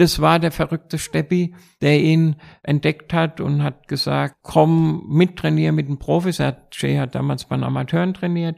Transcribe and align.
Das 0.00 0.18
war 0.18 0.38
der 0.38 0.50
verrückte 0.50 0.98
Steppi, 0.98 1.54
der 1.82 2.00
ihn 2.00 2.36
entdeckt 2.62 3.12
hat 3.12 3.38
und 3.38 3.62
hat 3.62 3.86
gesagt, 3.86 4.36
komm 4.40 5.04
mittrainieren 5.10 5.76
mit 5.76 5.88
den 5.88 5.98
Profis. 5.98 6.38
Er 6.38 6.46
hat, 6.46 6.68
Jay 6.72 6.96
hat 6.96 7.14
damals 7.14 7.44
bei 7.44 7.56
den 7.56 7.64
Amateuren 7.64 8.14
trainiert. 8.14 8.56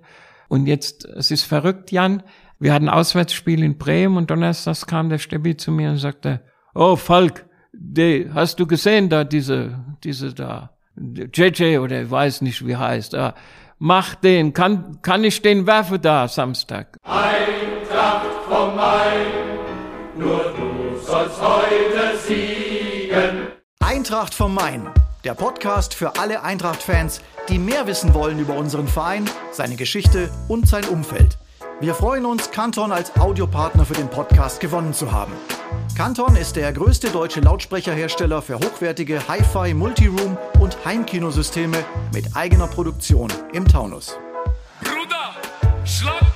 Und 0.49 0.67
jetzt, 0.67 1.05
es 1.05 1.33
ist 1.33 1.43
verrückt, 1.43 1.91
Jan. 1.91 2.23
Wir 2.61 2.73
hatten 2.73 2.89
Auswärtsspiel 2.89 3.65
in 3.65 3.77
Bremen 3.77 4.19
und 4.19 4.31
donnerstags 4.31 4.87
kam 4.87 5.09
der 5.09 5.19
Steppi 5.19 5.57
zu 5.57 5.73
mir 5.73 5.91
und 5.91 5.97
sagte, 5.97 6.43
oh 6.77 6.95
Falk, 6.95 7.45
die, 7.73 8.31
hast 8.33 8.61
du 8.61 8.69
gesehen 8.69 9.09
da 9.09 9.25
diese, 9.25 9.85
diese 10.05 10.33
da, 10.33 10.77
JJ 10.97 11.79
oder 11.79 12.03
ich 12.03 12.11
weiß 12.13 12.43
nicht, 12.43 12.65
wie 12.65 12.77
heißt, 12.77 13.17
ah, 13.17 13.35
mach 13.81 14.15
den, 14.15 14.53
kann, 14.53 15.03
kann 15.03 15.25
ich 15.25 15.43
den 15.43 15.67
werfen 15.67 16.01
da 16.01 16.29
Samstag? 16.29 16.99
Eintracht 17.03 18.27
vom 18.49 18.77
Main, 18.77 19.27
nur 20.17 20.62
sollst 21.13 21.43
heute 21.43 22.17
siegen. 22.27 23.49
Eintracht 23.81 24.33
vom 24.33 24.55
Main, 24.55 24.89
der 25.25 25.35
Podcast 25.35 25.93
für 25.93 26.17
alle 26.17 26.43
Eintracht-Fans, 26.43 27.21
die 27.51 27.59
mehr 27.59 27.87
wissen 27.87 28.15
wollen 28.15 28.39
über 28.39 28.57
unseren 28.57 28.89
Verein, 28.89 29.29
seine 29.51 29.77
Geschichte 29.77 30.31
und 30.49 30.67
sein 30.67 30.87
Umfeld. 30.87 31.37
Wir 31.81 31.95
freuen 31.95 32.25
uns, 32.25 32.51
Canton 32.51 32.93
als 32.93 33.15
Audiopartner 33.17 33.85
für 33.85 33.93
den 33.93 34.09
Podcast 34.09 34.61
gewonnen 34.61 34.95
zu 34.95 35.13
haben. 35.13 35.35
Canton 35.99 36.35
ist 36.35 36.57
der 36.57 36.73
größte 36.73 37.11
deutsche 37.11 37.41
Lautsprecherhersteller 37.41 38.41
für 38.41 38.57
hochwertige 38.57 39.29
Hi-Fi, 39.29 39.75
Multiroom 39.75 40.39
und 40.61 40.83
Heimkinosysteme 40.87 41.85
mit 42.15 42.35
eigener 42.35 42.69
Produktion 42.69 43.31
im 43.53 43.69
Taunus. 43.69 44.17
Bruder, 44.83 45.35
schlag. 45.85 46.32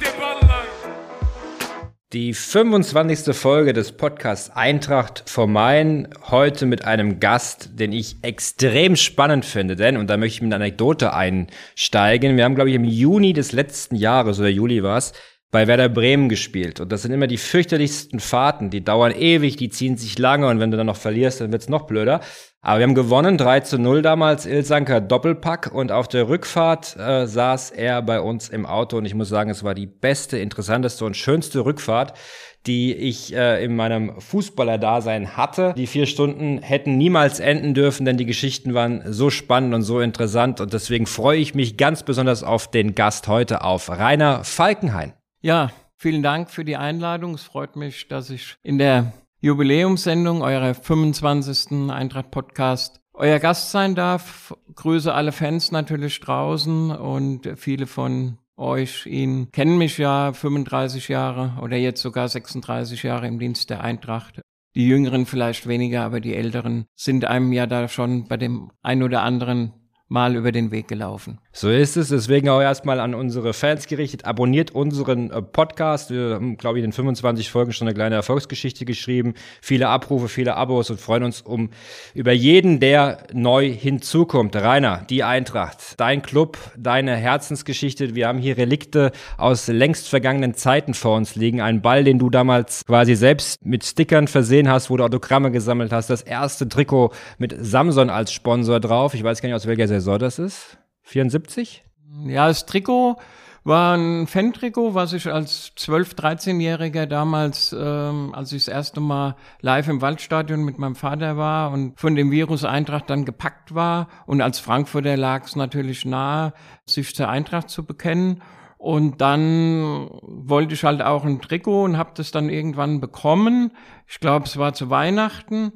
Die 2.13 2.35
25. 2.35 3.35
Folge 3.35 3.73
des 3.73 3.91
Podcasts 3.91 4.51
Eintracht 4.51 5.25
vom 5.27 5.53
Main. 5.53 6.07
Heute 6.29 6.65
mit 6.65 6.85
einem 6.85 7.19
Gast, 7.19 7.81
den 7.81 7.91
ich 7.91 8.19
extrem 8.23 8.95
spannend 8.95 9.45
finde, 9.45 9.75
denn, 9.75 9.97
und 9.97 10.09
da 10.09 10.17
möchte 10.17 10.37
ich 10.37 10.43
mit 10.43 10.55
einer 10.55 10.65
Anekdote 10.65 11.13
einsteigen. 11.13 12.37
Wir 12.37 12.45
haben, 12.45 12.55
glaube 12.55 12.71
ich, 12.71 12.77
im 12.77 12.85
Juni 12.85 13.33
des 13.33 13.51
letzten 13.51 13.97
Jahres, 13.97 14.39
oder 14.39 14.49
Juli 14.49 14.85
war 14.85 14.99
es, 14.99 15.15
bei 15.51 15.67
Werder 15.67 15.89
Bremen 15.89 16.29
gespielt. 16.29 16.79
Und 16.79 16.93
das 16.93 17.03
sind 17.03 17.11
immer 17.11 17.27
die 17.27 17.39
fürchterlichsten 17.39 18.21
Fahrten. 18.21 18.71
Die 18.71 18.85
dauern 18.85 19.11
ewig, 19.11 19.57
die 19.57 19.71
ziehen 19.71 19.97
sich 19.97 20.17
lange 20.17 20.47
und 20.47 20.61
wenn 20.61 20.71
du 20.71 20.77
dann 20.77 20.87
noch 20.87 20.97
verlierst, 20.97 21.41
dann 21.41 21.51
wird's 21.51 21.69
noch 21.69 21.89
blöder. 21.89 22.21
Aber 22.67 22.81
wir 22.81 22.83
haben 22.83 22.97
gewonnen, 22.97 23.39
3 23.39 23.61
zu 23.61 23.79
0 23.79 24.03
damals, 24.03 24.45
Ilsanker 24.45 25.01
Doppelpack 25.01 25.71
und 25.73 25.93
auf 25.93 26.09
der 26.09 26.29
Rückfahrt 26.29 26.97
äh, 26.97 27.29
saß 27.29 27.71
er 27.71 28.03
bei 28.03 28.21
uns 28.21 28.49
im 28.49 28.67
Auto 28.67 28.97
und 28.97 29.05
ich 29.05 29.15
muss 29.15 29.29
sagen, 29.29 29.51
es 29.51 29.63
war 29.63 29.73
die 29.73 29.87
beste, 29.87 30.39
interessanteste 30.39 31.05
und 31.05 31.17
schönste 31.17 31.65
Rückfahrt, 31.65 32.19
die 32.67 32.93
ich 32.93 33.33
äh, 33.33 33.65
in 33.65 33.77
meinem 33.77 34.21
Fußballer-Dasein 34.21 35.37
hatte. 35.37 35.75
Die 35.77 35.87
vier 35.87 36.07
Stunden 36.07 36.59
hätten 36.59 36.99
niemals 36.99 37.39
enden 37.39 37.73
dürfen, 37.73 38.05
denn 38.05 38.17
die 38.17 38.27
Geschichten 38.27 38.75
waren 38.75 39.01
so 39.13 39.31
spannend 39.31 39.73
und 39.73 39.83
so 39.83 40.01
interessant 40.01 40.61
und 40.61 40.73
deswegen 40.73 41.07
freue 41.07 41.39
ich 41.39 41.55
mich 41.55 41.77
ganz 41.77 42.03
besonders 42.03 42.43
auf 42.43 42.69
den 42.69 42.97
Gast 42.97 43.29
heute, 43.29 43.63
auf 43.63 43.89
Rainer 43.91 44.43
Falkenhain. 44.43 45.13
Ja, 45.41 45.71
vielen 45.95 46.25
Dank 46.25 46.51
für 46.51 46.65
die 46.65 46.77
Einladung. 46.77 47.35
Es 47.35 47.45
freut 47.45 47.77
mich, 47.77 48.09
dass 48.09 48.29
ich 48.29 48.57
in 48.65 48.79
der 48.79 49.13
Jubiläumssendung 49.41 50.41
eurer 50.41 50.73
25. 50.73 51.91
Eintracht 51.91 52.31
Podcast 52.31 53.03
euer 53.13 53.39
Gast 53.39 53.71
sein 53.71 53.95
darf. 53.95 54.57
Grüße 54.75 55.13
alle 55.13 55.31
Fans 55.31 55.73
natürlich 55.73 56.19
draußen 56.21 56.91
und 56.91 57.47
viele 57.57 57.87
von 57.87 58.39
euch, 58.57 59.05
ihn 59.05 59.53
kennen 59.53 59.77
mich 59.77 59.99
ja 59.99 60.33
35 60.33 61.09
Jahre 61.09 61.59
oder 61.61 61.77
jetzt 61.77 62.01
sogar 62.01 62.29
36 62.29 63.03
Jahre 63.03 63.27
im 63.27 63.39
Dienst 63.39 63.69
der 63.69 63.83
Eintracht. 63.83 64.41
Die 64.75 64.89
Jüngeren 64.89 65.27
vielleicht 65.27 65.67
weniger, 65.67 66.03
aber 66.03 66.21
die 66.21 66.35
Älteren 66.35 66.87
sind 66.95 67.27
einem 67.27 67.53
ja 67.53 67.67
da 67.67 67.89
schon 67.89 68.29
bei 68.29 68.39
dem 68.39 68.71
ein 68.83 69.03
oder 69.03 69.21
anderen 69.21 69.75
mal 70.09 70.35
über 70.35 70.51
den 70.51 70.71
Weg 70.71 70.89
gelaufen. 70.89 71.41
So 71.59 71.71
ist 71.71 71.97
es. 71.97 72.11
Deswegen 72.11 72.51
auch 72.51 72.61
erstmal 72.61 73.01
an 73.01 73.15
unsere 73.15 73.55
Fans 73.55 73.87
gerichtet. 73.87 74.27
Abonniert 74.27 74.73
unseren 74.73 75.31
äh, 75.31 75.41
Podcast. 75.41 76.11
Wir 76.11 76.35
haben, 76.35 76.59
glaube 76.59 76.81
ich, 76.81 76.85
in 76.85 76.93
25 76.93 77.51
Folgen 77.51 77.73
schon 77.73 77.89
eine 77.89 77.95
kleine 77.95 78.15
Erfolgsgeschichte 78.15 78.85
geschrieben. 78.85 79.33
Viele 79.63 79.89
Abrufe, 79.89 80.29
viele 80.29 80.55
Abos 80.55 80.91
und 80.91 81.01
freuen 81.01 81.23
uns 81.23 81.41
um 81.41 81.71
über 82.13 82.33
jeden, 82.33 82.79
der 82.79 83.27
neu 83.33 83.73
hinzukommt. 83.73 84.55
Rainer, 84.55 85.07
die 85.09 85.25
Eintracht, 85.25 85.99
dein 85.99 86.21
Club, 86.21 86.59
deine 86.77 87.17
Herzensgeschichte. 87.17 88.15
Wir 88.15 88.29
haben 88.29 88.39
hier 88.39 88.59
Relikte 88.59 89.11
aus 89.39 89.67
längst 89.67 90.11
vergangenen 90.11 90.53
Zeiten 90.53 90.93
vor 90.93 91.17
uns 91.17 91.37
liegen. 91.37 91.63
Ein 91.63 91.81
Ball, 91.81 92.05
den 92.05 92.19
du 92.19 92.29
damals 92.29 92.85
quasi 92.85 93.15
selbst 93.15 93.65
mit 93.65 93.83
Stickern 93.83 94.29
versehen 94.29 94.69
hast, 94.69 94.91
wo 94.91 94.99
du 94.99 95.05
Autogramme 95.05 95.51
gesammelt 95.51 95.91
hast. 95.91 96.11
Das 96.11 96.21
erste 96.21 96.69
Trikot 96.69 97.15
mit 97.39 97.57
Samson 97.59 98.11
als 98.11 98.31
Sponsor 98.31 98.79
drauf. 98.79 99.15
Ich 99.15 99.25
weiß 99.25 99.41
gar 99.41 99.49
nicht, 99.49 99.57
aus 99.57 99.67
welcher 99.67 99.89
Saison 99.89 100.19
das 100.19 100.39
ist. 100.39 100.77
74? 101.07 101.85
Ja, 102.27 102.49
das 102.49 102.67
Trikot 102.67 103.17
war 103.63 103.97
ein 103.97 104.27
Fan-Trikot, 104.27 104.95
was 104.95 105.13
ich 105.13 105.27
als 105.33 105.73
12-, 105.77 106.15
13-Jähriger 106.15 107.07
damals, 107.07 107.75
ähm, 107.77 108.33
als 108.33 108.53
ich 108.53 108.65
das 108.65 108.75
erste 108.75 109.01
Mal 109.01 109.35
live 109.61 109.89
im 109.89 110.01
Waldstadion 110.01 110.65
mit 110.65 110.79
meinem 110.79 110.95
Vater 110.95 111.37
war 111.37 111.73
und 111.73 111.99
von 111.99 112.15
dem 112.15 112.31
Virus 112.31 112.65
Eintracht 112.65 113.11
dann 113.11 113.25
gepackt 113.25 113.75
war. 113.75 114.09
Und 114.27 114.41
als 114.41 114.61
Frankfurter 114.61 115.17
lag 115.17 115.47
es 115.47 115.57
natürlich 115.57 116.05
nahe, 116.05 116.53
sich 116.87 117.15
zur 117.15 117.29
Eintracht 117.29 117.69
zu 117.69 117.85
bekennen. 117.85 118.43
Und 118.79 119.21
dann 119.21 120.11
wollte 120.23 120.75
ich 120.75 120.85
halt 120.85 121.03
auch 121.03 121.25
ein 121.25 121.41
Trikot 121.41 121.85
und 121.85 121.99
habe 121.99 122.13
das 122.15 122.31
dann 122.31 122.51
irgendwann 122.51 123.01
bekommen. 123.01 123.73
Ich 124.07 124.21
glaube, 124.21 124.47
es 124.47 124.59
war 124.59 124.75
zu 124.75 124.91
Weihnachten. 124.91 125.73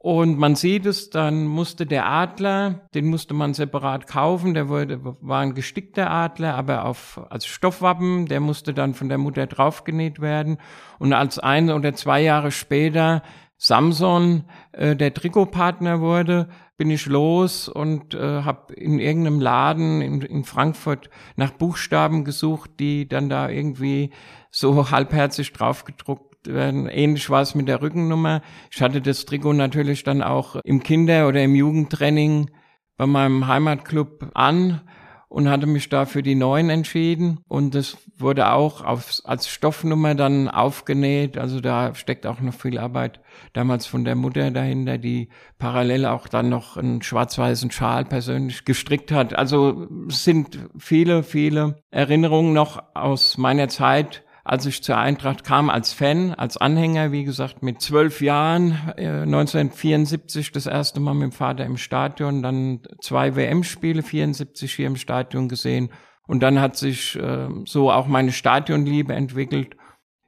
Und 0.00 0.38
man 0.38 0.54
sieht 0.54 0.86
es, 0.86 1.10
dann 1.10 1.46
musste 1.46 1.84
der 1.84 2.06
Adler, 2.06 2.86
den 2.94 3.06
musste 3.06 3.34
man 3.34 3.52
separat 3.52 4.06
kaufen, 4.06 4.54
der 4.54 4.68
wurde, 4.68 5.00
war 5.02 5.40
ein 5.40 5.54
gestickter 5.54 6.08
Adler, 6.08 6.54
aber 6.54 6.84
auf, 6.84 7.20
als 7.30 7.46
Stoffwappen, 7.46 8.26
der 8.26 8.38
musste 8.38 8.72
dann 8.72 8.94
von 8.94 9.08
der 9.08 9.18
Mutter 9.18 9.48
draufgenäht 9.48 10.20
werden. 10.20 10.58
Und 11.00 11.12
als 11.12 11.40
ein 11.40 11.70
oder 11.70 11.94
zwei 11.94 12.22
Jahre 12.22 12.52
später 12.52 13.22
Samson 13.56 14.44
äh, 14.70 14.94
der 14.94 15.12
Trikotpartner 15.12 16.00
wurde, 16.00 16.48
bin 16.76 16.90
ich 16.90 17.06
los 17.06 17.68
und 17.68 18.14
äh, 18.14 18.42
habe 18.42 18.72
in 18.74 19.00
irgendeinem 19.00 19.40
Laden 19.40 20.00
in, 20.00 20.22
in 20.22 20.44
Frankfurt 20.44 21.10
nach 21.34 21.50
Buchstaben 21.50 22.24
gesucht, 22.24 22.70
die 22.78 23.08
dann 23.08 23.28
da 23.28 23.48
irgendwie 23.48 24.12
so 24.50 24.92
halbherzig 24.92 25.52
draufgedruckt 25.52 26.27
werden. 26.46 26.88
Ähnlich 26.88 27.28
war 27.30 27.42
es 27.42 27.54
mit 27.54 27.68
der 27.68 27.82
Rückennummer. 27.82 28.42
Ich 28.70 28.80
hatte 28.80 29.00
das 29.00 29.24
Trikot 29.24 29.52
natürlich 29.52 30.04
dann 30.04 30.22
auch 30.22 30.56
im 30.64 30.82
Kinder- 30.82 31.28
oder 31.28 31.42
im 31.42 31.54
Jugendtraining 31.54 32.50
bei 32.96 33.06
meinem 33.06 33.46
Heimatclub 33.46 34.30
an 34.34 34.80
und 35.28 35.50
hatte 35.50 35.66
mich 35.66 35.88
da 35.88 36.06
für 36.06 36.22
die 36.22 36.34
neuen 36.34 36.70
entschieden. 36.70 37.40
Und 37.48 37.74
das 37.74 37.98
wurde 38.16 38.50
auch 38.50 38.82
auf, 38.84 39.20
als 39.24 39.48
Stoffnummer 39.48 40.14
dann 40.14 40.48
aufgenäht. 40.48 41.36
Also 41.36 41.60
da 41.60 41.94
steckt 41.94 42.26
auch 42.26 42.40
noch 42.40 42.54
viel 42.54 42.78
Arbeit 42.78 43.20
damals 43.52 43.86
von 43.86 44.04
der 44.04 44.14
Mutter 44.14 44.50
dahinter, 44.50 44.96
die 44.96 45.28
parallel 45.58 46.06
auch 46.06 46.28
dann 46.28 46.48
noch 46.48 46.76
einen 46.76 47.02
schwarz-weißen 47.02 47.70
Schal 47.70 48.06
persönlich 48.06 48.64
gestrickt 48.64 49.12
hat. 49.12 49.34
Also 49.34 49.86
es 50.08 50.24
sind 50.24 50.58
viele, 50.78 51.22
viele 51.22 51.76
Erinnerungen 51.90 52.54
noch 52.54 52.82
aus 52.94 53.36
meiner 53.36 53.68
Zeit 53.68 54.24
als 54.48 54.64
ich 54.64 54.82
zur 54.82 54.96
Eintracht 54.96 55.44
kam 55.44 55.68
als 55.68 55.92
Fan, 55.92 56.32
als 56.32 56.56
Anhänger, 56.56 57.12
wie 57.12 57.24
gesagt, 57.24 57.62
mit 57.62 57.82
zwölf 57.82 58.22
Jahren, 58.22 58.78
äh, 58.96 59.26
1974 59.26 60.52
das 60.52 60.64
erste 60.64 61.00
Mal 61.00 61.12
mit 61.12 61.24
dem 61.24 61.32
Vater 61.32 61.66
im 61.66 61.76
Stadion, 61.76 62.42
dann 62.42 62.80
zwei 63.02 63.36
WM-Spiele, 63.36 64.02
74 64.02 64.72
hier 64.72 64.86
im 64.86 64.96
Stadion 64.96 65.50
gesehen. 65.50 65.90
Und 66.26 66.42
dann 66.42 66.62
hat 66.62 66.76
sich 66.76 67.14
äh, 67.16 67.48
so 67.66 67.92
auch 67.92 68.06
meine 68.06 68.32
Stadionliebe 68.32 69.12
entwickelt. 69.12 69.76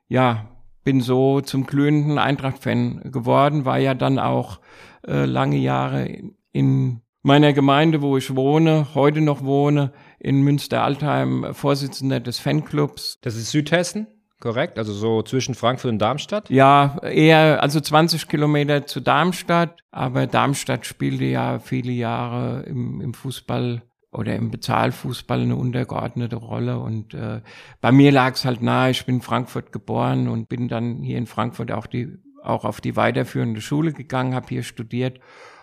Ja, 0.09 0.51
bin 0.85 1.01
so 1.01 1.41
zum 1.41 1.65
glühenden 1.65 2.19
Eintracht-Fan 2.19 3.11
geworden, 3.13 3.65
war 3.65 3.79
ja 3.79 3.95
dann 3.95 4.19
auch 4.19 4.61
äh, 5.07 5.25
lange 5.25 5.57
Jahre 5.57 6.11
in 6.53 7.01
meiner 7.23 7.55
Gemeinde, 7.55 8.03
wo 8.03 8.19
ich 8.19 8.37
wohne, 8.37 8.89
heute 8.95 9.23
noch 9.23 9.45
wohne, 9.45 9.93
in 10.21 10.43
Münster-Altheim 10.43 11.55
Vorsitzender 11.55 12.21
des 12.21 12.39
Fanclubs. 12.39 13.19
Das 13.23 13.37
ist 13.37 13.51
Südhessen, 13.51 14.07
korrekt? 14.39 14.79
Also 14.79 14.93
so 14.93 15.23
zwischen 15.23 15.55
Frankfurt 15.55 15.93
und 15.93 15.99
Darmstadt? 15.99 16.51
Ja, 16.51 16.99
eher, 17.03 17.63
also 17.63 17.81
20 17.81 18.29
Kilometer 18.29 18.87
zu 18.87 19.01
Darmstadt, 19.01 19.81
aber 19.91 20.27
Darmstadt 20.27 20.87
spielte 20.87 21.25
ja 21.25 21.59
viele 21.59 21.93
Jahre 21.93 22.63
im, 22.63 23.01
im 23.01 23.15
Fußball 23.15 23.83
oder 24.13 24.35
im 24.37 24.51
Bezahlfußball 24.51 25.41
eine 25.41 25.57
untergeordnete 25.57 26.37
Rolle. 26.37 26.79
Und 26.79 27.15
äh, 27.15 27.41
bei 27.81 27.93
mir 27.93 28.13
lag 28.13 28.35
es 28.35 28.45
halt 28.45 28.61
nahe, 28.61 28.91
ich 28.91 29.07
bin 29.07 29.17
in 29.17 29.21
Frankfurt 29.23 29.73
geboren 29.73 30.29
und 30.29 30.49
bin 30.49 30.69
dann 30.69 31.03
hier 31.03 31.17
in 31.17 31.27
Frankfurt 31.27 31.73
auch 31.73 31.87
die 31.87 32.19
auch 32.43 32.65
auf 32.65 32.81
die 32.81 32.97
weiterführende 32.97 33.61
Schule 33.61 33.93
gegangen, 33.93 34.35
habe 34.35 34.47
hier 34.49 34.63
studiert 34.63 35.21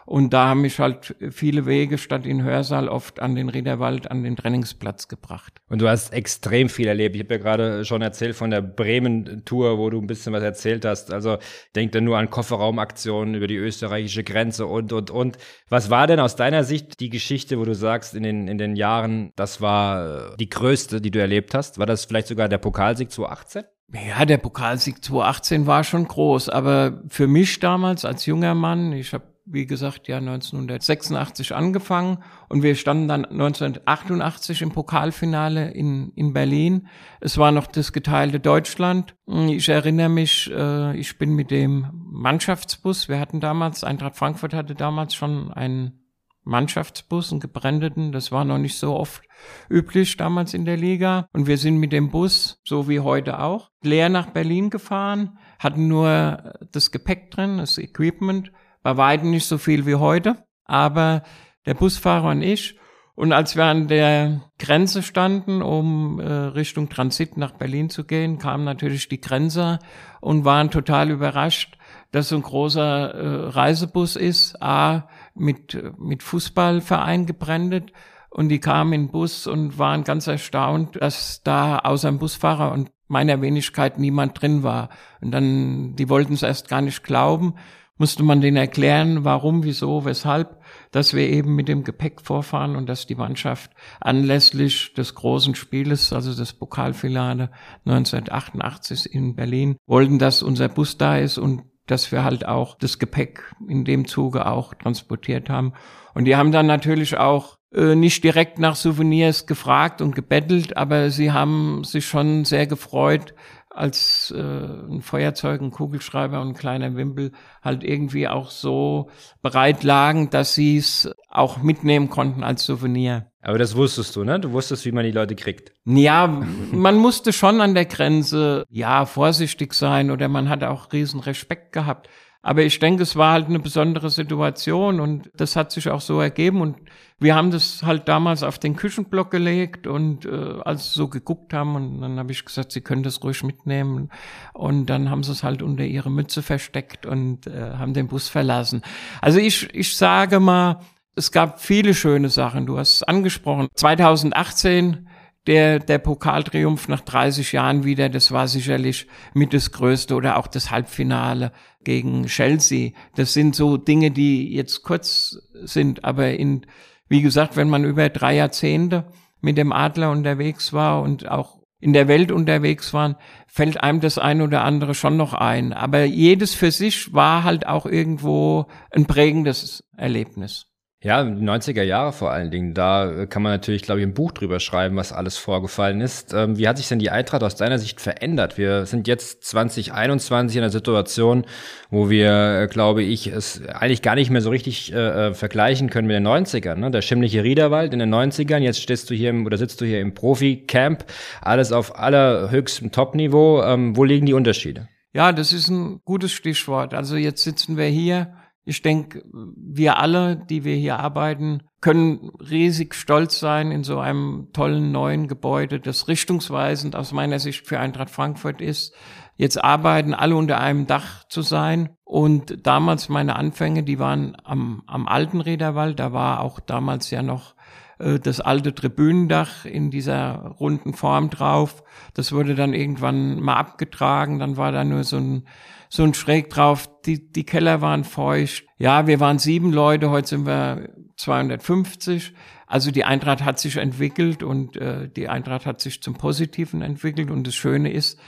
Und 0.07 0.31
da 0.31 0.47
haben 0.47 0.61
mich 0.61 0.79
halt 0.79 1.17
viele 1.31 1.65
Wege 1.65 1.97
statt 1.97 2.25
in 2.25 2.41
Hörsaal 2.41 2.87
oft 2.87 3.19
an 3.19 3.35
den 3.35 3.49
Riederwald, 3.49 4.09
an 4.09 4.23
den 4.23 4.37
Trainingsplatz 4.37 5.09
gebracht. 5.09 5.59
Und 5.67 5.81
du 5.81 5.89
hast 5.89 6.13
extrem 6.13 6.69
viel 6.69 6.87
erlebt. 6.87 7.17
Ich 7.17 7.23
habe 7.23 7.33
ja 7.33 7.41
gerade 7.41 7.83
schon 7.83 8.01
erzählt 8.01 8.33
von 8.33 8.49
der 8.49 8.61
Bremen-Tour, 8.61 9.77
wo 9.77 9.89
du 9.89 9.99
ein 9.99 10.07
bisschen 10.07 10.31
was 10.31 10.43
erzählt 10.43 10.85
hast. 10.85 11.11
Also 11.11 11.39
denk 11.75 11.91
dann 11.91 12.05
nur 12.05 12.17
an 12.17 12.29
Kofferraumaktionen 12.29 13.35
über 13.35 13.47
die 13.47 13.57
österreichische 13.57 14.23
Grenze 14.23 14.65
und, 14.65 14.93
und, 14.93 15.11
und. 15.11 15.37
Was 15.67 15.89
war 15.89 16.07
denn 16.07 16.21
aus 16.21 16.37
deiner 16.37 16.63
Sicht 16.63 17.01
die 17.01 17.09
Geschichte, 17.09 17.59
wo 17.59 17.65
du 17.65 17.75
sagst, 17.75 18.15
in 18.15 18.23
den, 18.23 18.47
in 18.47 18.57
den 18.57 18.77
Jahren, 18.77 19.33
das 19.35 19.59
war 19.59 20.31
äh, 20.31 20.37
die 20.37 20.47
größte, 20.47 21.01
die 21.01 21.11
du 21.11 21.19
erlebt 21.19 21.53
hast? 21.53 21.79
War 21.79 21.85
das 21.85 22.05
vielleicht 22.05 22.27
sogar 22.27 22.47
der 22.47 22.59
Pokalsieg 22.59 23.11
2018? 23.11 23.63
Ja, 23.93 24.23
der 24.23 24.37
Pokalsieg 24.37 25.03
2018 25.03 25.67
war 25.67 25.83
schon 25.83 26.07
groß, 26.07 26.47
aber 26.47 27.03
für 27.09 27.27
mich 27.27 27.59
damals 27.59 28.05
als 28.05 28.25
junger 28.25 28.55
Mann, 28.55 28.93
ich 28.93 29.13
habe 29.13 29.36
wie 29.49 29.65
gesagt, 29.65 30.07
ja 30.07 30.17
1986 30.17 31.55
angefangen 31.55 32.17
und 32.49 32.63
wir 32.63 32.75
standen 32.75 33.07
dann 33.07 33.25
1988 33.25 34.61
im 34.61 34.71
Pokalfinale 34.71 35.71
in, 35.71 36.11
in 36.15 36.33
Berlin. 36.33 36.87
Es 37.21 37.37
war 37.37 37.51
noch 37.51 37.67
das 37.67 37.93
geteilte 37.93 38.39
Deutschland. 38.39 39.15
Ich 39.25 39.69
erinnere 39.69 40.09
mich, 40.09 40.51
äh, 40.51 40.97
ich 40.97 41.17
bin 41.17 41.33
mit 41.33 41.49
dem 41.49 41.87
Mannschaftsbus, 41.93 43.07
wir 43.07 43.19
hatten 43.19 43.39
damals, 43.39 43.83
Eintracht 43.83 44.17
Frankfurt 44.17 44.53
hatte 44.53 44.75
damals 44.75 45.15
schon 45.15 45.51
einen 45.51 46.03
Mannschaftsbus, 46.43 47.31
einen 47.31 47.39
gebrandeten, 47.39 48.11
das 48.11 48.31
war 48.31 48.45
noch 48.45 48.57
nicht 48.57 48.77
so 48.77 48.95
oft 48.95 49.21
üblich 49.69 50.17
damals 50.17 50.53
in 50.53 50.65
der 50.65 50.77
Liga. 50.77 51.27
Und 51.33 51.47
wir 51.47 51.57
sind 51.57 51.77
mit 51.77 51.91
dem 51.91 52.09
Bus, 52.09 52.61
so 52.63 52.87
wie 52.87 53.01
heute 53.01 53.39
auch, 53.39 53.69
leer 53.83 54.09
nach 54.09 54.27
Berlin 54.27 54.69
gefahren, 54.69 55.37
hatten 55.59 55.87
nur 55.87 56.53
das 56.71 56.91
Gepäck 56.91 57.31
drin, 57.31 57.57
das 57.57 57.77
Equipment 57.77 58.51
bei 58.87 58.95
weitem 58.95 59.31
nicht 59.31 59.45
so 59.45 59.57
viel 59.57 59.85
wie 59.85 59.95
heute, 59.95 60.37
aber 60.63 61.23
der 61.65 61.73
Busfahrer 61.73 62.29
und 62.29 62.41
ich. 62.41 62.79
Und 63.15 63.33
als 63.33 63.57
wir 63.57 63.65
an 63.65 63.89
der 63.89 64.43
Grenze 64.59 65.03
standen, 65.03 65.61
um 65.61 66.21
äh, 66.21 66.23
Richtung 66.23 66.87
Transit 66.87 67.35
nach 67.35 67.51
Berlin 67.51 67.89
zu 67.89 68.05
gehen, 68.05 68.37
kamen 68.37 68.63
natürlich 68.63 69.09
die 69.09 69.19
Grenzer 69.19 69.79
und 70.21 70.45
waren 70.45 70.71
total 70.71 71.11
überrascht, 71.11 71.77
dass 72.13 72.29
so 72.29 72.37
ein 72.37 72.43
großer 72.43 73.13
äh, 73.13 73.49
Reisebus 73.49 74.15
ist, 74.15 74.61
A, 74.61 75.09
mit, 75.35 75.77
mit 75.99 76.23
Fußballverein 76.23 77.25
gebrandet. 77.25 77.91
Und 78.29 78.47
die 78.47 78.61
kamen 78.61 78.93
in 78.93 79.01
den 79.07 79.11
Bus 79.11 79.47
und 79.47 79.77
waren 79.77 80.05
ganz 80.05 80.27
erstaunt, 80.27 80.95
dass 81.01 81.43
da 81.43 81.79
außer 81.79 82.07
dem 82.07 82.19
Busfahrer 82.19 82.71
und 82.71 82.89
meiner 83.09 83.41
Wenigkeit 83.41 83.99
niemand 83.99 84.41
drin 84.41 84.63
war. 84.63 84.87
Und 85.19 85.31
dann, 85.31 85.97
die 85.97 86.07
wollten 86.07 86.35
es 86.35 86.43
erst 86.43 86.69
gar 86.69 86.81
nicht 86.81 87.03
glauben 87.03 87.55
musste 87.97 88.23
man 88.23 88.41
denen 88.41 88.57
erklären, 88.57 89.23
warum, 89.23 89.63
wieso, 89.63 90.05
weshalb, 90.05 90.61
dass 90.91 91.13
wir 91.13 91.27
eben 91.29 91.55
mit 91.55 91.67
dem 91.67 91.83
Gepäck 91.83 92.21
vorfahren 92.21 92.75
und 92.75 92.87
dass 92.87 93.07
die 93.07 93.15
Mannschaft 93.15 93.71
anlässlich 93.99 94.93
des 94.93 95.15
großen 95.15 95.55
Spieles, 95.55 96.13
also 96.13 96.33
des 96.33 96.53
Pokalfinale 96.53 97.49
1988 97.85 99.13
in 99.13 99.35
Berlin, 99.35 99.77
wollten, 99.87 100.19
dass 100.19 100.43
unser 100.43 100.69
Bus 100.69 100.97
da 100.97 101.17
ist 101.17 101.37
und 101.37 101.63
dass 101.87 102.11
wir 102.11 102.23
halt 102.23 102.45
auch 102.45 102.77
das 102.77 102.99
Gepäck 102.99 103.53
in 103.67 103.85
dem 103.85 104.07
Zuge 104.07 104.45
auch 104.45 104.73
transportiert 104.73 105.49
haben. 105.49 105.73
Und 106.13 106.25
die 106.25 106.35
haben 106.35 106.51
dann 106.51 106.67
natürlich 106.67 107.17
auch 107.17 107.57
äh, 107.73 107.95
nicht 107.95 108.23
direkt 108.23 108.59
nach 108.59 108.75
Souvenirs 108.75 109.45
gefragt 109.45 110.01
und 110.01 110.15
gebettelt, 110.15 110.77
aber 110.77 111.09
sie 111.09 111.31
haben 111.31 111.83
sich 111.83 112.05
schon 112.05 112.45
sehr 112.45 112.67
gefreut, 112.67 113.33
als 113.77 114.33
äh, 114.35 114.41
ein 114.41 115.01
Feuerzeug, 115.01 115.61
ein 115.61 115.71
Kugelschreiber 115.71 116.41
und 116.41 116.49
ein 116.49 116.53
kleiner 116.53 116.95
Wimpel 116.95 117.31
halt 117.61 117.83
irgendwie 117.83 118.27
auch 118.27 118.49
so 118.49 119.09
bereit 119.41 119.83
lagen, 119.83 120.29
dass 120.29 120.55
sie 120.55 120.77
es 120.77 121.11
auch 121.29 121.61
mitnehmen 121.61 122.09
konnten 122.09 122.43
als 122.43 122.65
Souvenir. 122.65 123.31
Aber 123.41 123.57
das 123.57 123.75
wusstest 123.75 124.15
du, 124.15 124.23
ne? 124.23 124.39
Du 124.39 124.51
wusstest, 124.51 124.85
wie 124.85 124.91
man 124.91 125.05
die 125.05 125.11
Leute 125.11 125.35
kriegt. 125.35 125.71
Ja, 125.85 126.27
man 126.71 126.97
musste 126.97 127.31
schon 127.31 127.61
an 127.61 127.75
der 127.75 127.85
Grenze, 127.85 128.65
ja, 128.69 129.05
vorsichtig 129.05 129.73
sein 129.73 130.11
oder 130.11 130.27
man 130.27 130.49
hat 130.49 130.63
auch 130.63 130.91
riesen 130.91 131.21
Respekt 131.21 131.71
gehabt. 131.71 132.09
Aber 132.41 132.63
ich 132.63 132.79
denke, 132.79 133.03
es 133.03 133.15
war 133.15 133.33
halt 133.33 133.47
eine 133.47 133.59
besondere 133.59 134.09
Situation 134.09 134.99
und 134.99 135.29
das 135.35 135.55
hat 135.55 135.71
sich 135.71 135.89
auch 135.89 136.01
so 136.01 136.21
ergeben 136.21 136.61
und 136.61 136.77
wir 137.19 137.35
haben 137.35 137.51
das 137.51 137.81
halt 137.83 138.07
damals 138.07 138.43
auf 138.43 138.59
den 138.59 138.75
Küchenblock 138.75 139.31
gelegt 139.31 139.87
und 139.87 140.25
äh, 140.25 140.59
als 140.63 140.93
so 140.93 141.07
geguckt 141.07 141.53
haben 141.53 141.75
und 141.75 142.01
dann 142.01 142.19
habe 142.19 142.31
ich 142.31 142.45
gesagt, 142.45 142.71
sie 142.71 142.81
können 142.81 143.03
das 143.03 143.23
ruhig 143.23 143.43
mitnehmen 143.43 144.09
und 144.53 144.85
dann 144.85 145.09
haben 145.09 145.23
sie 145.23 145.31
es 145.31 145.43
halt 145.43 145.63
unter 145.63 145.83
ihre 145.83 146.11
Mütze 146.11 146.43
versteckt 146.43 147.05
und 147.05 147.47
äh, 147.47 147.73
haben 147.77 147.93
den 147.93 148.07
Bus 148.07 148.29
verlassen. 148.29 148.81
Also 149.19 149.39
ich 149.39 149.73
ich 149.73 149.97
sage 149.97 150.39
mal, 150.39 150.79
es 151.15 151.31
gab 151.31 151.59
viele 151.59 151.95
schöne 151.95 152.29
Sachen. 152.29 152.67
Du 152.67 152.77
hast 152.77 152.97
es 152.97 153.03
angesprochen. 153.03 153.67
2018 153.73 155.07
der, 155.47 155.79
der 155.79 155.97
Pokaltriumph 155.97 156.87
nach 156.89 157.01
30 157.01 157.53
Jahren 157.53 157.83
wieder, 157.85 158.09
das 158.09 158.31
war 158.31 158.47
sicherlich 158.47 159.07
mit 159.33 159.53
das 159.53 159.71
Größte 159.71 160.13
oder 160.15 160.37
auch 160.37 160.47
das 160.47 160.69
Halbfinale 160.69 161.51
gegen 161.83 162.25
Chelsea. 162.25 162.91
Das 163.15 163.33
sind 163.33 163.55
so 163.55 163.77
Dinge, 163.77 164.11
die 164.11 164.53
jetzt 164.53 164.83
kurz 164.83 165.37
sind, 165.53 166.03
aber 166.03 166.31
in, 166.31 166.65
wie 167.07 167.21
gesagt, 167.21 167.55
wenn 167.55 167.69
man 167.69 167.85
über 167.85 168.09
drei 168.09 168.35
Jahrzehnte 168.35 169.05
mit 169.39 169.57
dem 169.57 169.71
Adler 169.71 170.11
unterwegs 170.11 170.73
war 170.73 171.01
und 171.01 171.29
auch 171.29 171.57
in 171.79 171.93
der 171.93 172.07
Welt 172.07 172.31
unterwegs 172.31 172.93
waren, 172.93 173.15
fällt 173.47 173.81
einem 173.81 174.01
das 174.01 174.17
ein 174.17 174.41
oder 174.41 174.63
andere 174.63 174.95
schon 174.95 175.15
noch 175.15 175.33
ein. 175.33 175.73
Aber 175.73 176.03
jedes 176.03 176.55
für 176.55 176.71
sich 176.71 177.13
war 177.13 177.43
halt 177.43 177.67
auch 177.67 177.85
irgendwo 177.85 178.65
ein 178.91 179.05
prägendes 179.05 179.83
Erlebnis. 179.95 180.65
Ja, 181.03 181.23
die 181.23 181.43
90er 181.43 181.83
Jahre 181.83 182.11
vor 182.11 182.31
allen 182.31 182.49
Dingen. 182.49 182.73
Da 182.73 183.11
äh, 183.11 183.27
kann 183.27 183.43
man 183.43 183.51
natürlich, 183.51 183.83
glaube 183.83 183.99
ich, 183.99 184.05
ein 184.05 184.15
Buch 184.15 184.31
drüber 184.31 184.59
schreiben, 184.59 184.95
was 184.95 185.13
alles 185.13 185.37
vorgefallen 185.37 186.01
ist. 186.01 186.33
Ähm, 186.33 186.57
wie 186.57 186.67
hat 186.67 186.77
sich 186.77 186.87
denn 186.87 186.97
die 186.97 187.11
Eintracht 187.11 187.43
aus 187.43 187.55
deiner 187.55 187.77
Sicht 187.77 188.01
verändert? 188.01 188.57
Wir 188.57 188.87
sind 188.87 189.07
jetzt 189.07 189.43
2021 189.43 190.57
in 190.57 190.63
einer 190.63 190.71
Situation, 190.71 191.45
wo 191.91 192.09
wir, 192.09 192.61
äh, 192.61 192.67
glaube 192.67 193.03
ich, 193.03 193.27
es 193.27 193.61
eigentlich 193.67 194.01
gar 194.01 194.15
nicht 194.15 194.31
mehr 194.31 194.41
so 194.41 194.49
richtig 194.49 194.91
äh, 194.91 195.27
äh 195.27 195.33
vergleichen 195.35 195.91
können 195.91 196.07
mit 196.07 196.15
den 196.15 196.27
90ern. 196.27 196.77
Ne? 196.77 196.89
Der 196.89 197.03
schimmliche 197.03 197.43
Riederwald 197.43 197.93
in 197.93 197.99
den 197.99 198.11
90ern, 198.11 198.59
jetzt 198.59 198.81
stehst 198.81 199.07
du 199.11 199.13
hier 199.13 199.29
im, 199.29 199.45
oder 199.45 199.57
sitzt 199.57 199.79
du 199.81 199.85
hier 199.85 200.01
im 200.01 200.15
Profi-Camp, 200.15 201.05
alles 201.41 201.71
auf 201.71 201.99
allerhöchstem 201.99 202.91
Top-Niveau. 202.91 203.61
Ähm, 203.61 203.95
wo 203.95 204.03
liegen 204.03 204.25
die 204.25 204.33
Unterschiede? 204.33 204.87
Ja, 205.13 205.31
das 205.31 205.53
ist 205.53 205.67
ein 205.67 206.01
gutes 206.05 206.31
Stichwort. 206.31 206.95
Also 206.95 207.17
jetzt 207.17 207.43
sitzen 207.43 207.77
wir 207.77 207.85
hier 207.85 208.33
ich 208.67 208.81
denke, 208.81 209.23
wir 209.31 209.97
alle, 209.97 210.35
die 210.35 210.65
wir 210.65 210.75
hier 210.75 210.99
arbeiten, 210.99 211.63
können 211.79 212.31
riesig 212.39 212.95
stolz 212.95 213.39
sein 213.39 213.71
in 213.71 213.85
so 213.85 213.99
einem 213.99 214.49
tollen 214.51 214.91
neuen 214.91 215.29
Gebäude, 215.29 215.79
das 215.79 216.09
richtungsweisend 216.09 216.93
aus 216.93 217.13
meiner 217.13 217.39
Sicht 217.39 217.65
für 217.65 217.79
Eintracht 217.79 218.09
Frankfurt 218.09 218.59
ist. 218.59 218.93
Jetzt 219.37 219.63
arbeiten 219.63 220.13
alle 220.13 220.35
unter 220.35 220.59
einem 220.59 220.85
Dach 220.85 221.23
zu 221.29 221.43
sein. 221.43 221.91
Und 222.03 222.67
damals 222.67 223.07
meine 223.07 223.37
Anfänge, 223.37 223.83
die 223.83 223.99
waren 223.99 224.35
am, 224.43 224.83
am 224.85 225.07
alten 225.07 225.39
Räderwald. 225.39 225.97
Da 225.99 226.11
war 226.11 226.41
auch 226.41 226.59
damals 226.59 227.09
ja 227.09 227.23
noch 227.23 227.55
äh, 227.99 228.19
das 228.19 228.41
alte 228.41 228.75
Tribünendach 228.75 229.63
in 229.63 229.91
dieser 229.91 230.55
runden 230.59 230.93
Form 230.93 231.29
drauf. 231.29 231.83
Das 232.15 232.33
wurde 232.33 232.53
dann 232.53 232.73
irgendwann 232.73 233.39
mal 233.39 233.55
abgetragen. 233.55 234.39
Dann 234.39 234.57
war 234.57 234.73
da 234.73 234.83
nur 234.83 235.05
so 235.05 235.17
ein 235.17 235.47
so 235.89 236.03
ein 236.03 236.13
Schräg 236.13 236.49
drauf. 236.49 236.89
Die, 237.05 237.31
die 237.31 237.45
Keller 237.45 237.81
waren 237.81 238.03
feucht. 238.03 238.65
Ja, 238.77 239.07
wir 239.07 239.19
waren 239.19 239.39
sieben 239.39 239.71
Leute, 239.71 240.09
heute 240.09 240.27
sind 240.27 240.45
wir 240.45 240.89
250. 241.17 242.33
Also 242.65 242.91
die 242.91 243.05
Eintracht 243.05 243.43
hat 243.43 243.59
sich 243.59 243.77
entwickelt 243.77 244.43
und 244.43 244.75
äh, 244.77 245.09
die 245.09 245.29
Eintracht 245.29 245.65
hat 245.65 245.79
sich 245.81 246.01
zum 246.01 246.15
Positiven 246.15 246.81
entwickelt. 246.81 247.31
Und 247.31 247.47
das 247.47 247.55
Schöne 247.55 247.91
ist, 247.91 248.19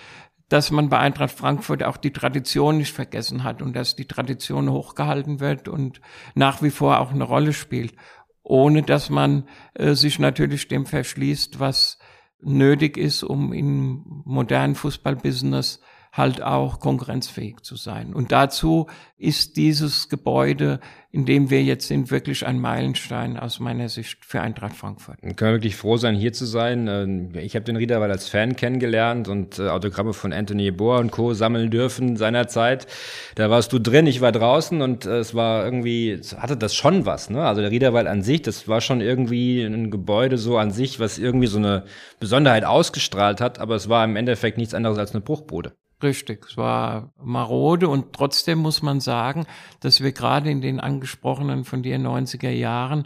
dass 0.47 0.71
man 0.71 0.89
bei 0.89 0.97
Eintracht 0.97 1.31
Frankfurt 1.31 1.83
auch 1.83 1.97
die 1.97 2.11
Tradition 2.11 2.77
nicht 2.77 2.93
vergessen 2.93 3.43
hat 3.43 3.61
und 3.61 3.75
dass 3.75 3.95
die 3.95 4.07
Tradition 4.07 4.71
hochgehalten 4.71 5.39
wird 5.39 5.67
und 5.67 6.01
nach 6.33 6.61
wie 6.61 6.71
vor 6.71 6.99
auch 6.99 7.11
eine 7.11 7.23
Rolle 7.23 7.53
spielt, 7.53 7.93
ohne 8.41 8.81
dass 8.81 9.09
man 9.09 9.47
äh, 9.75 9.93
sich 9.93 10.17
natürlich 10.17 10.67
dem 10.67 10.85
verschließt, 10.85 11.59
was 11.59 11.99
nötig 12.41 12.97
ist, 12.97 13.23
um 13.23 13.53
im 13.53 14.23
modernen 14.25 14.75
Fußballbusiness 14.75 15.81
halt 16.11 16.41
auch 16.41 16.79
konkurrenzfähig 16.79 17.61
zu 17.61 17.75
sein. 17.75 18.13
Und 18.13 18.31
dazu 18.31 18.87
ist 19.17 19.57
dieses 19.57 20.09
Gebäude, 20.09 20.79
in 21.11 21.25
dem 21.25 21.49
wir 21.49 21.63
jetzt 21.63 21.87
sind, 21.87 22.11
wirklich 22.11 22.45
ein 22.45 22.59
Meilenstein 22.59 23.37
aus 23.37 23.59
meiner 23.59 23.89
Sicht 23.89 24.23
für 24.23 24.41
Eintracht 24.41 24.75
Frankfurt. 24.75 25.17
Wir 25.21 25.33
können 25.33 25.53
wirklich 25.53 25.75
froh 25.75 25.97
sein, 25.97 26.15
hier 26.15 26.33
zu 26.33 26.45
sein. 26.45 26.87
Ähm, 26.87 27.31
ich 27.35 27.55
habe 27.55 27.65
den 27.65 27.75
Riederwald 27.75 28.11
als 28.11 28.29
Fan 28.29 28.55
kennengelernt 28.55 29.27
und 29.27 29.57
äh, 29.57 29.69
Autogramme 29.69 30.13
von 30.13 30.33
Anthony 30.33 30.69
Bohr 30.71 30.99
und 30.99 31.11
Co. 31.11 31.33
sammeln 31.33 31.71
dürfen 31.71 32.15
seinerzeit. 32.15 32.87
Da 33.35 33.49
warst 33.49 33.73
du 33.73 33.79
drin, 33.79 34.05
ich 34.05 34.21
war 34.21 34.31
draußen 34.31 34.81
und 34.81 35.05
äh, 35.05 35.17
es 35.17 35.33
war 35.33 35.65
irgendwie, 35.65 36.21
hatte 36.37 36.57
das 36.57 36.75
schon 36.75 37.05
was. 37.05 37.29
Ne? 37.29 37.43
Also 37.43 37.61
der 37.61 37.71
Riederwald 37.71 38.07
an 38.07 38.21
sich, 38.21 38.43
das 38.43 38.67
war 38.67 38.81
schon 38.81 39.01
irgendwie 39.01 39.63
ein 39.63 39.89
Gebäude 39.89 40.37
so 40.37 40.57
an 40.57 40.71
sich, 40.71 40.99
was 40.99 41.17
irgendwie 41.17 41.47
so 41.47 41.57
eine 41.57 41.85
Besonderheit 42.19 42.65
ausgestrahlt 42.65 43.41
hat, 43.41 43.59
aber 43.59 43.75
es 43.75 43.89
war 43.89 44.05
im 44.05 44.15
Endeffekt 44.15 44.57
nichts 44.57 44.75
anderes 44.75 44.97
als 44.97 45.11
eine 45.11 45.21
Bruchbude. 45.21 45.73
Richtig, 46.01 46.46
es 46.50 46.56
war 46.56 47.13
marode 47.22 47.89
und 47.89 48.13
trotzdem 48.13 48.60
muss 48.60 48.82
man 48.82 49.01
sagen, 49.01 49.46
dass 49.82 50.01
wir 50.01 50.13
gerade 50.13 50.50
in 50.50 50.62
den 50.62 50.79
angesprochenen 50.79 51.65
von 51.65 51.84
dir 51.84 51.98
90er 51.98 52.50
Jahren 52.50 53.06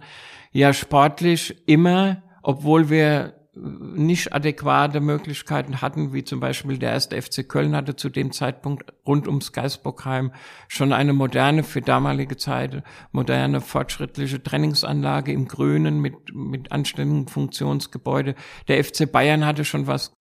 ja 0.52 0.74
sportlich 0.74 1.68
immer, 1.68 2.22
obwohl 2.44 2.90
wir 2.90 3.34
nicht 3.56 4.34
adäquate 4.34 5.00
Möglichkeiten 5.00 5.82
hatten, 5.82 6.12
wie 6.12 6.24
zum 6.24 6.40
Beispiel 6.40 6.80
der 6.80 6.92
erste 6.92 7.22
FC 7.22 7.48
Köln 7.48 7.76
hatte 7.76 7.96
zu 7.96 8.10
dem 8.10 8.32
Zeitpunkt 8.32 8.92
rund 9.06 9.28
ums 9.28 9.52
Geisbockheim 9.52 10.32
schon 10.68 10.92
eine 10.92 11.14
moderne, 11.14 11.64
für 11.64 11.82
damalige 11.82 12.36
Zeit, 12.38 12.84
moderne, 13.12 13.62
fortschrittliche 13.62 14.42
Trainingsanlage 14.42 15.32
im 15.32 15.48
Grünen 15.48 16.00
mit, 16.00 16.34
mit 16.34 16.72
anständigen 16.72 17.28
Funktionsgebäude. 17.28 18.34
Der 18.68 18.84
FC 18.84 19.12
Bayern 19.12 19.46
hatte 19.46 19.66
schon 19.66 19.86
was 19.86 20.16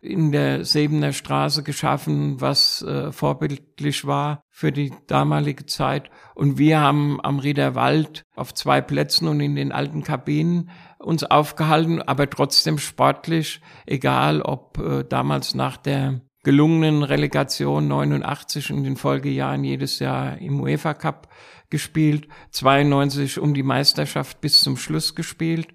in 0.00 0.32
der 0.32 0.64
Sebener 0.64 1.12
Straße 1.12 1.62
geschaffen, 1.62 2.40
was 2.40 2.82
äh, 2.82 3.12
vorbildlich 3.12 4.06
war 4.06 4.42
für 4.50 4.72
die 4.72 4.92
damalige 5.06 5.66
Zeit. 5.66 6.10
Und 6.34 6.58
wir 6.58 6.80
haben 6.80 7.20
am 7.22 7.38
Riederwald 7.38 8.22
auf 8.34 8.54
zwei 8.54 8.80
Plätzen 8.80 9.28
und 9.28 9.40
in 9.40 9.56
den 9.56 9.72
alten 9.72 10.02
Kabinen 10.02 10.70
uns 10.98 11.24
aufgehalten, 11.24 12.02
aber 12.02 12.28
trotzdem 12.30 12.78
sportlich, 12.78 13.60
egal 13.86 14.42
ob 14.42 14.78
äh, 14.78 15.04
damals 15.04 15.54
nach 15.54 15.76
der 15.76 16.20
gelungenen 16.42 17.02
Relegation 17.02 17.88
89 17.88 18.70
in 18.70 18.84
den 18.84 18.96
Folgejahren 18.96 19.64
jedes 19.64 19.98
Jahr 19.98 20.38
im 20.38 20.60
UEFA 20.60 20.94
Cup 20.94 21.28
gespielt, 21.70 22.28
92 22.52 23.40
um 23.40 23.52
die 23.52 23.64
Meisterschaft 23.64 24.40
bis 24.40 24.60
zum 24.60 24.76
Schluss 24.76 25.16
gespielt, 25.16 25.68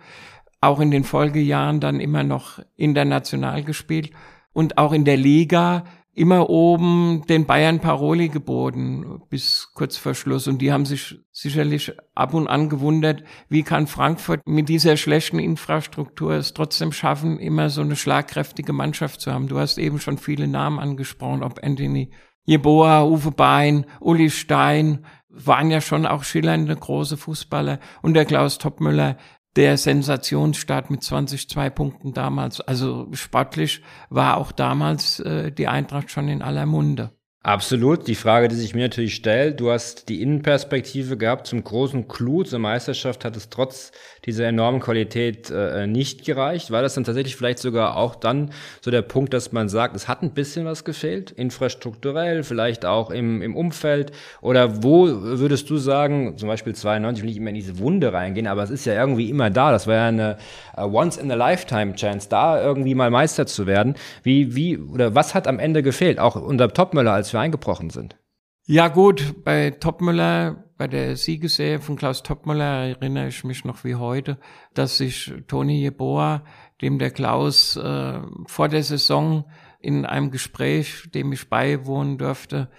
auch 0.61 0.79
in 0.79 0.91
den 0.91 1.03
Folgejahren 1.03 1.79
dann 1.79 1.99
immer 1.99 2.23
noch 2.23 2.59
international 2.75 3.63
gespielt 3.63 4.11
und 4.53 4.77
auch 4.77 4.93
in 4.93 5.05
der 5.05 5.17
Liga 5.17 5.83
immer 6.13 6.49
oben 6.49 7.23
den 7.29 7.45
Bayern 7.45 7.79
Paroli 7.79 8.27
geboten 8.27 9.21
bis 9.29 9.69
kurz 9.73 9.95
vor 9.95 10.13
Schluss. 10.13 10.47
Und 10.47 10.61
die 10.61 10.71
haben 10.71 10.85
sich 10.85 11.19
sicherlich 11.31 11.93
ab 12.15 12.33
und 12.33 12.47
an 12.47 12.67
gewundert, 12.69 13.23
wie 13.47 13.63
kann 13.63 13.87
Frankfurt 13.87 14.41
mit 14.45 14.67
dieser 14.67 14.97
schlechten 14.97 15.39
Infrastruktur 15.39 16.33
es 16.33 16.53
trotzdem 16.53 16.91
schaffen, 16.91 17.39
immer 17.39 17.69
so 17.69 17.81
eine 17.81 17.95
schlagkräftige 17.95 18.73
Mannschaft 18.73 19.21
zu 19.21 19.31
haben. 19.33 19.47
Du 19.47 19.57
hast 19.57 19.77
eben 19.77 19.99
schon 19.99 20.17
viele 20.17 20.47
Namen 20.47 20.79
angesprochen, 20.79 21.43
ob 21.43 21.63
Anthony 21.63 22.11
Jeboa, 22.43 23.03
Uwe 23.03 23.31
Bein, 23.31 23.85
Uli 23.99 24.29
Stein, 24.29 25.05
waren 25.29 25.71
ja 25.71 25.79
schon 25.79 26.05
auch 26.05 26.23
schillernde 26.23 26.75
große 26.75 27.15
Fußballer. 27.15 27.79
Und 28.01 28.15
der 28.15 28.25
Klaus 28.25 28.57
Toppmüller, 28.57 29.15
der 29.55 29.77
Sensationsstart 29.77 30.89
mit 30.89 31.03
20 31.03 31.49
zwei 31.49 31.69
Punkten 31.69 32.13
damals. 32.13 32.61
Also 32.61 33.07
sportlich 33.11 33.81
war 34.09 34.37
auch 34.37 34.51
damals 34.51 35.19
äh, 35.19 35.51
die 35.51 35.67
Eintracht 35.67 36.09
schon 36.09 36.29
in 36.29 36.41
aller 36.41 36.65
Munde. 36.65 37.11
Absolut. 37.43 38.07
Die 38.07 38.13
Frage, 38.13 38.49
die 38.49 38.55
sich 38.55 38.75
mir 38.75 38.83
natürlich 38.83 39.15
stellt, 39.15 39.59
du 39.59 39.71
hast 39.71 40.09
die 40.09 40.21
Innenperspektive 40.21 41.17
gehabt 41.17 41.47
zum 41.47 41.63
großen 41.63 42.07
Clou 42.07 42.43
zur 42.43 42.59
Meisterschaft, 42.59 43.25
hat 43.25 43.35
es 43.35 43.49
trotz 43.49 43.91
dieser 44.25 44.45
enormen 44.45 44.79
Qualität 44.79 45.49
äh, 45.49 45.87
nicht 45.87 46.23
gereicht. 46.23 46.69
War 46.69 46.83
das 46.83 46.93
dann 46.93 47.03
tatsächlich 47.03 47.35
vielleicht 47.35 47.57
sogar 47.57 47.97
auch 47.97 48.13
dann 48.13 48.51
so 48.81 48.91
der 48.91 49.01
Punkt, 49.01 49.33
dass 49.33 49.51
man 49.51 49.69
sagt, 49.69 49.95
es 49.95 50.07
hat 50.07 50.21
ein 50.21 50.35
bisschen 50.35 50.65
was 50.65 50.85
gefehlt, 50.85 51.31
infrastrukturell, 51.31 52.43
vielleicht 52.43 52.85
auch 52.85 53.09
im, 53.09 53.41
im 53.41 53.55
Umfeld? 53.55 54.11
Oder 54.41 54.83
wo 54.83 55.07
würdest 55.07 55.67
du 55.71 55.77
sagen, 55.77 56.37
zum 56.37 56.47
Beispiel 56.47 56.75
92, 56.75 57.23
will 57.23 57.31
ich 57.31 57.37
immer 57.37 57.49
in 57.49 57.55
diese 57.55 57.79
Wunde 57.79 58.13
reingehen, 58.13 58.45
aber 58.45 58.61
es 58.61 58.69
ist 58.69 58.85
ja 58.85 58.93
irgendwie 58.93 59.31
immer 59.31 59.49
da. 59.49 59.71
Das 59.71 59.87
war 59.87 59.95
ja 59.95 60.05
eine 60.05 60.37
uh, 60.77 60.81
Once-in-a-Lifetime-Chance, 60.81 62.29
da 62.29 62.61
irgendwie 62.61 62.93
mal 62.93 63.09
Meister 63.09 63.47
zu 63.47 63.65
werden. 63.65 63.95
Wie, 64.21 64.55
wie, 64.55 64.77
oder 64.77 65.15
was 65.15 65.33
hat 65.33 65.47
am 65.47 65.57
Ende 65.57 65.81
gefehlt? 65.81 66.19
Auch 66.19 66.35
unter 66.35 66.71
Topmöller 66.71 67.13
als 67.13 67.30
wir 67.33 67.39
eingebrochen 67.39 67.89
sind. 67.89 68.17
Ja 68.65 68.87
gut, 68.87 69.43
bei 69.43 69.71
Topmüller, 69.71 70.65
bei 70.77 70.87
der 70.87 71.17
Siegesserie 71.17 71.79
von 71.79 71.95
Klaus 71.95 72.23
Topmüller 72.23 72.87
erinnere 72.89 73.27
ich 73.27 73.43
mich 73.43 73.65
noch 73.65 73.83
wie 73.83 73.95
heute, 73.95 74.37
dass 74.73 74.97
sich 74.97 75.33
Toni 75.47 75.79
Jeboa, 75.79 76.43
dem 76.81 76.99
der 76.99 77.11
Klaus 77.11 77.75
äh, 77.75 78.19
vor 78.45 78.69
der 78.69 78.83
Saison 78.83 79.45
in 79.79 80.05
einem 80.05 80.31
Gespräch, 80.31 81.09
dem 81.13 81.33
ich 81.33 81.49
beiwohnen 81.49 82.17
durfte, 82.17 82.69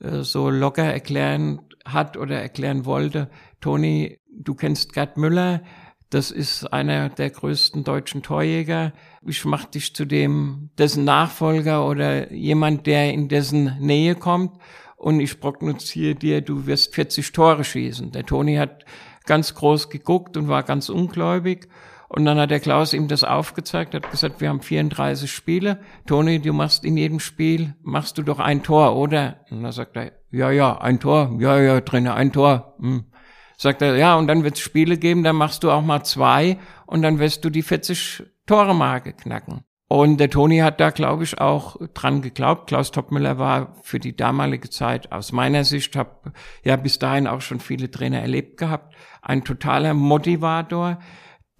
äh, 0.00 0.22
so 0.22 0.50
locker 0.50 0.84
erklären 0.84 1.60
hat 1.84 2.16
oder 2.16 2.40
erklären 2.40 2.84
wollte, 2.84 3.30
Toni, 3.60 4.20
du 4.30 4.54
kennst 4.54 4.92
Gerd 4.92 5.16
Müller, 5.16 5.62
das 6.10 6.30
ist 6.30 6.72
einer 6.72 7.10
der 7.10 7.30
größten 7.30 7.84
deutschen 7.84 8.22
Torjäger. 8.22 8.92
Ich 9.26 9.44
mach 9.44 9.64
dich 9.64 9.94
zu 9.94 10.04
dem, 10.04 10.70
dessen 10.78 11.04
Nachfolger 11.04 11.86
oder 11.86 12.32
jemand, 12.32 12.86
der 12.86 13.12
in 13.12 13.28
dessen 13.28 13.76
Nähe 13.80 14.14
kommt. 14.14 14.58
Und 14.96 15.20
ich 15.20 15.38
prognostiziere 15.38 16.14
dir, 16.14 16.40
du 16.40 16.66
wirst 16.66 16.94
40 16.94 17.32
Tore 17.32 17.64
schießen. 17.64 18.10
Der 18.10 18.26
Toni 18.26 18.56
hat 18.56 18.84
ganz 19.26 19.54
groß 19.54 19.90
geguckt 19.90 20.36
und 20.36 20.48
war 20.48 20.62
ganz 20.64 20.88
ungläubig. 20.88 21.68
Und 22.08 22.24
dann 22.24 22.38
hat 22.38 22.50
der 22.50 22.60
Klaus 22.60 22.94
ihm 22.94 23.06
das 23.06 23.22
aufgezeigt, 23.22 23.94
hat 23.94 24.10
gesagt, 24.10 24.40
wir 24.40 24.48
haben 24.48 24.62
34 24.62 25.30
Spiele. 25.30 25.80
Toni, 26.06 26.40
du 26.40 26.54
machst 26.54 26.84
in 26.84 26.96
jedem 26.96 27.20
Spiel, 27.20 27.74
machst 27.82 28.16
du 28.16 28.22
doch 28.22 28.38
ein 28.38 28.62
Tor, 28.62 28.96
oder? 28.96 29.44
Und 29.50 29.62
dann 29.62 29.72
sagt 29.72 29.94
er, 29.96 30.12
ja, 30.30 30.50
ja, 30.50 30.78
ein 30.78 31.00
Tor, 31.00 31.36
ja, 31.38 31.60
ja, 31.60 31.80
Trainer, 31.82 32.14
ein 32.14 32.32
Tor. 32.32 32.76
Hm. 32.80 33.04
Sagt 33.58 33.82
er, 33.82 33.96
ja, 33.96 34.16
und 34.16 34.26
dann 34.26 34.42
wird 34.42 34.54
es 34.54 34.60
Spiele 34.60 34.96
geben, 34.96 35.22
dann 35.22 35.36
machst 35.36 35.64
du 35.64 35.70
auch 35.70 35.82
mal 35.82 36.02
zwei 36.02 36.58
und 36.86 37.02
dann 37.02 37.18
wirst 37.18 37.44
du 37.44 37.50
die 37.50 37.62
40 37.62 38.24
Tore 38.48 38.74
Marke 38.74 39.12
knacken. 39.12 39.60
Und 39.90 40.18
der 40.18 40.30
Toni 40.30 40.58
hat 40.58 40.80
da, 40.80 40.90
glaube 40.90 41.24
ich, 41.24 41.38
auch 41.38 41.76
dran 41.94 42.20
geglaubt. 42.22 42.66
Klaus 42.66 42.90
Toppmüller 42.90 43.38
war 43.38 43.74
für 43.82 43.98
die 43.98 44.16
damalige 44.16 44.70
Zeit, 44.70 45.12
aus 45.12 45.32
meiner 45.32 45.64
Sicht, 45.64 45.96
habe 45.96 46.32
ja 46.64 46.76
bis 46.76 46.98
dahin 46.98 47.26
auch 47.26 47.42
schon 47.42 47.60
viele 47.60 47.90
Trainer 47.90 48.20
erlebt 48.20 48.56
gehabt, 48.58 48.94
ein 49.22 49.44
totaler 49.44 49.94
Motivator, 49.94 50.98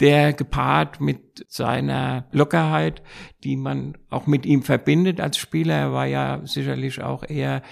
der 0.01 0.33
gepaart 0.33 1.01
mit 1.01 1.45
seiner 1.49 2.27
Lockerheit, 2.31 3.03
die 3.45 3.57
man 3.57 3.97
auch 4.11 4.27
mit 4.27 4.47
ihm 4.47 4.63
verbindet 4.63 5.21
als 5.21 5.39
Spieler, 5.39 5.75
er 5.75 5.93
war 5.93 6.07
ja 6.07 6.41
sicherlich 6.45 7.03
auch 7.03 7.25
eher 7.29 7.63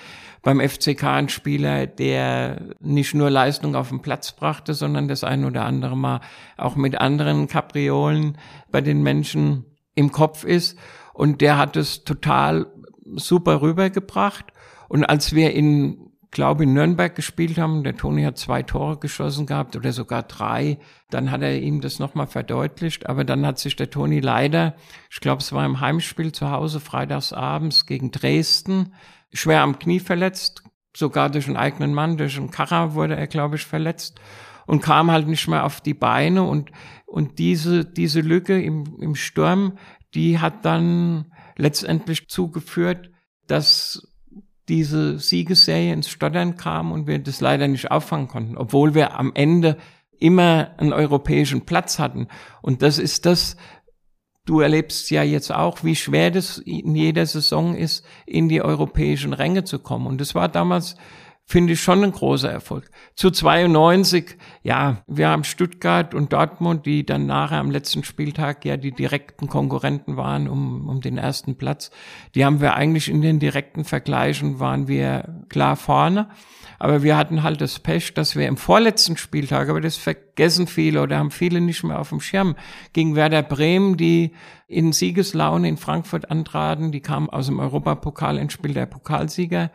beim 0.42 0.60
FCK 0.60 1.02
ein 1.04 1.28
Spieler, 1.28 1.88
der 1.88 2.74
nicht 2.78 3.14
nur 3.14 3.30
Leistung 3.30 3.74
auf 3.74 3.88
den 3.88 4.00
Platz 4.00 4.30
brachte, 4.30 4.74
sondern 4.74 5.08
das 5.08 5.24
ein 5.24 5.44
oder 5.44 5.64
andere 5.64 5.96
Mal 5.96 6.20
auch 6.56 6.76
mit 6.76 7.00
anderen 7.00 7.48
Kapriolen 7.48 8.38
bei 8.70 8.80
den 8.80 9.02
Menschen 9.02 9.64
im 9.96 10.12
Kopf 10.12 10.44
ist. 10.44 10.78
Und 11.14 11.40
der 11.40 11.58
hat 11.58 11.76
es 11.76 12.04
total 12.04 12.66
super 13.16 13.60
rübergebracht. 13.60 14.46
Und 14.88 15.04
als 15.04 15.34
wir 15.34 15.52
in, 15.52 16.05
glaube 16.30 16.64
in 16.64 16.74
Nürnberg 16.74 17.14
gespielt 17.14 17.58
haben, 17.58 17.84
der 17.84 17.96
Toni 17.96 18.24
hat 18.24 18.38
zwei 18.38 18.62
Tore 18.62 18.98
geschossen 18.98 19.46
gehabt 19.46 19.76
oder 19.76 19.92
sogar 19.92 20.22
drei, 20.22 20.78
dann 21.10 21.30
hat 21.30 21.42
er 21.42 21.60
ihm 21.60 21.80
das 21.80 21.98
nochmal 21.98 22.26
verdeutlicht. 22.26 23.08
Aber 23.08 23.24
dann 23.24 23.46
hat 23.46 23.58
sich 23.58 23.76
der 23.76 23.90
Toni 23.90 24.20
leider, 24.20 24.74
ich 25.10 25.20
glaube, 25.20 25.40
es 25.40 25.52
war 25.52 25.64
im 25.64 25.80
Heimspiel 25.80 26.32
zu 26.32 26.50
Hause, 26.50 26.80
freitags 26.80 27.32
abends 27.32 27.86
gegen 27.86 28.10
Dresden, 28.10 28.94
schwer 29.32 29.62
am 29.62 29.78
Knie 29.78 30.00
verletzt, 30.00 30.62
sogar 30.96 31.30
durch 31.30 31.46
einen 31.46 31.56
eigenen 31.56 31.94
Mann, 31.94 32.16
durch 32.16 32.36
einen 32.38 32.50
Karrer 32.50 32.94
wurde 32.94 33.16
er, 33.16 33.26
glaube 33.26 33.56
ich, 33.56 33.64
verletzt 33.64 34.20
und 34.66 34.82
kam 34.82 35.10
halt 35.10 35.28
nicht 35.28 35.48
mehr 35.48 35.64
auf 35.64 35.80
die 35.80 35.94
Beine. 35.94 36.42
Und, 36.42 36.70
und 37.06 37.38
diese, 37.38 37.84
diese 37.84 38.20
Lücke 38.20 38.60
im, 38.60 38.98
im 39.00 39.14
Sturm, 39.14 39.78
die 40.14 40.38
hat 40.38 40.64
dann 40.64 41.32
letztendlich 41.56 42.28
zugeführt, 42.28 43.10
dass 43.46 44.15
diese 44.68 45.18
Siegesserie 45.18 45.92
ins 45.92 46.08
Stottern 46.08 46.56
kam 46.56 46.92
und 46.92 47.06
wir 47.06 47.18
das 47.18 47.40
leider 47.40 47.68
nicht 47.68 47.90
auffangen 47.90 48.28
konnten, 48.28 48.56
obwohl 48.56 48.94
wir 48.94 49.18
am 49.18 49.32
Ende 49.34 49.76
immer 50.18 50.70
einen 50.78 50.92
europäischen 50.92 51.66
Platz 51.66 51.98
hatten. 51.98 52.28
Und 52.62 52.82
das 52.82 52.98
ist 52.98 53.26
das, 53.26 53.56
Du 54.46 54.60
erlebst 54.60 55.10
ja 55.10 55.24
jetzt 55.24 55.52
auch, 55.52 55.82
wie 55.82 55.96
schwer 55.96 56.30
das 56.30 56.58
in 56.58 56.94
jeder 56.94 57.26
Saison 57.26 57.74
ist, 57.74 58.04
in 58.26 58.48
die 58.48 58.62
europäischen 58.62 59.32
Ränge 59.32 59.64
zu 59.64 59.80
kommen. 59.80 60.06
Und 60.06 60.20
das 60.20 60.36
war 60.36 60.48
damals, 60.48 60.94
finde 61.48 61.74
ich, 61.74 61.80
schon 61.80 62.02
ein 62.02 62.10
großer 62.10 62.50
Erfolg. 62.50 62.90
Zu 63.14 63.30
92, 63.30 64.36
ja, 64.64 64.98
wir 65.06 65.28
haben 65.28 65.44
Stuttgart 65.44 66.12
und 66.12 66.32
Dortmund, 66.32 66.86
die 66.86 67.06
dann 67.06 67.26
nachher 67.26 67.58
am 67.58 67.70
letzten 67.70 68.02
Spieltag 68.02 68.64
ja 68.64 68.76
die 68.76 68.90
direkten 68.90 69.46
Konkurrenten 69.46 70.16
waren 70.16 70.48
um, 70.48 70.88
um 70.88 71.00
den 71.00 71.18
ersten 71.18 71.56
Platz. 71.56 71.92
Die 72.34 72.44
haben 72.44 72.60
wir 72.60 72.74
eigentlich 72.74 73.08
in 73.08 73.22
den 73.22 73.38
direkten 73.38 73.84
Vergleichen 73.84 74.58
waren 74.58 74.88
wir 74.88 75.44
klar 75.48 75.76
vorne. 75.76 76.28
Aber 76.80 77.04
wir 77.04 77.16
hatten 77.16 77.44
halt 77.44 77.60
das 77.60 77.78
Pech, 77.78 78.12
dass 78.12 78.34
wir 78.34 78.48
im 78.48 78.56
vorletzten 78.56 79.16
Spieltag, 79.16 79.68
aber 79.68 79.80
das 79.80 79.96
vergessen 79.96 80.66
viele 80.66 81.00
oder 81.00 81.16
haben 81.16 81.30
viele 81.30 81.60
nicht 81.60 81.84
mehr 81.84 82.00
auf 82.00 82.08
dem 82.08 82.20
Schirm, 82.20 82.56
gegen 82.92 83.14
Werder 83.14 83.42
Bremen, 83.42 83.96
die 83.96 84.32
in 84.66 84.92
Siegeslaune 84.92 85.68
in 85.68 85.76
Frankfurt 85.76 86.30
antraten, 86.30 86.90
die 86.90 87.00
kamen 87.00 87.30
aus 87.30 87.46
dem 87.46 87.60
Europapokal 87.60 88.36
ins 88.36 88.52
Spiel 88.52 88.74
der 88.74 88.86
Pokalsieger 88.86 89.70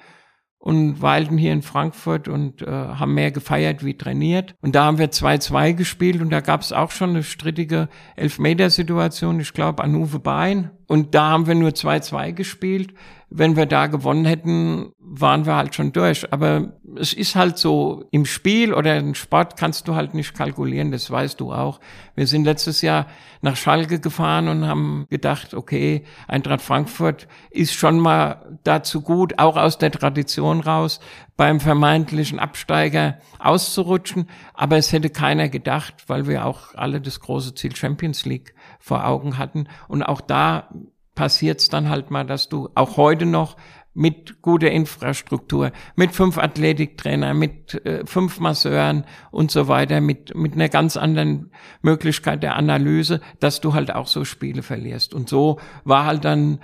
und 0.61 1.01
weilten 1.01 1.39
hier 1.39 1.53
in 1.53 1.63
Frankfurt 1.63 2.27
und 2.27 2.61
äh, 2.61 2.67
haben 2.67 3.15
mehr 3.15 3.31
gefeiert 3.31 3.83
wie 3.83 3.97
trainiert. 3.97 4.53
Und 4.61 4.75
da 4.75 4.85
haben 4.85 4.99
wir 4.99 5.09
2-2 5.09 5.73
gespielt 5.73 6.21
und 6.21 6.29
da 6.29 6.39
gab 6.39 6.61
es 6.61 6.71
auch 6.71 6.91
schon 6.91 7.09
eine 7.09 7.23
strittige 7.23 7.89
Elfmetersituation, 8.15 9.39
ich 9.39 9.53
glaube, 9.53 9.83
an 9.83 9.95
Uwe 9.95 10.19
Bein. 10.19 10.69
Und 10.85 11.15
da 11.15 11.29
haben 11.29 11.47
wir 11.47 11.55
nur 11.55 11.71
2-2 11.71 12.33
gespielt 12.33 12.93
wenn 13.33 13.55
wir 13.55 13.65
da 13.65 13.87
gewonnen 13.87 14.25
hätten, 14.25 14.91
waren 14.99 15.45
wir 15.45 15.55
halt 15.55 15.73
schon 15.73 15.93
durch. 15.93 16.31
Aber 16.33 16.73
es 16.97 17.13
ist 17.13 17.37
halt 17.37 17.57
so, 17.57 18.03
im 18.11 18.25
Spiel 18.25 18.73
oder 18.73 18.97
im 18.97 19.15
Sport 19.15 19.55
kannst 19.55 19.87
du 19.87 19.95
halt 19.95 20.13
nicht 20.13 20.33
kalkulieren, 20.33 20.91
das 20.91 21.09
weißt 21.09 21.39
du 21.39 21.53
auch. 21.53 21.79
Wir 22.13 22.27
sind 22.27 22.43
letztes 22.43 22.81
Jahr 22.81 23.07
nach 23.41 23.55
Schalke 23.55 24.01
gefahren 24.01 24.49
und 24.49 24.67
haben 24.67 25.05
gedacht, 25.09 25.53
okay, 25.53 26.03
Eintracht 26.27 26.61
Frankfurt 26.61 27.29
ist 27.51 27.73
schon 27.73 27.99
mal 27.99 28.59
dazu 28.65 29.01
gut, 29.01 29.39
auch 29.39 29.55
aus 29.55 29.77
der 29.77 29.91
Tradition 29.91 30.59
raus, 30.59 30.99
beim 31.37 31.61
vermeintlichen 31.61 32.37
Absteiger 32.37 33.17
auszurutschen. 33.39 34.29
Aber 34.53 34.75
es 34.75 34.91
hätte 34.91 35.09
keiner 35.09 35.47
gedacht, 35.47 36.03
weil 36.07 36.27
wir 36.27 36.45
auch 36.45 36.75
alle 36.75 36.99
das 36.99 37.21
große 37.21 37.55
Ziel 37.55 37.75
Champions 37.77 38.25
League 38.25 38.53
vor 38.79 39.07
Augen 39.07 39.37
hatten. 39.37 39.67
Und 39.87 40.03
auch 40.03 40.19
da 40.19 40.69
passiert 41.15 41.59
es 41.59 41.69
dann 41.69 41.89
halt 41.89 42.11
mal, 42.11 42.25
dass 42.25 42.49
du 42.49 42.69
auch 42.75 42.97
heute 42.97 43.25
noch 43.25 43.57
mit 43.93 44.41
guter 44.41 44.71
Infrastruktur, 44.71 45.71
mit 45.95 46.11
fünf 46.13 46.37
Athletiktrainer, 46.37 47.33
mit 47.33 47.85
äh, 47.85 48.05
fünf 48.05 48.39
Masseuren 48.39 49.05
und 49.31 49.51
so 49.51 49.67
weiter, 49.67 49.99
mit, 49.99 50.33
mit 50.33 50.53
einer 50.53 50.69
ganz 50.69 50.95
anderen 50.95 51.51
Möglichkeit 51.81 52.41
der 52.41 52.55
Analyse, 52.55 53.19
dass 53.41 53.59
du 53.59 53.73
halt 53.73 53.93
auch 53.93 54.07
so 54.07 54.23
Spiele 54.23 54.63
verlierst. 54.63 55.13
Und 55.13 55.27
so 55.27 55.59
war 55.83 56.05
halt 56.05 56.23
dann 56.23 56.59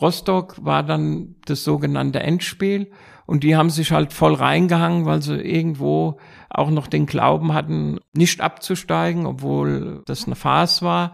Rostock 0.00 0.64
war 0.64 0.82
dann 0.82 1.36
das 1.44 1.62
sogenannte 1.62 2.20
Endspiel 2.20 2.90
und 3.26 3.44
die 3.44 3.56
haben 3.56 3.70
sich 3.70 3.92
halt 3.92 4.12
voll 4.12 4.34
reingehangen, 4.34 5.04
weil 5.04 5.22
sie 5.22 5.36
irgendwo 5.36 6.18
auch 6.50 6.70
noch 6.70 6.86
den 6.86 7.06
Glauben 7.06 7.52
hatten, 7.52 8.00
nicht 8.12 8.40
abzusteigen, 8.40 9.26
obwohl 9.26 10.02
das 10.06 10.24
eine 10.24 10.34
Farce 10.34 10.82
war. 10.82 11.12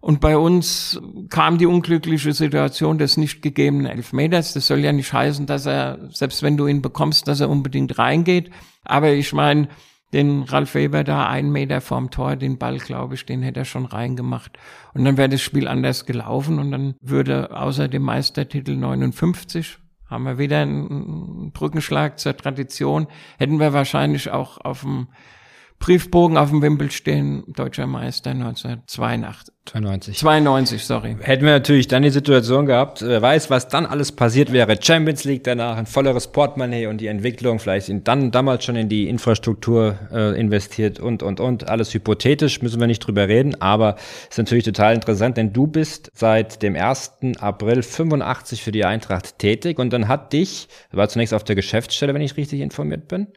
Und 0.00 0.20
bei 0.20 0.36
uns 0.36 1.00
kam 1.28 1.58
die 1.58 1.66
unglückliche 1.66 2.32
Situation 2.32 2.98
des 2.98 3.16
nicht 3.16 3.42
gegebenen 3.42 3.86
Elfmeters. 3.86 4.52
Das 4.52 4.68
soll 4.68 4.78
ja 4.78 4.92
nicht 4.92 5.12
heißen, 5.12 5.46
dass 5.46 5.66
er, 5.66 6.08
selbst 6.10 6.42
wenn 6.42 6.56
du 6.56 6.68
ihn 6.68 6.82
bekommst, 6.82 7.26
dass 7.26 7.40
er 7.40 7.50
unbedingt 7.50 7.98
reingeht. 7.98 8.50
Aber 8.84 9.10
ich 9.10 9.32
meine, 9.32 9.68
den 10.12 10.42
Ralf 10.42 10.74
Weber 10.74 11.04
da 11.04 11.28
einen 11.28 11.50
Meter 11.50 11.80
vorm 11.80 12.10
Tor, 12.10 12.36
den 12.36 12.58
Ball, 12.58 12.78
glaube 12.78 13.14
ich, 13.14 13.26
den 13.26 13.42
hätte 13.42 13.60
er 13.60 13.64
schon 13.64 13.86
reingemacht. 13.86 14.58
Und 14.94 15.04
dann 15.04 15.16
wäre 15.16 15.28
das 15.28 15.42
Spiel 15.42 15.66
anders 15.68 16.06
gelaufen 16.06 16.58
und 16.58 16.70
dann 16.70 16.94
würde 17.00 17.56
außer 17.56 17.88
dem 17.88 18.02
Meistertitel 18.02 18.76
59 18.76 19.78
haben 20.08 20.24
wir 20.24 20.38
wieder 20.38 20.62
einen 20.62 21.52
Brückenschlag 21.52 22.18
zur 22.18 22.34
Tradition, 22.34 23.08
hätten 23.36 23.60
wir 23.60 23.74
wahrscheinlich 23.74 24.30
auch 24.30 24.58
auf 24.58 24.80
dem 24.80 25.08
Briefbogen 25.78 26.36
auf 26.36 26.50
dem 26.50 26.60
Wimpel 26.60 26.90
stehen, 26.90 27.44
deutscher 27.46 27.86
Meister 27.86 28.30
1982. 28.30 29.54
92. 29.68 30.18
92, 30.18 30.84
sorry. 30.84 31.16
Hätten 31.20 31.44
wir 31.44 31.52
natürlich 31.52 31.88
dann 31.88 32.02
die 32.02 32.10
Situation 32.10 32.66
gehabt, 32.66 33.02
wer 33.02 33.20
weiß, 33.20 33.50
was 33.50 33.68
dann 33.68 33.86
alles 33.86 34.12
passiert 34.12 34.52
wäre. 34.52 34.76
Champions 34.80 35.24
League 35.24 35.44
danach, 35.44 35.76
ein 35.76 35.86
volleres 35.86 36.28
Portemonnaie 36.28 36.86
und 36.86 37.00
die 37.00 37.06
Entwicklung, 37.06 37.58
vielleicht 37.58 37.86
sind 37.86 38.08
dann 38.08 38.30
damals 38.30 38.64
schon 38.64 38.76
in 38.76 38.88
die 38.88 39.08
Infrastruktur 39.08 39.98
äh, 40.10 40.40
investiert 40.40 41.00
und, 41.00 41.22
und, 41.22 41.38
und. 41.38 41.68
Alles 41.68 41.92
hypothetisch, 41.92 42.62
müssen 42.62 42.80
wir 42.80 42.86
nicht 42.86 43.00
drüber 43.00 43.28
reden, 43.28 43.60
aber 43.60 43.96
ist 44.28 44.38
natürlich 44.38 44.64
total 44.64 44.94
interessant, 44.94 45.36
denn 45.36 45.52
du 45.52 45.66
bist 45.66 46.10
seit 46.14 46.62
dem 46.62 46.74
1. 46.74 47.12
April 47.38 47.82
85 47.82 48.62
für 48.62 48.72
die 48.72 48.84
Eintracht 48.84 49.38
tätig 49.38 49.78
und 49.78 49.92
dann 49.92 50.08
hat 50.08 50.32
dich, 50.32 50.68
war 50.92 51.08
zunächst 51.08 51.34
auf 51.34 51.44
der 51.44 51.56
Geschäftsstelle, 51.56 52.14
wenn 52.14 52.22
ich 52.22 52.36
richtig 52.36 52.60
informiert 52.60 53.06
bin, 53.08 53.28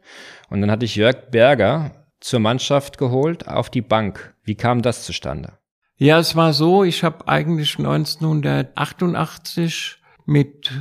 und 0.49 0.61
dann 0.61 0.71
hatte 0.71 0.85
ich 0.85 0.95
Jörg 0.95 1.31
Berger 1.31 1.91
zur 2.21 2.39
Mannschaft 2.39 2.97
geholt 2.97 3.47
auf 3.47 3.69
die 3.69 3.81
Bank. 3.81 4.33
Wie 4.43 4.55
kam 4.55 4.81
das 4.81 5.03
zustande? 5.03 5.59
Ja, 5.97 6.17
es 6.17 6.35
war 6.35 6.53
so, 6.53 6.83
ich 6.83 7.03
habe 7.03 7.27
eigentlich 7.27 7.77
1988 7.77 9.97
mit 10.25 10.71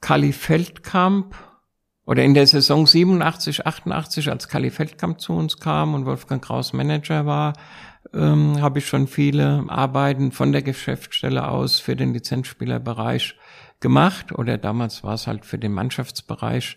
Kali 0.00 0.32
Feldkamp 0.32 1.36
oder 2.06 2.24
in 2.24 2.34
der 2.34 2.46
Saison 2.46 2.86
87, 2.86 3.66
88, 3.66 4.30
als 4.30 4.48
Kali 4.48 4.70
Feldkamp 4.70 5.20
zu 5.20 5.32
uns 5.32 5.56
kam 5.58 5.94
und 5.94 6.06
Wolfgang 6.06 6.44
Kraus 6.44 6.72
Manager 6.72 7.24
war, 7.24 7.52
ähm, 8.12 8.60
habe 8.60 8.80
ich 8.80 8.86
schon 8.86 9.06
viele 9.06 9.64
Arbeiten 9.68 10.32
von 10.32 10.50
der 10.52 10.62
Geschäftsstelle 10.62 11.48
aus 11.48 11.80
für 11.80 11.96
den 11.96 12.12
Lizenzspielerbereich 12.12 13.36
gemacht 13.80 14.32
oder 14.32 14.58
damals 14.58 15.02
war 15.04 15.14
es 15.14 15.26
halt 15.26 15.46
für 15.46 15.58
den 15.58 15.72
Mannschaftsbereich 15.72 16.76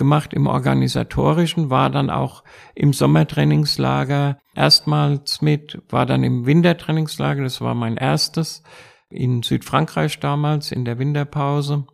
gemacht 0.00 0.34
im 0.34 0.48
organisatorischen, 0.48 1.70
war 1.70 1.90
dann 1.90 2.10
auch 2.10 2.42
im 2.74 2.92
Sommertrainingslager 2.92 4.38
erstmals 4.56 5.40
mit, 5.42 5.80
war 5.88 6.06
dann 6.06 6.24
im 6.24 6.46
Wintertrainingslager, 6.46 7.44
das 7.44 7.60
war 7.60 7.76
mein 7.76 7.96
erstes 7.96 8.64
in 9.10 9.44
Südfrankreich 9.44 10.18
damals 10.18 10.72
in 10.72 10.84
der 10.84 10.98
Winterpause. 10.98 11.86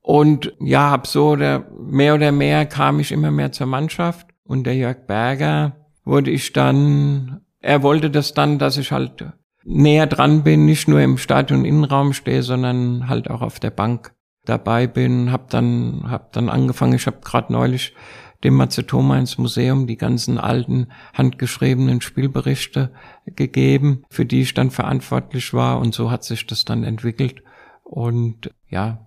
Und 0.00 0.52
ja, 0.60 0.90
hab 0.90 1.08
so 1.08 1.30
oder 1.30 1.66
mehr 1.80 2.14
oder 2.14 2.30
mehr 2.30 2.66
kam 2.66 3.00
ich 3.00 3.10
immer 3.10 3.32
mehr 3.32 3.50
zur 3.50 3.66
Mannschaft 3.66 4.28
und 4.44 4.64
der 4.64 4.76
Jörg 4.76 5.06
Berger 5.08 5.76
wurde 6.04 6.30
ich 6.30 6.52
dann 6.52 7.40
er 7.64 7.82
wollte 7.82 8.10
das 8.10 8.34
dann, 8.34 8.58
dass 8.58 8.76
ich 8.76 8.92
halt 8.92 9.24
näher 9.64 10.06
dran 10.06 10.42
bin, 10.42 10.66
nicht 10.66 10.86
nur 10.86 11.00
im 11.00 11.16
Stadion 11.16 11.64
Innenraum 11.64 12.12
stehe, 12.12 12.42
sondern 12.42 13.08
halt 13.08 13.30
auch 13.30 13.40
auf 13.40 13.58
der 13.58 13.70
Bank 13.70 14.12
dabei 14.44 14.86
bin, 14.86 15.32
hab 15.32 15.50
dann 15.50 16.04
hab 16.08 16.32
dann 16.32 16.48
angefangen, 16.48 16.94
ich 16.94 17.06
habe 17.06 17.18
gerade 17.22 17.52
neulich 17.52 17.94
dem 18.42 18.54
Mazzetoma 18.54 19.18
ins 19.18 19.38
Museum 19.38 19.86
die 19.86 19.96
ganzen 19.96 20.38
alten 20.38 20.88
handgeschriebenen 21.14 22.02
Spielberichte 22.02 22.90
gegeben, 23.24 24.04
für 24.10 24.26
die 24.26 24.42
ich 24.42 24.52
dann 24.52 24.70
verantwortlich 24.70 25.54
war 25.54 25.78
und 25.78 25.94
so 25.94 26.10
hat 26.10 26.24
sich 26.24 26.46
das 26.46 26.64
dann 26.64 26.84
entwickelt. 26.84 27.42
Und 27.84 28.50
ja, 28.68 29.06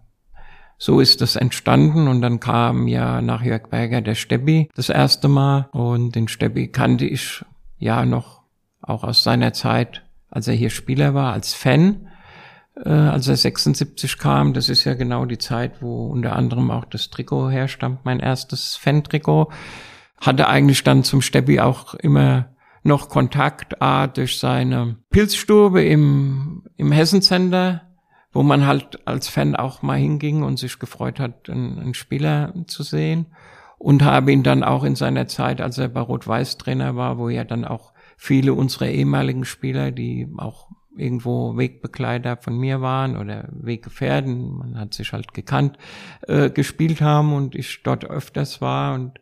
so 0.80 1.00
ist 1.00 1.21
das 1.21 1.36
entstanden 1.36 2.08
und 2.08 2.21
dann 2.21 2.39
kam 2.39 2.88
ja 2.88 3.21
nach 3.21 3.43
Jörg 3.43 3.69
Berger 3.69 4.02
der 4.02 4.15
Stebbi 4.15 4.69
das 4.76 4.89
erste 4.89 5.28
Mal 5.28 5.69
und 5.71 6.15
den 6.15 6.28
Stebbi 6.28 6.69
kannte 6.69 7.06
ich 7.06 7.43
ja 7.78 8.06
noch 8.06 8.41
auch 8.82 9.04
aus 9.04 9.23
seiner 9.23 9.54
Zeit 9.54 10.04
als 10.30 10.47
er 10.47 10.54
hier 10.54 10.69
Spieler 10.69 11.13
war, 11.13 11.34
als 11.34 11.54
Fan, 11.54 12.08
äh, 12.84 12.90
als 12.90 13.28
er 13.28 13.38
76 13.38 14.18
kam. 14.18 14.54
Das 14.54 14.70
ist 14.70 14.84
ja 14.84 14.94
genau 14.94 15.26
die 15.26 15.38
Zeit, 15.38 15.82
wo 15.82 16.08
unter 16.08 16.36
anderem 16.36 16.72
auch 16.72 16.86
das 16.86 17.10
Trikot 17.10 17.50
herstammt, 17.50 18.06
mein 18.06 18.20
erstes 18.20 18.76
Fan-Trikot. 18.76 19.52
Hatte 20.20 20.48
eigentlich 20.48 20.84
dann 20.84 21.04
zum 21.04 21.22
Steppi 21.22 21.60
auch 21.60 21.94
immer 21.96 22.56
noch 22.84 23.10
Kontakt, 23.10 23.82
A, 23.82 24.08
durch 24.08 24.40
seine 24.40 24.98
Pilzstube 25.10 25.84
im, 25.84 26.63
im 26.78 26.92
Hessensender, 26.92 27.84
wo 28.32 28.44
man 28.44 28.66
halt 28.66 29.06
als 29.08 29.28
Fan 29.28 29.56
auch 29.56 29.82
mal 29.82 29.98
hinging 29.98 30.44
und 30.44 30.58
sich 30.58 30.80
gefreut 30.80 31.20
hat, 31.20 31.50
einen, 31.50 31.80
einen 31.80 31.94
Spieler 31.94 32.54
zu 32.68 32.84
sehen. 32.84 33.28
Und 33.80 34.04
habe 34.04 34.32
ihn 34.32 34.42
dann 34.42 34.63
auch 34.63 34.84
in 34.84 34.96
seiner 34.96 35.28
Zeit, 35.28 35.62
als 35.62 35.78
er 35.78 35.90
bei 35.90 36.00
Rot-Weiß 36.02 36.58
Trainer 36.58 36.96
war, 36.96 37.20
wo 37.20 37.30
er 37.30 37.46
dann 37.46 37.63
auch 37.63 37.94
viele 38.16 38.54
unserer 38.54 38.88
ehemaligen 38.88 39.46
Spieler, 39.46 39.92
die 39.92 40.28
auch 40.38 40.70
irgendwo 41.00 41.58
Wegbegleiter 41.58 42.38
von 42.38 42.58
mir 42.58 42.82
waren 42.82 43.18
oder 43.18 43.50
Weggefährden, 43.52 44.58
man 44.58 44.80
hat 44.80 44.94
sich 44.94 45.14
halt 45.14 45.34
gekannt, 45.34 45.78
äh, 46.28 46.50
gespielt 46.50 47.02
haben 47.02 47.34
und 47.34 47.56
ich 47.56 47.84
dort 47.84 48.06
öfters 48.06 48.62
war 48.62 48.94
und 48.96 49.20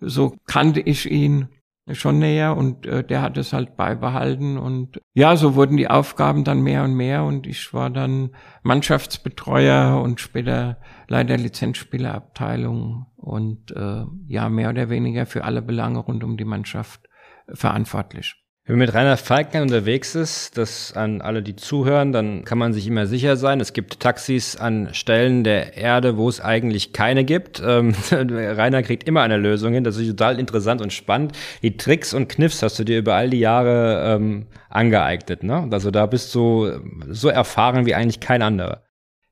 so 0.00 0.36
kannte 0.46 0.80
ich 0.80 1.10
ihn 1.10 1.48
schon 1.92 2.18
näher 2.18 2.56
und 2.56 2.86
äh, 2.86 3.02
der 3.02 3.22
hat 3.22 3.36
es 3.38 3.52
halt 3.52 3.76
beibehalten 3.76 4.58
und 4.58 5.00
ja, 5.14 5.36
so 5.36 5.54
wurden 5.54 5.76
die 5.76 5.88
Aufgaben 5.88 6.44
dann 6.44 6.60
mehr 6.60 6.84
und 6.84 6.94
mehr 6.94 7.24
und 7.24 7.46
ich 7.46 7.72
war 7.72 7.90
dann 7.90 8.30
Mannschaftsbetreuer 8.62 10.00
und 10.02 10.20
später 10.20 10.78
Leiter 11.08 11.36
Lizenzspielerabteilung 11.36 13.06
und 13.16 13.70
äh, 13.70 14.04
ja, 14.26 14.48
mehr 14.48 14.70
oder 14.70 14.90
weniger 14.90 15.26
für 15.26 15.44
alle 15.44 15.62
Belange 15.62 15.98
rund 16.00 16.24
um 16.24 16.36
die 16.36 16.44
Mannschaft 16.44 17.08
verantwortlich. 17.54 18.36
Wenn 18.68 18.76
man 18.76 18.86
mit 18.86 18.94
Rainer 18.94 19.16
Falkner 19.16 19.62
unterwegs 19.62 20.14
ist, 20.14 20.58
das 20.58 20.92
an 20.92 21.22
alle, 21.22 21.42
die 21.42 21.56
zuhören, 21.56 22.12
dann 22.12 22.44
kann 22.44 22.58
man 22.58 22.74
sich 22.74 22.86
immer 22.86 23.06
sicher 23.06 23.38
sein, 23.38 23.60
es 23.60 23.72
gibt 23.72 23.98
Taxis 23.98 24.56
an 24.56 24.90
Stellen 24.92 25.42
der 25.42 25.78
Erde, 25.78 26.18
wo 26.18 26.28
es 26.28 26.42
eigentlich 26.42 26.92
keine 26.92 27.24
gibt. 27.24 27.62
Ähm, 27.64 27.94
Rainer 28.12 28.82
kriegt 28.82 29.08
immer 29.08 29.22
eine 29.22 29.38
Lösung 29.38 29.72
hin. 29.72 29.84
Das 29.84 29.96
ist 29.96 30.06
total 30.06 30.38
interessant 30.38 30.82
und 30.82 30.92
spannend. 30.92 31.32
Die 31.62 31.78
Tricks 31.78 32.12
und 32.12 32.28
Kniffs 32.28 32.62
hast 32.62 32.78
du 32.78 32.84
dir 32.84 32.98
über 32.98 33.14
all 33.14 33.30
die 33.30 33.38
Jahre 33.38 34.16
ähm, 34.16 34.44
angeeignet. 34.68 35.44
Ne? 35.44 35.66
Also 35.70 35.90
da 35.90 36.04
bist 36.04 36.34
du 36.34 36.70
so 37.08 37.30
erfahren 37.30 37.86
wie 37.86 37.94
eigentlich 37.94 38.20
kein 38.20 38.42
anderer. 38.42 38.82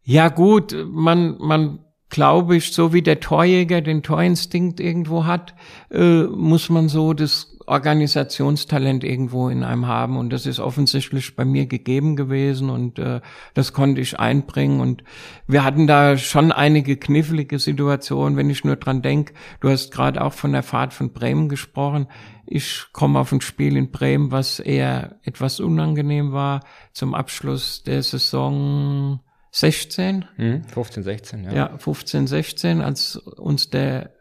Ja 0.03 0.31
gut, 0.31 0.75
man, 0.87 1.37
man 1.41 1.81
glaube 2.09 2.57
ich, 2.57 2.73
so 2.73 2.95
wie 2.95 3.03
der 3.03 3.21
Torjäger 3.21 3.83
den 3.83 4.03
Torinstinkt 4.03 4.81
irgendwo 4.81 5.27
hat, 5.27 5.55
äh, 5.91 6.23
muss 6.23 6.71
man 6.71 6.89
so 6.89 7.13
das 7.13 7.56
Organisationstalent 7.67 9.05
irgendwo 9.05 9.49
in 9.49 9.65
einem 9.65 9.87
haben. 9.87 10.17
Und 10.17 10.31
das 10.33 10.47
ist 10.47 10.61
offensichtlich 10.61 11.35
bei 11.37 11.45
mir 11.45 11.67
gegeben 11.67 12.17
gewesen 12.17 12.71
und 12.71 12.99
äh, 12.99 13.21
das 13.55 13.73
konnte 13.73 14.01
ich 14.01 14.19
einbringen. 14.19 14.81
Und 14.81 15.03
wir 15.47 15.65
hatten 15.65 15.87
da 15.87 16.17
schon 16.17 16.53
einige 16.53 16.97
knifflige 16.97 17.59
Situationen, 17.59 18.37
wenn 18.37 18.51
ich 18.51 18.65
nur 18.65 18.77
dran 18.77 19.03
denke, 19.03 19.35
du 19.61 19.69
hast 19.69 19.93
gerade 19.93 20.23
auch 20.23 20.33
von 20.33 20.53
der 20.53 20.63
Fahrt 20.63 20.95
von 20.95 21.13
Bremen 21.13 21.49
gesprochen, 21.49 22.07
ich 22.47 22.87
komme 22.93 23.19
auf 23.19 23.33
ein 23.33 23.41
Spiel 23.41 23.77
in 23.77 23.91
Bremen, 23.91 24.31
was 24.31 24.61
eher 24.61 25.17
etwas 25.25 25.59
unangenehm 25.59 26.33
war. 26.33 26.61
Zum 26.93 27.13
Abschluss 27.13 27.83
der 27.83 28.05
Saison 28.05 29.19
16. 29.51 30.27
Hm, 30.37 30.65
15, 30.65 31.03
16, 31.03 31.45
ja. 31.45 31.53
Ja, 31.53 31.79
15, 31.79 32.29
16, 32.29 32.81
als 32.83 33.17
uns 33.17 33.71
der 33.71 34.16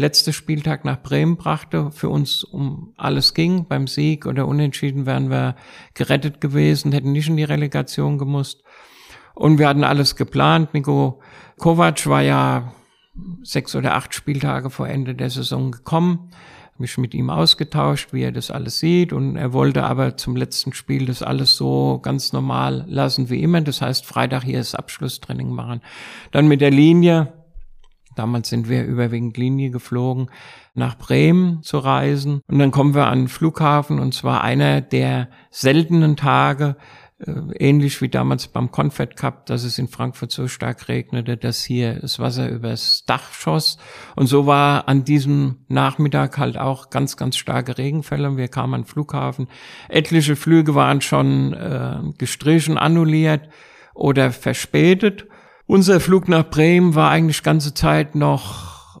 letzte 0.00 0.32
Spieltag 0.32 0.84
nach 0.84 1.02
Bremen 1.02 1.36
brachte, 1.36 1.90
für 1.92 2.08
uns 2.08 2.42
um 2.42 2.92
alles 2.96 3.34
ging. 3.34 3.66
Beim 3.68 3.86
Sieg 3.86 4.26
oder 4.26 4.48
Unentschieden 4.48 5.06
wären 5.06 5.30
wir 5.30 5.54
gerettet 5.94 6.40
gewesen, 6.40 6.92
hätten 6.92 7.12
nicht 7.12 7.28
in 7.28 7.36
die 7.36 7.44
Relegation 7.44 8.18
gemusst. 8.18 8.64
Und 9.34 9.58
wir 9.58 9.68
hatten 9.68 9.84
alles 9.84 10.16
geplant. 10.16 10.74
Nico 10.74 11.20
Kovac 11.58 12.06
war 12.06 12.22
ja 12.22 12.72
sechs 13.42 13.76
oder 13.76 13.94
acht 13.94 14.14
Spieltage 14.14 14.70
vor 14.70 14.88
Ende 14.88 15.14
der 15.14 15.30
Saison 15.30 15.70
gekommen, 15.70 16.30
mich 16.78 16.96
mit 16.96 17.14
ihm 17.14 17.28
ausgetauscht, 17.28 18.12
wie 18.12 18.22
er 18.22 18.32
das 18.32 18.50
alles 18.50 18.78
sieht. 18.78 19.12
Und 19.12 19.36
er 19.36 19.52
wollte 19.52 19.84
aber 19.84 20.16
zum 20.16 20.36
letzten 20.36 20.72
Spiel 20.72 21.06
das 21.06 21.22
alles 21.22 21.56
so 21.56 22.00
ganz 22.02 22.32
normal 22.32 22.84
lassen 22.88 23.28
wie 23.28 23.42
immer. 23.42 23.60
Das 23.60 23.82
heißt, 23.82 24.06
Freitag 24.06 24.44
hier 24.44 24.58
das 24.58 24.74
Abschlusstraining 24.74 25.50
machen. 25.50 25.82
Dann 26.32 26.48
mit 26.48 26.60
der 26.60 26.70
Linie 26.70 27.32
Damals 28.16 28.48
sind 28.48 28.68
wir 28.68 28.84
überwiegend 28.84 29.36
Linie 29.36 29.70
geflogen, 29.70 30.30
nach 30.74 30.98
Bremen 30.98 31.62
zu 31.62 31.78
reisen. 31.78 32.40
Und 32.48 32.58
dann 32.58 32.70
kommen 32.70 32.94
wir 32.94 33.06
an 33.06 33.20
den 33.20 33.28
Flughafen 33.28 33.98
und 33.98 34.14
zwar 34.14 34.42
einer 34.42 34.80
der 34.80 35.28
seltenen 35.50 36.16
Tage, 36.16 36.76
äh, 37.20 37.32
ähnlich 37.58 38.00
wie 38.00 38.08
damals 38.08 38.48
beim 38.48 38.70
Confed 38.70 39.16
Cup, 39.16 39.46
dass 39.46 39.64
es 39.64 39.78
in 39.78 39.88
Frankfurt 39.88 40.32
so 40.32 40.48
stark 40.48 40.88
regnete, 40.88 41.36
dass 41.36 41.62
hier 41.62 42.00
das 42.00 42.18
Wasser 42.18 42.48
übers 42.48 43.04
Dach 43.06 43.32
schoss. 43.32 43.78
Und 44.16 44.26
so 44.26 44.46
war 44.46 44.88
an 44.88 45.04
diesem 45.04 45.58
Nachmittag 45.68 46.38
halt 46.38 46.56
auch 46.56 46.90
ganz, 46.90 47.16
ganz 47.16 47.36
starke 47.36 47.78
Regenfälle. 47.78 48.36
Wir 48.36 48.48
kamen 48.48 48.74
an 48.74 48.80
den 48.82 48.86
Flughafen. 48.86 49.48
Etliche 49.88 50.34
Flüge 50.34 50.74
waren 50.74 51.00
schon 51.00 51.52
äh, 51.52 51.98
gestrichen, 52.16 52.78
annulliert 52.78 53.48
oder 53.94 54.32
verspätet. 54.32 55.26
Unser 55.70 56.00
Flug 56.00 56.26
nach 56.26 56.50
Bremen 56.50 56.96
war 56.96 57.12
eigentlich 57.12 57.44
ganze 57.44 57.72
Zeit 57.74 58.16
noch, 58.16 59.00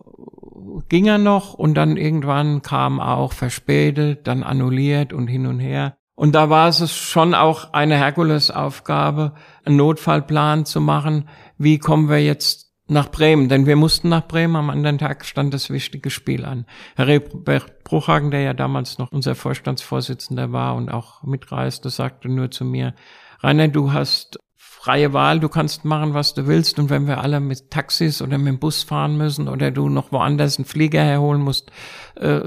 ging 0.88 1.06
er 1.06 1.18
noch 1.18 1.52
und 1.52 1.74
dann 1.74 1.96
irgendwann 1.96 2.62
kam 2.62 3.00
auch 3.00 3.32
verspätet, 3.32 4.28
dann 4.28 4.44
annulliert 4.44 5.12
und 5.12 5.26
hin 5.26 5.46
und 5.46 5.58
her. 5.58 5.96
Und 6.14 6.36
da 6.36 6.48
war 6.48 6.68
es 6.68 6.96
schon 6.96 7.34
auch 7.34 7.72
eine 7.72 7.96
Herkulesaufgabe, 7.96 9.34
einen 9.64 9.78
Notfallplan 9.78 10.64
zu 10.64 10.80
machen. 10.80 11.28
Wie 11.58 11.80
kommen 11.80 12.08
wir 12.08 12.22
jetzt 12.22 12.72
nach 12.86 13.10
Bremen? 13.10 13.48
Denn 13.48 13.66
wir 13.66 13.74
mussten 13.74 14.08
nach 14.08 14.28
Bremen. 14.28 14.54
Am 14.54 14.70
anderen 14.70 14.98
Tag 14.98 15.24
stand 15.24 15.52
das 15.52 15.70
wichtige 15.70 16.10
Spiel 16.10 16.44
an. 16.44 16.66
Herr 16.94 17.08
Rebert 17.08 17.82
Bruchhagen, 17.82 18.30
der 18.30 18.42
ja 18.42 18.54
damals 18.54 18.96
noch 18.96 19.10
unser 19.10 19.34
Vorstandsvorsitzender 19.34 20.52
war 20.52 20.76
und 20.76 20.88
auch 20.88 21.24
mitreiste, 21.24 21.90
sagte 21.90 22.28
nur 22.28 22.52
zu 22.52 22.64
mir, 22.64 22.94
Rainer, 23.42 23.66
du 23.66 23.92
hast 23.92 24.38
freie 24.80 25.12
Wahl, 25.12 25.40
du 25.40 25.50
kannst 25.50 25.84
machen, 25.84 26.14
was 26.14 26.32
du 26.32 26.46
willst. 26.46 26.78
Und 26.78 26.88
wenn 26.88 27.06
wir 27.06 27.20
alle 27.20 27.40
mit 27.40 27.70
Taxis 27.70 28.22
oder 28.22 28.38
mit 28.38 28.48
dem 28.48 28.58
Bus 28.58 28.82
fahren 28.82 29.18
müssen 29.18 29.46
oder 29.46 29.70
du 29.70 29.90
noch 29.90 30.10
woanders 30.10 30.56
einen 30.56 30.64
Flieger 30.64 31.02
herholen 31.02 31.42
musst, 31.42 31.70
äh, 32.16 32.40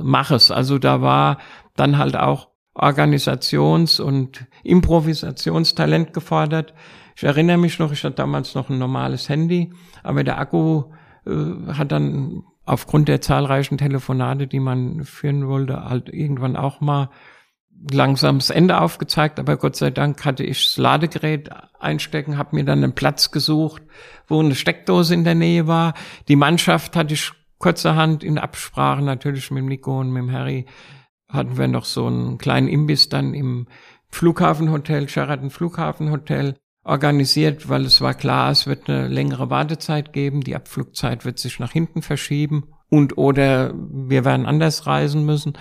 mach 0.00 0.30
es. 0.30 0.52
Also 0.52 0.78
da 0.78 1.02
war 1.02 1.38
dann 1.74 1.98
halt 1.98 2.16
auch 2.16 2.50
Organisations- 2.74 4.00
und 4.00 4.46
Improvisationstalent 4.62 6.12
gefordert. 6.14 6.72
Ich 7.16 7.24
erinnere 7.24 7.58
mich 7.58 7.80
noch, 7.80 7.90
ich 7.90 8.04
hatte 8.04 8.14
damals 8.14 8.54
noch 8.54 8.70
ein 8.70 8.78
normales 8.78 9.28
Handy, 9.28 9.72
aber 10.04 10.22
der 10.22 10.38
Akku 10.38 10.84
äh, 11.26 11.72
hat 11.72 11.90
dann 11.90 12.44
aufgrund 12.64 13.08
der 13.08 13.20
zahlreichen 13.20 13.76
Telefonate, 13.76 14.46
die 14.46 14.60
man 14.60 15.02
führen 15.02 15.48
wollte, 15.48 15.84
halt 15.84 16.08
irgendwann 16.08 16.56
auch 16.56 16.80
mal 16.80 17.10
langsam 17.90 18.38
das 18.38 18.50
Ende 18.50 18.80
aufgezeigt, 18.80 19.38
aber 19.38 19.56
Gott 19.56 19.76
sei 19.76 19.90
Dank 19.90 20.24
hatte 20.24 20.44
ich 20.44 20.64
das 20.64 20.76
Ladegerät 20.76 21.50
einstecken, 21.80 22.38
habe 22.38 22.56
mir 22.56 22.64
dann 22.64 22.82
einen 22.82 22.94
Platz 22.94 23.30
gesucht, 23.30 23.82
wo 24.28 24.40
eine 24.40 24.54
Steckdose 24.54 25.14
in 25.14 25.24
der 25.24 25.34
Nähe 25.34 25.66
war. 25.66 25.94
Die 26.28 26.36
Mannschaft 26.36 26.96
hatte 26.96 27.14
ich 27.14 27.32
kurzerhand 27.58 28.24
in 28.24 28.38
Absprache 28.38 29.02
natürlich 29.02 29.50
mit 29.50 29.64
Nico 29.64 30.00
und 30.00 30.10
mit 30.10 30.30
Harry 30.32 30.66
hatten 31.28 31.56
wir 31.56 31.68
noch 31.68 31.84
so 31.84 32.06
einen 32.06 32.38
kleinen 32.38 32.68
Imbiss 32.68 33.08
dann 33.08 33.34
im 33.34 33.66
Flughafenhotel, 34.08 35.08
Sheraton 35.08 35.50
Flughafenhotel 35.50 36.56
organisiert, 36.84 37.68
weil 37.68 37.84
es 37.84 38.00
war 38.00 38.14
klar, 38.14 38.50
es 38.50 38.66
wird 38.66 38.88
eine 38.88 39.08
längere 39.08 39.48
Wartezeit 39.48 40.12
geben, 40.12 40.42
die 40.42 40.56
Abflugzeit 40.56 41.24
wird 41.24 41.38
sich 41.38 41.58
nach 41.58 41.72
hinten 41.72 42.02
verschieben 42.02 42.64
und 42.90 43.16
oder 43.16 43.72
wir 43.74 44.24
werden 44.24 44.46
anders 44.46 44.86
reisen 44.86 45.24
müssen. 45.24 45.54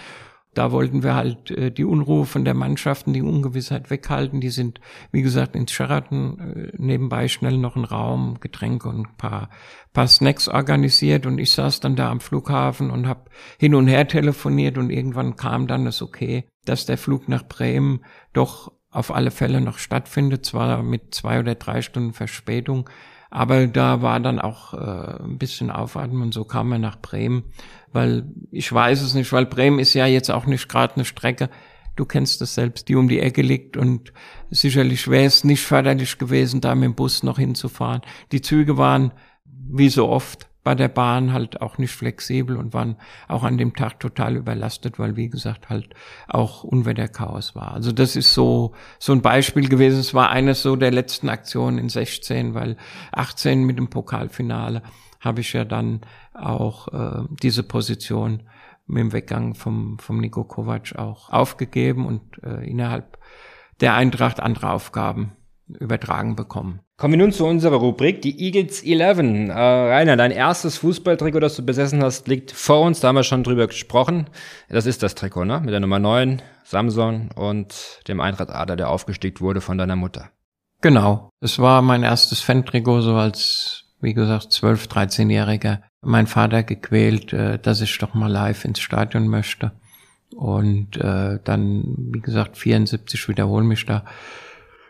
Da 0.54 0.74
wollten 0.74 1.02
wir 1.02 1.16
halt 1.16 1.50
äh, 1.52 1.72
die 1.72 1.86
Unruhe 1.86 2.26
von 2.26 2.44
der 2.44 2.54
Mannschaften, 2.54 3.14
die 3.14 3.22
Ungewissheit 3.22 3.90
weghalten. 3.90 4.42
Die 4.42 4.50
sind, 4.50 4.82
wie 5.12 5.22
gesagt, 5.22 5.56
ins 5.56 5.72
Sheraton 5.72 6.40
äh, 6.40 6.72
nebenbei 6.78 7.30
schnell 7.30 7.58
noch 7.58 7.78
ein 7.78 7.86
Raum, 7.86 8.38
Getränke 8.42 8.90
und 8.90 9.08
ein 9.08 9.18
paar, 9.18 9.50
paar 9.94 10.08
Snacks 10.08 10.50
organisiert. 10.50 11.26
Und 11.26 11.38
ich 11.38 11.52
saß 11.54 11.80
dann 11.80 11.96
da 11.96 12.12
am 12.12 12.20
Flughafen 12.20 12.92
und 12.92 13.08
habe 13.08 13.30
hin 13.58 13.76
und 13.76 13.88
her 13.88 14.08
telefoniert 14.08 14.78
und 14.78 14.90
irgendwann 14.90 15.38
kam 15.38 15.68
dann 15.68 15.86
das 15.86 16.02
Okay, 16.02 16.46
dass 16.66 16.86
der 16.86 16.98
Flug 16.98 17.30
nach 17.30 17.48
Bremen 17.48 18.04
doch 18.34 18.74
auf 18.90 19.16
alle 19.16 19.32
Fälle 19.32 19.62
noch 19.62 19.78
stattfindet, 19.78 20.46
zwar 20.46 20.84
mit 20.84 21.16
zwei 21.16 21.40
oder 21.40 21.56
drei 21.56 21.82
Stunden 21.82 22.12
Verspätung, 22.12 22.90
aber 23.32 23.66
da 23.66 24.02
war 24.02 24.20
dann 24.20 24.40
auch 24.40 24.74
äh, 24.74 25.24
ein 25.24 25.38
bisschen 25.38 25.72
Aufatmen. 25.72 26.22
Und 26.22 26.34
so 26.34 26.44
kam 26.44 26.72
er 26.74 26.80
nach 26.80 27.00
Bremen, 27.00 27.44
weil 27.94 28.26
ich 28.52 28.72
weiß 28.72 29.02
es 29.02 29.14
nicht, 29.14 29.32
weil 29.32 29.46
Bremen 29.46 29.80
ist 29.80 29.94
ja 29.94 30.06
jetzt 30.06 30.30
auch 30.30 30.46
nicht 30.46 30.68
gerade 30.68 30.96
eine 30.96 31.06
Strecke, 31.06 31.50
du 31.96 32.06
kennst 32.06 32.42
es 32.42 32.54
selbst, 32.54 32.90
die 32.90 32.96
um 32.96 33.08
die 33.08 33.22
Ecke 33.22 33.42
liegt. 33.42 33.78
Und 33.78 34.12
sicherlich 34.50 35.08
wäre 35.08 35.24
es 35.24 35.46
nicht 35.46 35.64
förderlich 35.64 36.18
gewesen, 36.18 36.60
da 36.60 36.76
mit 36.76 36.84
dem 36.84 36.96
Bus 36.96 37.24
noch 37.24 37.40
hinzufahren. 37.40 38.02
Die 38.34 38.42
Züge 38.42 38.78
waren 38.78 39.14
wie 39.46 39.90
so 39.90 40.10
oft 40.10 40.50
bei 40.64 40.76
der 40.76 40.88
Bahn 40.88 41.34
halt 41.34 41.62
auch 41.62 41.78
nicht 41.78 41.92
flexibel 41.92 42.56
und 42.56 42.74
waren 42.74 42.98
auch 43.28 43.44
an 43.44 43.58
dem 43.58 43.76
Tag 43.76 44.00
total 44.00 44.36
überlastet, 44.36 45.00
weil 45.00 45.16
wie 45.16 45.30
gesagt 45.30 45.70
halt 45.70 45.94
auch 46.28 46.64
Unwetterchaos 46.64 47.56
war. 47.56 47.74
Also 47.74 47.92
das 47.92 48.16
ist 48.16 48.34
so 48.34 48.74
so 49.00 49.12
ein 49.14 49.22
Beispiel 49.22 49.68
gewesen. 49.68 50.00
Es 50.00 50.14
war 50.14 50.30
eines 50.30 50.62
so 50.62 50.76
der 50.76 50.92
letzten 50.92 51.30
Aktionen 51.30 51.78
in 51.78 51.90
16, 51.90 52.54
weil 52.54 52.78
18 53.12 53.64
mit 53.64 53.78
dem 53.78 53.90
Pokalfinale 53.90 54.84
habe 55.20 55.42
ich 55.42 55.54
ja 55.54 55.66
dann 55.66 56.02
auch 56.34 56.88
äh, 56.90 57.24
diese 57.42 57.64
Position 57.64 58.44
mit 58.86 59.02
dem 59.02 59.14
Weggang 59.14 59.56
vom 59.56 59.98
vom 60.00 60.20
Niko 60.20 60.44
Kovac 60.44 60.96
auch 60.96 61.30
aufgegeben 61.30 62.06
und 62.06 62.22
äh, 62.44 62.70
innerhalb 62.70 63.18
der 63.80 63.96
Eintracht 63.96 64.40
andere 64.40 64.72
Aufgaben 64.72 65.32
übertragen 65.80 66.36
bekommen. 66.36 66.82
Kommen 66.98 67.14
wir 67.14 67.20
nun 67.20 67.32
zu 67.32 67.46
unserer 67.46 67.78
Rubrik, 67.78 68.22
die 68.22 68.40
Eagles 68.40 68.84
11. 68.84 69.50
Äh, 69.50 69.52
Rainer, 69.54 70.18
dein 70.18 70.32
erstes 70.32 70.78
Fußballtrikot, 70.78 71.40
das 71.40 71.56
du 71.56 71.66
besessen 71.66 72.04
hast, 72.04 72.28
liegt 72.28 72.52
vor 72.52 72.82
uns. 72.82 73.00
Da 73.00 73.08
haben 73.08 73.16
wir 73.16 73.24
schon 73.24 73.44
drüber 73.44 73.68
gesprochen. 73.68 74.28
Das 74.70 74.86
ist 74.86 75.02
das 75.02 75.16
Trikot, 75.16 75.46
ne? 75.46 75.60
Mit 75.62 75.72
der 75.72 75.80
Nummer 75.80 76.00
9, 76.00 76.42
Samson 76.64 77.30
und 77.36 78.00
dem 78.08 78.22
Eintracht 78.22 78.52
Ader, 78.52 78.76
der 78.76 78.90
aufgestickt 78.90 79.42
wurde 79.42 79.62
von 79.62 79.78
deiner 79.78 79.96
Mutter. 79.96 80.30
Genau. 80.82 81.30
Es 81.40 81.60
war 81.60 81.82
mein 81.82 82.04
erstes 82.04 82.42
Fan-Trikot, 82.42 83.02
so 83.02 83.16
als, 83.16 83.86
wie 84.02 84.14
gesagt, 84.14 84.48
12-, 84.52 84.90
13-Jähriger. 84.90 85.82
Mein 86.02 86.28
Vater 86.28 86.64
gequält, 86.64 87.34
äh, 87.34 87.60
dass 87.60 87.82
ich 87.82 87.98
doch 87.98 88.14
mal 88.14 88.32
live 88.32 88.66
ins 88.66 88.80
Stadion 88.80 89.28
möchte. 89.28 89.72
Und 90.36 90.98
äh, 90.98 91.40
dann, 91.44 91.84
wie 92.14 92.22
gesagt, 92.22 92.58
74 92.58 93.28
wiederhole 93.28 93.64
mich 93.64 93.86
da 93.86 94.06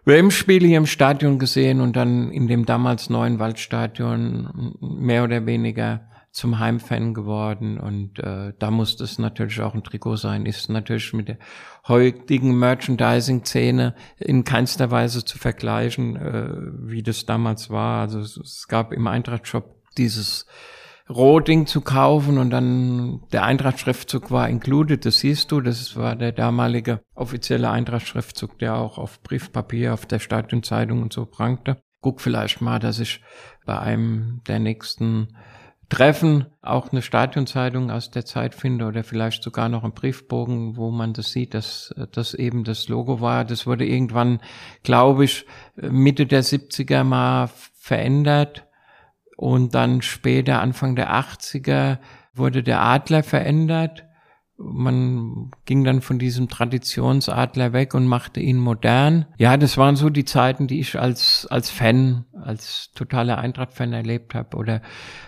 WM-Spiele 0.06 0.68
hier 0.68 0.78
im 0.78 0.88
Stadion 0.88 1.38
gesehen 1.38 1.80
und 1.80 1.96
dann 1.96 2.32
in 2.32 2.48
dem 2.48 2.66
damals 2.66 3.10
neuen 3.10 3.40
Waldstadion 3.40 4.76
mehr 4.80 5.24
oder 5.24 5.46
weniger 5.46 6.08
zum 6.32 6.60
Heimfan 6.60 7.14
geworden 7.14 7.78
und 7.78 8.18
äh, 8.20 8.54
da 8.58 8.72
musste 8.72 9.04
es 9.04 9.20
natürlich 9.20 9.60
auch 9.60 9.74
ein 9.74 9.84
Trikot 9.84 10.16
sein. 10.16 10.46
Ist 10.46 10.70
natürlich 10.70 11.12
mit 11.12 11.28
der 11.28 11.38
heutigen 11.88 12.58
Merchandising-Szene 12.58 13.96
in 14.18 14.46
keinster 14.46 14.92
Weise 14.92 15.26
zu 15.26 15.38
vergleichen, 15.38 16.16
äh, 16.16 16.50
wie 16.90 17.04
das 17.04 17.26
damals 17.26 17.70
war. 17.70 18.02
Also 18.02 18.22
es, 18.22 18.38
es 18.38 18.68
gab 18.70 18.94
im 18.94 19.08
Eintracht-Shop 19.08 19.76
dieses 19.98 20.46
Rohding 21.10 21.66
zu 21.66 21.82
kaufen 21.82 22.38
und 22.38 22.50
dann 22.52 23.22
der 23.32 23.44
Eintracht-Schriftzug 23.44 24.32
war 24.32 24.48
included, 24.50 25.06
das 25.06 25.20
siehst 25.20 25.52
du, 25.52 25.62
das 25.62 25.96
war 25.96 26.16
der 26.16 26.32
damalige 26.32 27.02
offizielle 27.16 27.70
Eintracht-Schriftzug, 27.70 28.60
der 28.60 28.76
auch 28.76 28.98
auf 28.98 29.22
Briefpapier, 29.22 29.94
auf 29.94 30.06
der 30.06 30.20
Stadionzeitung 30.20 31.02
und 31.02 31.14
so 31.14 31.26
prangte. 31.26 31.82
Guck 32.02 32.22
vielleicht 32.22 32.62
mal, 32.62 32.80
dass 32.80 33.00
ich 33.00 33.22
bei 33.66 33.80
einem 33.80 34.42
der 34.48 34.60
nächsten 34.60 35.36
Treffen 35.92 36.46
auch 36.62 36.92
eine 36.92 37.02
Stadionzeitung 37.02 37.92
aus 37.92 38.12
der 38.12 38.26
Zeit 38.26 38.56
finde 38.56 38.86
oder 38.86 39.04
vielleicht 39.04 39.44
sogar 39.44 39.68
noch 39.68 39.84
einen 39.84 39.94
Briefbogen, 39.94 40.78
wo 40.78 40.90
man 40.90 41.12
das 41.12 41.32
sieht, 41.32 41.54
dass 41.54 41.94
das 42.14 42.34
eben 42.34 42.64
das 42.64 42.88
Logo 42.88 43.20
war. 43.20 43.44
Das 43.44 43.68
wurde 43.68 43.86
irgendwann, 43.86 44.40
glaube 44.84 45.26
ich, 45.26 45.46
Mitte 45.76 46.26
der 46.26 46.46
70er 46.46 47.04
mal 47.04 47.50
verändert 47.74 48.66
und 49.42 49.74
dann 49.74 50.04
später, 50.04 50.62
Anfang 50.62 50.96
der 50.96 51.12
80er, 51.12 51.98
wurde 52.36 52.62
der 52.62 52.82
Adler 52.82 53.24
verändert 53.24 54.06
man 54.64 55.50
ging 55.66 55.84
dann 55.84 56.02
von 56.02 56.20
diesem 56.20 56.48
Traditionsadler 56.48 57.74
weg 57.74 57.96
und 57.96 58.06
machte 58.06 58.40
ihn 58.40 58.60
modern. 58.60 59.26
Ja, 59.38 59.58
das 59.58 59.76
waren 59.76 59.96
so 59.96 60.12
die 60.12 60.24
Zeiten, 60.24 60.68
die 60.68 60.80
ich 60.80 61.00
als 61.00 61.48
als 61.50 61.72
Fan, 61.72 62.26
als 62.40 62.92
totaler 62.94 63.40
Eintracht-Fan 63.40 63.92
erlebt 63.92 64.36
habe. 64.36 64.56
Oder 64.58 64.84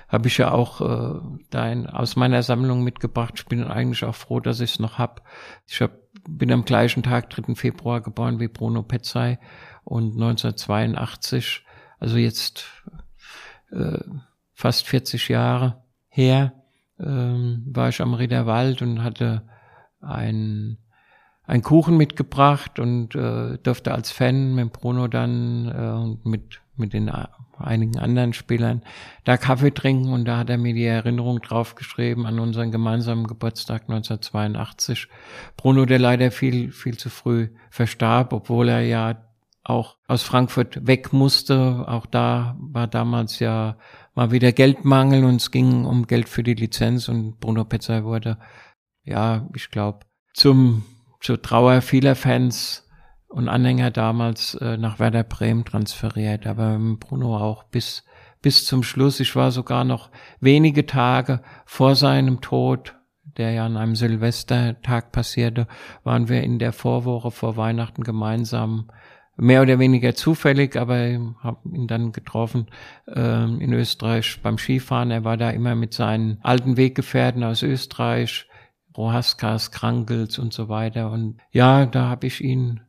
habe 0.07 0.27
ich 0.27 0.37
ja 0.37 0.51
auch 0.51 0.81
äh, 0.81 1.19
da 1.49 1.71
in, 1.71 1.87
aus 1.87 2.15
meiner 2.15 2.43
Sammlung 2.43 2.83
mitgebracht. 2.83 3.33
Ich 3.37 3.45
bin 3.45 3.63
eigentlich 3.63 4.05
auch 4.05 4.13
froh, 4.13 4.39
dass 4.39 4.59
ich 4.59 4.73
es 4.73 4.79
noch 4.79 4.99
hab. 4.99 5.23
Ich 5.67 5.81
hab, 5.81 5.93
bin 6.29 6.51
am 6.51 6.65
gleichen 6.65 7.01
Tag, 7.01 7.31
3. 7.31 7.55
Februar, 7.55 8.01
geboren 8.01 8.39
wie 8.39 8.49
Bruno 8.49 8.83
Petzai 8.83 9.39
und 9.83 10.13
1982, 10.13 11.65
also 11.99 12.17
jetzt 12.17 12.83
äh, 13.73 13.99
fast 14.53 14.87
40 14.87 15.29
Jahre 15.29 15.83
her 16.07 16.53
ähm, 16.99 17.63
war 17.67 17.89
ich 17.89 18.01
am 18.01 18.13
Riederwald 18.13 18.81
und 18.81 19.03
hatte 19.03 19.43
ein 20.01 20.77
ein 21.45 21.61
Kuchen 21.61 21.97
mitgebracht 21.97 22.79
und 22.79 23.15
äh, 23.15 23.57
durfte 23.57 23.91
als 23.91 24.11
Fan 24.11 24.55
mit 24.55 24.71
Bruno 24.71 25.07
dann 25.07 25.67
äh, 25.67 26.01
und 26.01 26.25
mit 26.25 26.61
mit 26.75 26.93
den 26.93 27.11
einigen 27.57 27.99
anderen 27.99 28.33
Spielern 28.33 28.81
da 29.25 29.37
Kaffee 29.37 29.71
trinken 29.71 30.11
und 30.11 30.25
da 30.25 30.37
hat 30.37 30.49
er 30.49 30.57
mir 30.57 30.73
die 30.73 30.85
Erinnerung 30.85 31.41
draufgeschrieben 31.41 32.25
an 32.25 32.39
unseren 32.39 32.71
gemeinsamen 32.71 33.27
Geburtstag 33.27 33.83
1982. 33.83 35.07
Bruno, 35.57 35.85
der 35.85 35.99
leider 35.99 36.31
viel 36.31 36.71
viel 36.71 36.97
zu 36.97 37.09
früh 37.09 37.49
verstarb, 37.69 38.33
obwohl 38.33 38.69
er 38.69 38.81
ja 38.81 39.32
auch 39.63 39.97
aus 40.07 40.23
Frankfurt 40.23 40.85
weg 40.85 41.13
musste. 41.13 41.85
Auch 41.87 42.05
da 42.05 42.55
war 42.59 42.87
damals 42.87 43.39
ja 43.39 43.77
mal 44.13 44.31
wieder 44.31 44.51
Geldmangel 44.51 45.23
und 45.23 45.37
es 45.37 45.51
ging 45.51 45.85
um 45.85 46.07
Geld 46.07 46.29
für 46.29 46.43
die 46.43 46.53
Lizenz 46.53 47.07
und 47.09 47.39
Bruno 47.39 47.63
Petzai 47.65 48.03
wurde, 48.03 48.37
ja, 49.03 49.47
ich 49.55 49.69
glaube, 49.71 49.99
zum 50.33 50.83
zur 51.19 51.41
Trauer 51.41 51.81
vieler 51.81 52.15
Fans 52.15 52.87
und 53.29 53.47
Anhänger 53.47 53.91
damals 53.91 54.55
äh, 54.55 54.77
nach 54.77 54.99
Werder 54.99 55.23
Bremen 55.23 55.63
transferiert, 55.63 56.45
aber 56.45 56.77
Bruno 56.99 57.37
auch 57.37 57.63
bis 57.63 58.03
bis 58.43 58.65
zum 58.65 58.83
Schluss. 58.83 59.19
Ich 59.19 59.35
war 59.35 59.51
sogar 59.51 59.85
noch 59.85 60.11
wenige 60.39 60.85
Tage 60.85 61.41
vor 61.65 61.95
seinem 61.95 62.41
Tod, 62.41 62.95
der 63.37 63.51
ja 63.51 63.65
an 63.65 63.77
einem 63.77 63.95
Silvestertag 63.95 65.11
passierte, 65.11 65.65
waren 66.03 66.29
wir 66.29 66.43
in 66.43 66.59
der 66.59 66.73
Vorwoche 66.73 67.31
vor 67.31 67.57
Weihnachten 67.57 68.03
gemeinsam 68.03 68.91
mehr 69.35 69.61
oder 69.61 69.79
weniger 69.79 70.13
zufällig, 70.15 70.75
aber 70.75 70.95
habe 71.41 71.69
ihn 71.73 71.87
dann 71.87 72.11
getroffen 72.11 72.67
äh, 73.07 73.43
in 73.43 73.73
Österreich 73.73 74.39
beim 74.41 74.57
Skifahren. 74.57 75.11
Er 75.11 75.23
war 75.23 75.37
da 75.37 75.49
immer 75.49 75.75
mit 75.75 75.93
seinen 75.93 76.39
alten 76.43 76.77
Weggefährten 76.77 77.43
aus 77.43 77.63
Österreich, 77.63 78.47
Rohaskas, 78.95 79.71
Krankels 79.71 80.37
und 80.37 80.53
so 80.53 80.69
weiter. 80.69 81.11
Und 81.11 81.39
ja, 81.51 81.85
da 81.85 82.09
habe 82.09 82.27
ich 82.27 82.43
ihn, 82.43 82.81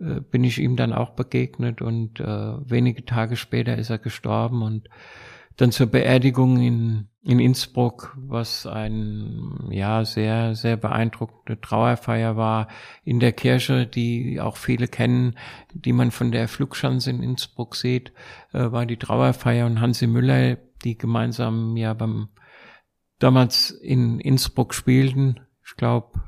äh, 0.00 0.20
bin 0.20 0.44
ich 0.44 0.58
ihm 0.58 0.76
dann 0.76 0.92
auch 0.92 1.10
begegnet 1.10 1.82
und 1.82 2.20
äh, 2.20 2.24
wenige 2.24 3.04
Tage 3.04 3.36
später 3.36 3.76
ist 3.76 3.90
er 3.90 3.98
gestorben 3.98 4.62
und 4.62 4.88
dann 5.56 5.72
zur 5.72 5.86
Beerdigung 5.86 6.60
in, 6.60 7.08
in 7.22 7.40
Innsbruck, 7.40 8.16
was 8.20 8.66
ein, 8.66 9.68
ja, 9.70 10.04
sehr, 10.04 10.54
sehr 10.54 10.76
beeindruckende 10.76 11.60
Trauerfeier 11.60 12.36
war 12.36 12.68
in 13.04 13.20
der 13.20 13.32
Kirche, 13.32 13.86
die 13.86 14.40
auch 14.40 14.56
viele 14.58 14.86
kennen, 14.86 15.36
die 15.72 15.94
man 15.94 16.10
von 16.10 16.30
der 16.30 16.48
Flugschanze 16.48 17.10
in 17.10 17.22
Innsbruck 17.22 17.74
sieht, 17.74 18.12
äh, 18.52 18.70
war 18.70 18.84
die 18.84 18.98
Trauerfeier 18.98 19.66
und 19.66 19.80
Hansi 19.80 20.06
Müller, 20.06 20.56
die 20.84 20.98
gemeinsam 20.98 21.76
ja 21.76 21.94
beim, 21.94 22.28
damals 23.18 23.70
in 23.70 24.20
Innsbruck 24.20 24.74
spielten, 24.74 25.40
ich 25.66 25.74
glaube, 25.76 26.20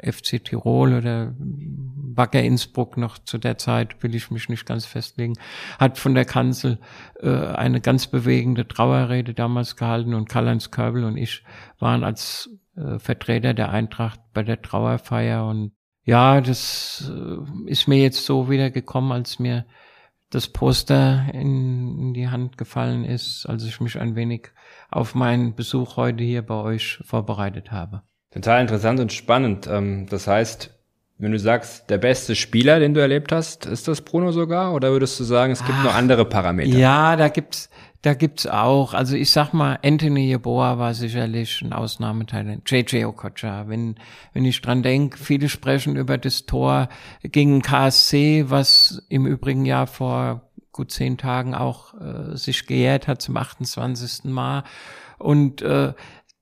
äh, 0.00 0.12
FC 0.12 0.42
Tirol 0.44 0.94
oder 0.94 1.34
Wacker 1.36 2.40
Innsbruck 2.40 2.96
noch 2.96 3.18
zu 3.18 3.38
der 3.38 3.58
Zeit, 3.58 4.00
will 4.02 4.14
ich 4.14 4.30
mich 4.30 4.48
nicht 4.48 4.64
ganz 4.64 4.86
festlegen, 4.86 5.34
hat 5.80 5.98
von 5.98 6.14
der 6.14 6.24
Kanzel 6.24 6.78
äh, 7.20 7.30
eine 7.30 7.80
ganz 7.80 8.06
bewegende 8.06 8.68
Trauerrede 8.68 9.34
damals 9.34 9.74
gehalten 9.74 10.14
und 10.14 10.28
Karl-Heinz 10.28 10.70
Körbel 10.70 11.02
und 11.02 11.16
ich 11.16 11.42
waren 11.80 12.04
als 12.04 12.48
äh, 12.76 13.00
Vertreter 13.00 13.54
der 13.54 13.70
Eintracht 13.70 14.20
bei 14.32 14.44
der 14.44 14.62
Trauerfeier 14.62 15.46
und 15.48 15.72
ja, 16.04 16.40
das 16.40 17.12
äh, 17.12 17.68
ist 17.68 17.88
mir 17.88 17.98
jetzt 17.98 18.24
so 18.24 18.48
wieder 18.48 18.70
gekommen, 18.70 19.10
als 19.10 19.40
mir 19.40 19.66
das 20.30 20.46
Poster 20.46 21.26
in, 21.34 21.98
in 21.98 22.14
die 22.14 22.28
Hand 22.28 22.56
gefallen 22.56 23.04
ist, 23.04 23.46
als 23.46 23.64
ich 23.64 23.80
mich 23.80 23.98
ein 23.98 24.14
wenig 24.14 24.48
auf 24.90 25.16
meinen 25.16 25.56
Besuch 25.56 25.96
heute 25.96 26.22
hier 26.22 26.42
bei 26.42 26.54
euch 26.54 27.00
vorbereitet 27.04 27.72
habe. 27.72 28.02
Total 28.30 28.60
interessant 28.60 29.00
und 29.00 29.12
spannend. 29.12 29.66
Ähm, 29.66 30.06
das 30.08 30.26
heißt, 30.26 30.70
wenn 31.20 31.32
du 31.32 31.38
sagst, 31.38 31.90
der 31.90 31.98
beste 31.98 32.34
Spieler, 32.34 32.80
den 32.80 32.94
du 32.94 33.00
erlebt 33.00 33.30
hast, 33.30 33.66
ist 33.66 33.88
das 33.88 34.00
Bruno 34.00 34.32
sogar? 34.32 34.72
Oder 34.72 34.90
würdest 34.90 35.20
du 35.20 35.24
sagen, 35.24 35.52
es 35.52 35.64
gibt 35.64 35.78
Ach, 35.80 35.84
noch 35.84 35.94
andere 35.94 36.24
Parameter? 36.24 36.78
Ja, 36.78 37.14
da 37.16 37.28
gibt's, 37.28 37.68
da 38.00 38.14
gibt's 38.14 38.46
auch. 38.46 38.94
Also 38.94 39.16
ich 39.16 39.30
sag 39.30 39.52
mal, 39.52 39.78
Anthony 39.82 40.30
Yeboah 40.30 40.78
war 40.78 40.94
sicherlich 40.94 41.60
ein 41.60 41.74
Ausnahmeteil. 41.74 42.62
JJ 42.64 43.04
Okocha, 43.04 43.68
wenn, 43.68 43.96
wenn 44.32 44.46
ich 44.46 44.62
dran 44.62 44.82
denk, 44.82 45.18
viele 45.18 45.50
sprechen 45.50 45.96
über 45.96 46.16
das 46.16 46.46
Tor 46.46 46.88
gegen 47.22 47.60
KSC, 47.60 48.46
was 48.48 49.02
im 49.10 49.26
übrigen 49.26 49.66
Jahr 49.66 49.86
vor 49.86 50.50
gut 50.72 50.90
zehn 50.90 51.18
Tagen 51.18 51.54
auch 51.54 51.92
äh, 52.00 52.36
sich 52.36 52.66
gejährt 52.66 53.08
hat 53.08 53.20
zum 53.20 53.36
28. 53.36 54.24
Mal. 54.24 54.64
Und 55.18 55.60
äh, 55.60 55.92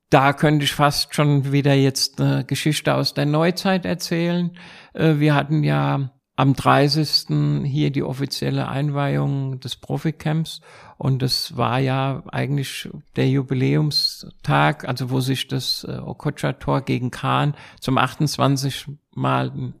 da 0.09 0.33
könnte 0.33 0.65
ich 0.65 0.73
fast 0.73 1.13
schon 1.13 1.51
wieder 1.51 1.73
jetzt 1.73 2.19
eine 2.19 2.43
Geschichte 2.45 2.95
aus 2.95 3.13
der 3.13 3.25
Neuzeit 3.25 3.85
erzählen. 3.85 4.51
Äh, 4.93 5.15
wir 5.19 5.35
hatten 5.35 5.63
ja 5.63 6.11
am 6.35 6.53
30. 6.53 7.65
hier 7.65 7.91
die 7.91 8.01
offizielle 8.01 8.69
Einweihung 8.69 9.59
des 9.59 9.75
Proficamps 9.75 10.61
und 10.97 11.21
das 11.21 11.57
war 11.57 11.79
ja 11.79 12.23
eigentlich 12.31 12.89
der 13.17 13.27
Jubiläumstag, 13.27 14.87
also 14.87 15.09
wo 15.09 15.19
sich 15.19 15.47
das 15.47 15.85
äh, 15.87 15.97
Okocha-Tor 15.97 16.81
gegen 16.81 17.11
Kahn 17.11 17.55
zum 17.81 17.97
28. 17.97 18.87
Mal 19.13 19.73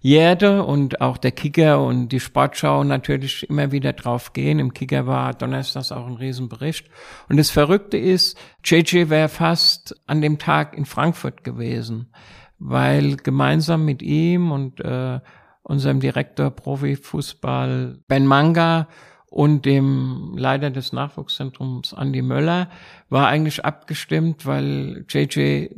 jährte 0.00 0.64
und 0.64 1.00
auch 1.00 1.16
der 1.16 1.32
Kicker 1.32 1.82
und 1.84 2.08
die 2.08 2.20
Sportschau 2.20 2.84
natürlich 2.84 3.48
immer 3.48 3.72
wieder 3.72 3.92
drauf 3.92 4.32
gehen. 4.32 4.58
Im 4.58 4.74
Kicker 4.74 5.06
war 5.06 5.34
donnerstags 5.34 5.92
auch 5.92 6.06
ein 6.06 6.16
Riesenbericht. 6.16 6.88
Und 7.28 7.36
das 7.36 7.50
Verrückte 7.50 7.96
ist, 7.96 8.36
JJ 8.64 9.08
wäre 9.10 9.28
fast 9.28 9.94
an 10.06 10.20
dem 10.20 10.38
Tag 10.38 10.76
in 10.76 10.84
Frankfurt 10.84 11.44
gewesen, 11.44 12.12
weil 12.58 13.16
gemeinsam 13.16 13.84
mit 13.84 14.02
ihm 14.02 14.50
und 14.52 14.80
äh, 14.80 15.20
unserem 15.62 16.00
Direktor 16.00 16.50
Profifußball 16.50 17.98
Ben 18.08 18.26
Manga 18.26 18.88
und 19.32 19.64
dem 19.64 20.34
Leiter 20.36 20.70
des 20.70 20.92
Nachwuchszentrums 20.92 21.94
Andy 21.94 22.20
Möller 22.20 22.68
war 23.08 23.28
eigentlich 23.28 23.64
abgestimmt, 23.64 24.44
weil 24.44 25.06
JJ 25.08 25.68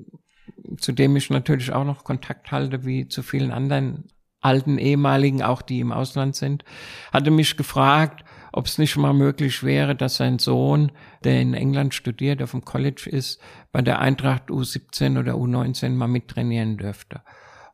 zu 0.78 0.92
dem 0.92 1.16
ich 1.16 1.30
natürlich 1.30 1.72
auch 1.72 1.84
noch 1.84 2.04
Kontakt 2.04 2.50
halte, 2.52 2.84
wie 2.84 3.08
zu 3.08 3.22
vielen 3.22 3.50
anderen 3.50 4.04
alten 4.40 4.78
ehemaligen, 4.78 5.42
auch 5.42 5.62
die 5.62 5.80
im 5.80 5.92
Ausland 5.92 6.36
sind, 6.36 6.64
hatte 7.12 7.30
mich 7.30 7.56
gefragt, 7.56 8.24
ob 8.52 8.66
es 8.66 8.78
nicht 8.78 8.96
mal 8.96 9.14
möglich 9.14 9.64
wäre, 9.64 9.96
dass 9.96 10.16
sein 10.16 10.38
Sohn, 10.38 10.92
der 11.24 11.40
in 11.40 11.54
England 11.54 11.94
studiert, 11.94 12.42
auf 12.42 12.52
dem 12.52 12.64
College 12.64 13.08
ist, 13.10 13.40
bei 13.72 13.82
der 13.82 13.98
Eintracht 13.98 14.50
U17 14.50 15.18
oder 15.18 15.32
U19 15.32 15.90
mal 15.90 16.06
mittrainieren 16.06 16.76
dürfte. 16.76 17.22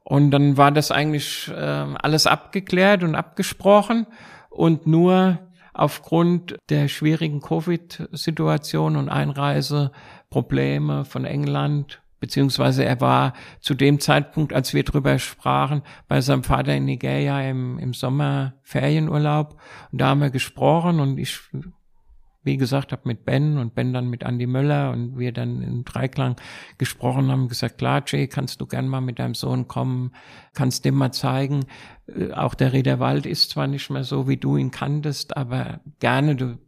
Und 0.05 0.31
dann 0.31 0.57
war 0.57 0.73
das 0.73 0.91
eigentlich 0.91 1.49
äh, 1.49 1.55
alles 1.55 2.27
abgeklärt 2.27 3.03
und 3.03 3.15
abgesprochen 3.15 4.07
und 4.49 4.87
nur 4.87 5.39
aufgrund 5.75 6.57
der 6.69 6.89
schwierigen 6.89 7.41
Covid-Situation 7.41 8.97
und 8.97 9.09
Einreiseprobleme 9.09 11.05
von 11.05 11.25
England 11.25 12.00
beziehungsweise 12.21 12.85
er 12.85 13.01
war 13.01 13.33
zu 13.61 13.75
dem 13.75 13.99
Zeitpunkt, 13.99 14.53
als 14.53 14.75
wir 14.75 14.85
drüber 14.85 15.19
sprachen, 15.19 15.83
bei 16.07 16.21
seinem 16.21 16.45
Vater 16.45 16.77
in 16.77 16.85
Nigeria 16.85 17.41
im, 17.43 17.79
im 17.79 17.95
Sommer 17.95 18.55
Ferienurlaub. 18.63 19.61
Und 19.91 20.01
da 20.01 20.09
haben 20.09 20.21
wir 20.21 20.31
gesprochen 20.31 21.01
und 21.01 21.19
ich, 21.19 21.41
wie 22.45 22.59
gesagt, 22.59 22.93
habe 22.93 23.03
mit 23.07 23.25
Ben 23.25 23.59
und 23.59 23.75
Ben 23.75 23.93
dann 23.93 24.09
mit 24.09 24.23
Andy 24.23 24.47
Möller 24.47 24.93
und 24.93 25.19
wir 25.19 25.33
dann 25.33 25.63
im 25.63 25.85
Dreiklang 25.85 26.37
gesprochen 26.79 27.31
haben, 27.31 27.49
gesagt, 27.49 27.79
klar, 27.79 28.03
Jay, 28.07 28.29
kannst 28.29 28.61
du 28.61 28.67
gern 28.67 28.87
mal 28.87 29.01
mit 29.01 29.19
deinem 29.19 29.35
Sohn 29.35 29.67
kommen, 29.67 30.13
kannst 30.53 30.85
dem 30.85 30.97
mal 30.97 31.13
zeigen. 31.13 31.65
Äh, 32.07 32.33
auch 32.33 32.55
der 32.55 32.73
Riederwald 32.73 33.27
ist 33.27 33.51
zwar 33.51 33.67
nicht 33.67 33.91
mehr 33.91 34.05
so, 34.05 34.29
wie 34.29 34.37
du 34.37 34.57
ihn 34.57 34.71
kanntest, 34.71 35.37
aber 35.37 35.81
gerne, 35.99 36.37
du 36.37 36.59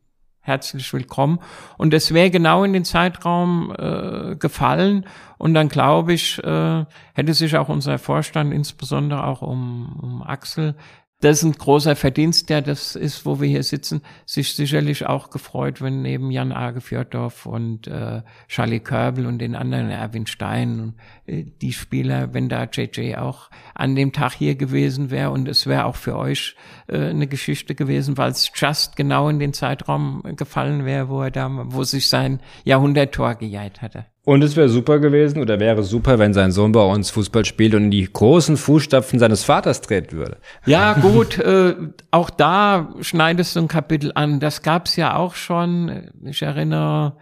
herzlich 0.42 0.92
willkommen. 0.92 1.38
Und 1.78 1.94
es 1.94 2.12
wäre 2.12 2.30
genau 2.30 2.64
in 2.64 2.72
den 2.72 2.84
Zeitraum 2.84 3.74
äh, 3.78 4.34
gefallen. 4.36 5.06
Und 5.38 5.54
dann 5.54 5.68
glaube 5.68 6.12
ich, 6.12 6.42
äh, 6.42 6.84
hätte 7.14 7.34
sich 7.34 7.56
auch 7.56 7.68
unser 7.68 7.98
Vorstand, 7.98 8.52
insbesondere 8.52 9.24
auch 9.24 9.40
um, 9.40 9.98
um 10.02 10.22
Axel, 10.22 10.74
dessen 11.22 11.52
großer 11.52 11.96
Verdienst, 11.96 12.50
der 12.50 12.62
das 12.62 12.96
ist, 12.96 13.24
wo 13.24 13.40
wir 13.40 13.48
hier 13.48 13.62
sitzen, 13.62 14.02
sich 14.26 14.54
sicherlich 14.54 15.06
auch 15.06 15.30
gefreut, 15.30 15.80
wenn 15.80 16.02
neben 16.02 16.30
Jan 16.30 16.52
Age 16.52 16.82
Fjordorf 16.82 17.46
und 17.46 17.86
äh, 17.86 18.22
Charlie 18.48 18.80
Körbel 18.80 19.26
und 19.26 19.38
den 19.38 19.54
anderen 19.54 19.90
Erwin 19.90 20.26
Stein 20.26 20.80
und 20.80 20.94
äh, 21.26 21.44
die 21.60 21.72
Spieler, 21.72 22.34
wenn 22.34 22.48
da 22.48 22.64
JJ 22.64 23.16
auch 23.16 23.50
an 23.74 23.94
dem 23.94 24.12
Tag 24.12 24.32
hier 24.32 24.56
gewesen 24.56 25.10
wäre 25.10 25.30
und 25.30 25.48
es 25.48 25.66
wäre 25.66 25.84
auch 25.84 25.96
für 25.96 26.16
euch 26.16 26.56
äh, 26.88 27.10
eine 27.10 27.26
Geschichte 27.26 27.74
gewesen, 27.74 28.18
weil 28.18 28.32
es 28.32 28.50
just 28.54 28.96
genau 28.96 29.28
in 29.28 29.38
den 29.38 29.52
Zeitraum 29.52 30.22
gefallen 30.36 30.84
wäre, 30.84 31.08
wo 31.08 31.22
er 31.22 31.30
da, 31.30 31.48
wo 31.66 31.84
sich 31.84 32.08
sein 32.08 32.40
Jahrhunderttor 32.64 33.36
gejagt 33.36 33.82
hatte. 33.82 34.06
Und 34.24 34.44
es 34.44 34.54
wäre 34.54 34.68
super 34.68 35.00
gewesen 35.00 35.40
oder 35.40 35.58
wäre 35.58 35.82
super, 35.82 36.20
wenn 36.20 36.32
sein 36.32 36.52
Sohn 36.52 36.70
bei 36.70 36.84
uns 36.84 37.10
Fußball 37.10 37.44
spielt 37.44 37.74
und 37.74 37.84
in 37.84 37.90
die 37.90 38.08
großen 38.10 38.56
Fußstapfen 38.56 39.18
seines 39.18 39.42
Vaters 39.42 39.80
treten 39.80 40.16
würde. 40.16 40.38
Ja, 40.64 40.92
gut, 40.92 41.38
äh, 41.38 41.74
auch 42.12 42.30
da 42.30 42.94
schneidest 43.00 43.56
du 43.56 43.60
ein 43.60 43.68
Kapitel 43.68 44.12
an. 44.14 44.38
Das 44.38 44.62
gab's 44.62 44.94
ja 44.94 45.16
auch 45.16 45.34
schon. 45.34 46.10
Ich 46.24 46.42
erinnere, 46.42 47.16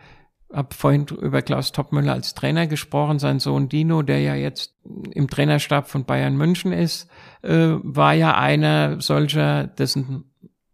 habe 0.53 0.75
vorhin 0.75 1.07
über 1.07 1.41
Klaus 1.41 1.73
Toppmüller 1.73 2.13
als 2.13 2.35
Trainer 2.35 2.67
gesprochen. 2.67 3.19
Sein 3.19 3.39
Sohn 3.39 3.71
Dino, 3.71 4.03
der 4.03 4.21
ja 4.21 4.35
jetzt 4.35 4.75
im 4.85 5.31
Trainerstab 5.31 5.89
von 5.89 6.05
Bayern 6.05 6.37
München 6.37 6.73
ist, 6.73 7.09
äh, 7.43 7.77
war 7.83 8.13
ja 8.13 8.37
einer 8.37 9.01
solcher, 9.01 9.67
dessen 9.67 10.25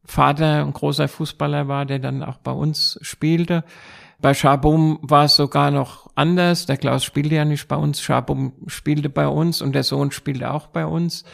Vater 0.04 0.64
ein 0.64 0.72
großer 0.72 1.06
Fußballer 1.06 1.68
war, 1.68 1.84
der 1.84 2.00
dann 2.00 2.24
auch 2.24 2.38
bei 2.38 2.52
uns 2.52 2.98
spielte. 3.02 3.64
Bei 4.20 4.34
Schabum 4.34 4.98
war 5.02 5.24
es 5.24 5.36
sogar 5.36 5.70
noch 5.70 6.08
anders. 6.14 6.66
Der 6.66 6.76
Klaus 6.76 7.04
spielte 7.04 7.34
ja 7.34 7.44
nicht 7.44 7.68
bei 7.68 7.76
uns, 7.76 8.00
Schabum 8.00 8.52
spielte 8.66 9.08
bei 9.10 9.28
uns 9.28 9.62
und 9.62 9.74
der 9.74 9.82
Sohn 9.82 10.10
spielte 10.10 10.50
auch 10.52 10.68
bei 10.68 10.86
uns. 10.86 11.24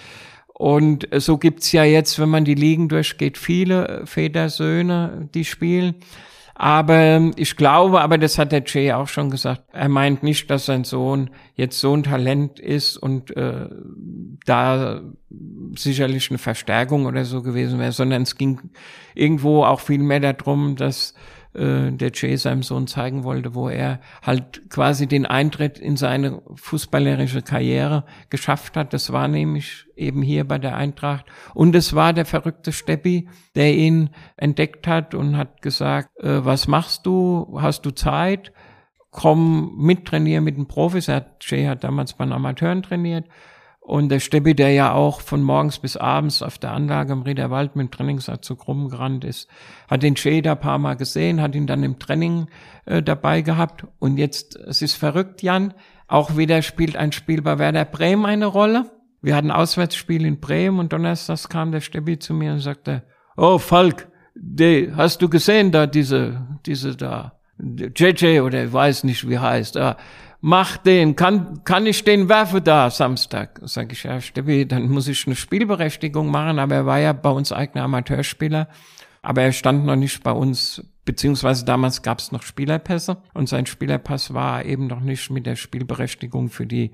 Und 0.54 1.08
so 1.16 1.38
gibt's 1.38 1.72
ja 1.72 1.84
jetzt, 1.84 2.18
wenn 2.18 2.28
man 2.28 2.44
die 2.44 2.54
Ligen 2.54 2.88
durchgeht, 2.88 3.38
viele 3.38 4.02
Vätersöhne, 4.04 5.28
die 5.34 5.44
spielen. 5.44 5.96
Aber 6.54 7.32
ich 7.36 7.56
glaube, 7.56 8.02
aber 8.02 8.18
das 8.18 8.38
hat 8.38 8.52
der 8.52 8.62
Jay 8.64 8.92
auch 8.92 9.08
schon 9.08 9.30
gesagt, 9.30 9.64
er 9.72 9.88
meint 9.88 10.22
nicht, 10.22 10.50
dass 10.50 10.66
sein 10.66 10.84
Sohn 10.84 11.30
jetzt 11.54 11.80
so 11.80 11.96
ein 11.96 12.02
Talent 12.02 12.60
ist 12.60 12.96
und 12.98 13.34
äh, 13.36 13.68
da 14.44 15.00
sicherlich 15.76 16.30
eine 16.30 16.38
Verstärkung 16.38 17.06
oder 17.06 17.24
so 17.24 17.42
gewesen 17.42 17.80
wäre, 17.80 17.92
sondern 17.92 18.22
es 18.22 18.36
ging 18.36 18.60
irgendwo 19.14 19.64
auch 19.64 19.80
viel 19.80 20.02
mehr 20.02 20.20
darum, 20.20 20.76
dass 20.76 21.14
äh, 21.54 21.92
der 21.92 22.12
Jay 22.14 22.36
seinem 22.36 22.62
Sohn 22.62 22.86
zeigen 22.86 23.24
wollte, 23.24 23.54
wo 23.54 23.68
er 23.68 24.00
halt 24.22 24.70
quasi 24.70 25.06
den 25.06 25.26
Eintritt 25.26 25.78
in 25.78 25.96
seine 25.96 26.40
fußballerische 26.54 27.42
Karriere 27.42 28.04
geschafft 28.30 28.76
hat. 28.76 28.92
Das 28.92 29.12
war 29.12 29.28
nämlich 29.28 29.86
eben 29.96 30.22
hier 30.22 30.46
bei 30.46 30.58
der 30.58 30.76
Eintracht. 30.76 31.26
Und 31.54 31.74
es 31.74 31.94
war 31.94 32.12
der 32.12 32.24
verrückte 32.24 32.72
Steppi, 32.72 33.28
der 33.54 33.74
ihn 33.74 34.10
entdeckt 34.36 34.86
hat 34.86 35.14
und 35.14 35.36
hat 35.36 35.62
gesagt, 35.62 36.08
äh, 36.20 36.44
was 36.44 36.68
machst 36.68 37.06
du? 37.06 37.58
Hast 37.60 37.84
du 37.84 37.90
Zeit? 37.90 38.52
Komm 39.10 39.76
mit 39.76 40.06
trainieren 40.06 40.44
mit 40.44 40.56
den 40.56 40.68
Profis. 40.68 41.08
Er 41.08 41.16
hat, 41.16 41.44
Jay 41.44 41.66
hat 41.66 41.84
damals 41.84 42.14
bei 42.14 42.24
den 42.24 42.32
Amateuren 42.32 42.82
trainiert. 42.82 43.26
Und 43.84 44.10
der 44.10 44.20
Steppi, 44.20 44.54
der 44.54 44.70
ja 44.70 44.92
auch 44.92 45.20
von 45.20 45.42
morgens 45.42 45.80
bis 45.80 45.96
abends 45.96 46.40
auf 46.40 46.56
der 46.56 46.70
Anlage 46.70 47.12
im 47.12 47.22
Riederwald 47.22 47.74
mit 47.74 47.88
dem 47.88 47.90
Trainingsanzug 47.90 48.68
rumgerannt 48.68 49.24
ist, 49.24 49.48
hat 49.90 50.04
den 50.04 50.14
da 50.42 50.54
paar 50.54 50.78
Mal 50.78 50.94
gesehen, 50.94 51.42
hat 51.42 51.56
ihn 51.56 51.66
dann 51.66 51.82
im 51.82 51.98
Training 51.98 52.46
äh, 52.86 53.02
dabei 53.02 53.42
gehabt. 53.42 53.84
Und 53.98 54.18
jetzt, 54.18 54.54
es 54.54 54.82
ist 54.82 54.94
verrückt, 54.94 55.42
Jan, 55.42 55.74
auch 56.06 56.36
wieder 56.36 56.62
spielt 56.62 56.96
ein 56.96 57.10
Spiel 57.10 57.42
bei 57.42 57.58
Werder 57.58 57.84
Bremen 57.84 58.24
eine 58.24 58.46
Rolle. 58.46 58.88
Wir 59.20 59.34
hatten 59.34 59.50
Auswärtsspiel 59.50 60.24
in 60.26 60.38
Bremen 60.38 60.78
und 60.78 60.92
donnerstags 60.92 61.48
kam 61.48 61.72
der 61.72 61.80
Steppi 61.80 62.20
zu 62.20 62.34
mir 62.34 62.52
und 62.52 62.60
sagte, 62.60 63.02
oh 63.36 63.58
Falk, 63.58 64.08
de, 64.36 64.92
hast 64.94 65.22
du 65.22 65.28
gesehen 65.28 65.72
da 65.72 65.88
diese, 65.88 66.46
diese 66.66 66.96
da, 66.96 67.40
JJ 67.58 68.40
oder 68.40 68.64
ich 68.64 68.72
weiß 68.72 69.04
nicht, 69.04 69.28
wie 69.28 69.38
heißt, 69.38 69.76
ah, 69.76 69.96
mach 70.42 70.76
den, 70.76 71.16
kann, 71.16 71.64
kann 71.64 71.86
ich 71.86 72.04
den 72.04 72.28
werfen 72.28 72.62
da 72.62 72.90
Samstag? 72.90 73.60
Sag 73.62 73.92
ich, 73.92 74.02
ja, 74.02 74.20
Steffi, 74.20 74.66
dann 74.66 74.90
muss 74.90 75.08
ich 75.08 75.26
eine 75.26 75.36
Spielberechtigung 75.36 76.30
machen, 76.30 76.58
aber 76.58 76.74
er 76.74 76.86
war 76.86 76.98
ja 76.98 77.12
bei 77.14 77.30
uns 77.30 77.52
eigener 77.52 77.84
Amateurspieler, 77.84 78.68
aber 79.22 79.42
er 79.42 79.52
stand 79.52 79.86
noch 79.86 79.96
nicht 79.96 80.22
bei 80.24 80.32
uns, 80.32 80.84
beziehungsweise 81.04 81.64
damals 81.64 82.02
gab 82.02 82.18
es 82.18 82.32
noch 82.32 82.42
Spielerpässe. 82.42 83.22
Und 83.34 83.48
sein 83.48 83.66
Spielerpass 83.66 84.34
war 84.34 84.64
eben 84.64 84.88
noch 84.88 85.00
nicht 85.00 85.30
mit 85.30 85.46
der 85.46 85.54
Spielberechtigung 85.54 86.50
für 86.50 86.66
die 86.66 86.90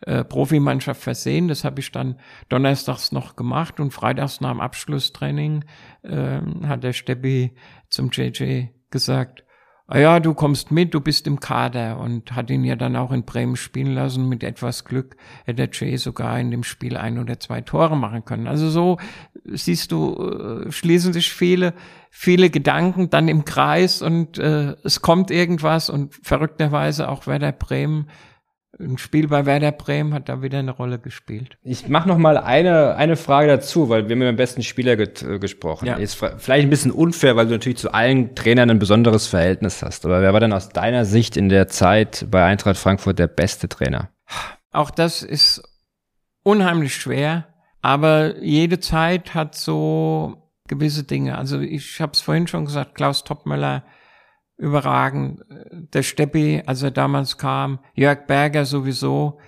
äh, 0.00 0.24
Profimannschaft 0.24 1.00
versehen. 1.00 1.46
Das 1.46 1.62
habe 1.62 1.78
ich 1.78 1.92
dann 1.92 2.18
donnerstags 2.48 3.12
noch 3.12 3.36
gemacht. 3.36 3.78
Und 3.78 3.92
freitags 3.92 4.40
nach 4.40 4.50
dem 4.50 4.60
Abschlusstraining 4.60 5.64
äh, 6.02 6.40
hat 6.66 6.82
der 6.82 6.92
Steppi 6.92 7.54
zum 7.88 8.10
JJ 8.10 8.70
gesagt, 8.90 9.44
ah 9.88 9.98
ja, 9.98 10.20
du 10.20 10.34
kommst 10.34 10.70
mit, 10.70 10.92
du 10.92 11.00
bist 11.00 11.26
im 11.26 11.40
Kader 11.40 11.98
und 11.98 12.36
hat 12.36 12.50
ihn 12.50 12.62
ja 12.62 12.76
dann 12.76 12.94
auch 12.94 13.10
in 13.10 13.24
Bremen 13.24 13.56
spielen 13.56 13.94
lassen. 13.94 14.28
Mit 14.28 14.44
etwas 14.44 14.84
Glück 14.84 15.16
hätte 15.44 15.68
Jay 15.72 15.96
sogar 15.96 16.38
in 16.38 16.50
dem 16.50 16.62
Spiel 16.62 16.96
ein 16.98 17.18
oder 17.18 17.40
zwei 17.40 17.62
Tore 17.62 17.96
machen 17.96 18.24
können. 18.26 18.46
Also 18.46 18.68
so 18.68 18.98
siehst 19.44 19.90
du, 19.90 20.66
äh, 20.66 20.70
schließen 20.70 21.14
sich 21.14 21.32
viele, 21.32 21.72
viele 22.10 22.50
Gedanken 22.50 23.08
dann 23.08 23.28
im 23.28 23.46
Kreis 23.46 24.02
und 24.02 24.38
äh, 24.38 24.76
es 24.84 25.00
kommt 25.00 25.30
irgendwas 25.30 25.88
und 25.88 26.14
verrückterweise 26.22 27.08
auch 27.08 27.26
Werder 27.26 27.52
Bremen 27.52 28.08
ein 28.80 28.98
Spiel 28.98 29.28
bei 29.28 29.44
Werder 29.46 29.72
Bremen 29.72 30.14
hat 30.14 30.28
da 30.28 30.42
wieder 30.42 30.58
eine 30.58 30.70
Rolle 30.70 30.98
gespielt. 30.98 31.58
Ich 31.62 31.88
mache 31.88 32.08
noch 32.08 32.18
mal 32.18 32.36
eine, 32.36 32.94
eine 32.96 33.16
Frage 33.16 33.48
dazu, 33.48 33.88
weil 33.88 34.08
wir 34.08 34.14
haben 34.14 34.20
mit 34.20 34.28
dem 34.28 34.36
besten 34.36 34.62
Spieler 34.62 34.96
get, 34.96 35.22
äh, 35.22 35.38
gesprochen. 35.38 35.86
Ja. 35.86 35.94
Ist 35.94 36.14
vielleicht 36.14 36.66
ein 36.66 36.70
bisschen 36.70 36.92
unfair, 36.92 37.36
weil 37.36 37.46
du 37.46 37.52
natürlich 37.52 37.78
zu 37.78 37.92
allen 37.92 38.34
Trainern 38.34 38.70
ein 38.70 38.78
besonderes 38.78 39.26
Verhältnis 39.26 39.82
hast. 39.82 40.04
Aber 40.04 40.22
wer 40.22 40.32
war 40.32 40.40
denn 40.40 40.52
aus 40.52 40.68
deiner 40.68 41.04
Sicht 41.04 41.36
in 41.36 41.48
der 41.48 41.68
Zeit 41.68 42.26
bei 42.30 42.44
Eintracht 42.44 42.76
Frankfurt 42.76 43.18
der 43.18 43.26
beste 43.26 43.68
Trainer? 43.68 44.10
Auch 44.70 44.90
das 44.90 45.22
ist 45.22 45.62
unheimlich 46.42 46.94
schwer, 46.94 47.48
aber 47.82 48.42
jede 48.42 48.80
Zeit 48.80 49.34
hat 49.34 49.54
so 49.54 50.50
gewisse 50.68 51.04
Dinge. 51.04 51.36
Also 51.36 51.60
ich 51.60 52.00
habe 52.00 52.12
es 52.12 52.20
vorhin 52.20 52.46
schon 52.46 52.66
gesagt, 52.66 52.94
Klaus 52.94 53.24
Toppmöller 53.24 53.82
überragend. 54.58 55.44
Der 55.70 56.02
Steppi, 56.02 56.62
als 56.66 56.82
er 56.82 56.90
damals 56.90 57.38
kam, 57.38 57.78
Jörg 57.94 58.26
Berger 58.26 58.64
sowieso, 58.64 59.38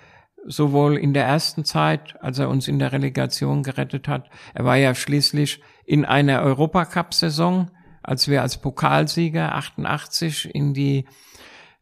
sowohl 0.45 0.97
in 0.97 1.13
der 1.13 1.25
ersten 1.25 1.65
Zeit, 1.65 2.15
als 2.21 2.39
er 2.39 2.49
uns 2.49 2.67
in 2.67 2.79
der 2.79 2.91
Relegation 2.93 3.61
gerettet 3.61 4.07
hat. 4.07 4.29
Er 4.55 4.65
war 4.65 4.77
ja 4.77 4.95
schließlich 4.95 5.61
in 5.85 6.05
einer 6.05 6.41
Europacup-Saison, 6.41 7.69
als 8.01 8.27
wir 8.27 8.41
als 8.41 8.57
Pokalsieger 8.57 9.53
88 9.53 10.55
in 10.55 10.73
die 10.73 11.05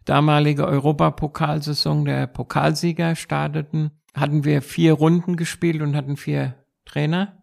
damalige 0.04 0.66
Europapokalsaison 0.66 2.04
der 2.04 2.28
Pokalsieger 2.28 3.16
starteten, 3.16 3.92
hatten 4.14 4.44
wir 4.44 4.62
vier 4.62 4.94
Runden 4.94 5.38
gespielt 5.38 5.82
und 5.82 5.96
hatten 5.96 6.18
vier 6.18 6.56
Trainer. 6.86 7.38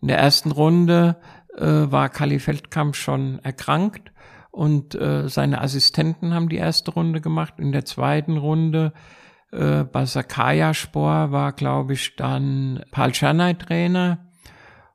In 0.00 0.08
der 0.08 0.18
ersten 0.18 0.50
Runde 0.50 1.20
äh, 1.56 1.62
war 1.66 2.08
Kali 2.08 2.38
Feldkamp 2.38 2.96
schon 2.96 3.38
erkrankt 3.40 4.09
und 4.50 4.94
äh, 4.94 5.28
seine 5.28 5.60
Assistenten 5.60 6.34
haben 6.34 6.48
die 6.48 6.56
erste 6.56 6.90
Runde 6.92 7.20
gemacht. 7.20 7.54
In 7.58 7.72
der 7.72 7.84
zweiten 7.84 8.36
Runde 8.36 8.92
äh, 9.52 9.84
bei 9.84 10.04
Sakaya 10.04 10.74
Spor 10.74 11.32
war, 11.32 11.52
glaube 11.52 11.92
ich, 11.92 12.16
dann 12.16 12.84
Paul 12.90 13.12
Czernay 13.12 13.54
Trainer 13.54 14.30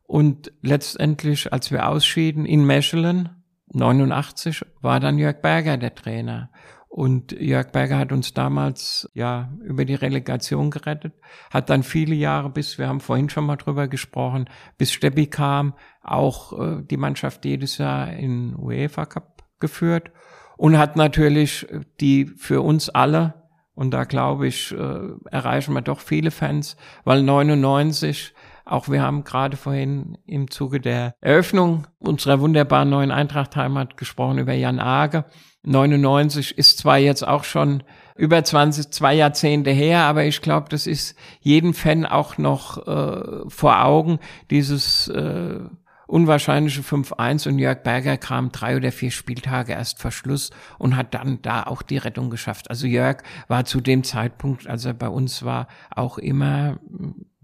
und 0.07 0.51
letztendlich, 0.61 1.51
als 1.51 1.71
wir 1.71 1.87
ausschieden 1.87 2.45
in 2.45 2.65
Mechelen, 2.65 3.29
89, 3.73 4.63
war 4.81 4.99
dann 4.99 5.17
Jörg 5.17 5.41
Berger 5.41 5.77
der 5.77 5.95
Trainer. 5.95 6.49
Und 6.87 7.33
Jörg 7.33 7.71
Berger 7.73 7.97
hat 7.97 8.13
uns 8.13 8.33
damals 8.33 9.09
ja 9.13 9.51
über 9.61 9.83
die 9.83 9.95
Relegation 9.95 10.71
gerettet, 10.71 11.13
hat 11.49 11.69
dann 11.69 11.83
viele 11.83 12.15
Jahre, 12.15 12.49
bis 12.49 12.77
wir 12.77 12.87
haben 12.87 13.01
vorhin 13.01 13.29
schon 13.29 13.45
mal 13.45 13.57
drüber 13.57 13.89
gesprochen, 13.89 14.49
bis 14.77 14.93
Steppi 14.93 15.27
kam, 15.27 15.73
auch 16.01 16.57
äh, 16.57 16.83
die 16.83 16.95
Mannschaft 16.95 17.43
jedes 17.43 17.79
Jahr 17.79 18.13
in 18.13 18.55
UEFA 18.55 19.07
Cup 19.07 19.35
geführt 19.65 20.12
und 20.58 20.78
hat 20.78 20.95
natürlich 20.95 21.67
die 21.99 22.25
für 22.25 22.62
uns 22.62 22.89
alle, 22.89 23.34
und 23.73 23.91
da 23.91 24.06
glaube 24.06 24.47
ich, 24.47 24.71
äh, 24.71 24.99
erreichen 25.32 25.73
wir 25.73 25.82
doch 25.82 25.99
viele 25.99 26.32
Fans, 26.32 26.78
weil 27.04 27.23
99 27.23 28.34
auch 28.65 28.89
wir 28.89 29.04
haben 29.04 29.23
gerade 29.23 29.58
vorhin 29.58 30.17
im 30.25 30.49
Zuge 30.49 30.82
der 30.82 31.13
Eröffnung 31.21 31.86
unserer 31.99 32.39
wunderbaren 32.39 32.89
neuen 32.89 33.12
Eintrachtheimat 33.12 33.95
gesprochen 33.95 34.39
über 34.39 34.54
Jan 34.54 34.80
Age. 34.80 35.23
99 35.63 36.58
ist 36.58 36.80
zwar 36.80 36.97
jetzt 36.97 37.28
auch 37.28 37.43
schon 37.43 37.84
über 38.15 38.43
20, 38.43 38.91
zwei 38.91 39.13
Jahrzehnte 39.13 39.69
her, 39.69 40.01
aber 40.01 40.25
ich 40.25 40.41
glaube, 40.41 40.67
das 40.69 40.88
ist 40.88 41.15
jedem 41.41 41.75
Fan 41.75 42.06
auch 42.06 42.38
noch 42.39 42.88
äh, 42.88 43.49
vor 43.49 43.84
Augen, 43.84 44.19
dieses 44.49 45.10
äh, 45.10 45.60
unwahrscheinliche 46.07 46.81
5-1 46.81 47.47
und 47.47 47.59
Jörg 47.59 47.83
Berger 47.83 48.17
kam 48.17 48.51
drei 48.51 48.77
oder 48.77 48.91
vier 48.91 49.12
Spieltage 49.12 49.73
erst 49.73 49.99
vor 49.99 50.12
Schluss 50.12 50.51
und 50.77 50.95
hat 50.95 51.13
dann 51.13 51.41
da 51.41 51.63
auch 51.63 51.81
die 51.81 51.97
Rettung 51.97 52.29
geschafft. 52.29 52.69
Also 52.69 52.87
Jörg 52.87 53.23
war 53.47 53.65
zu 53.65 53.81
dem 53.81 54.03
Zeitpunkt, 54.03 54.67
als 54.67 54.85
er 54.85 54.93
bei 54.93 55.10
uns 55.10 55.43
war, 55.43 55.67
auch 55.89 56.17
immer, 56.17 56.79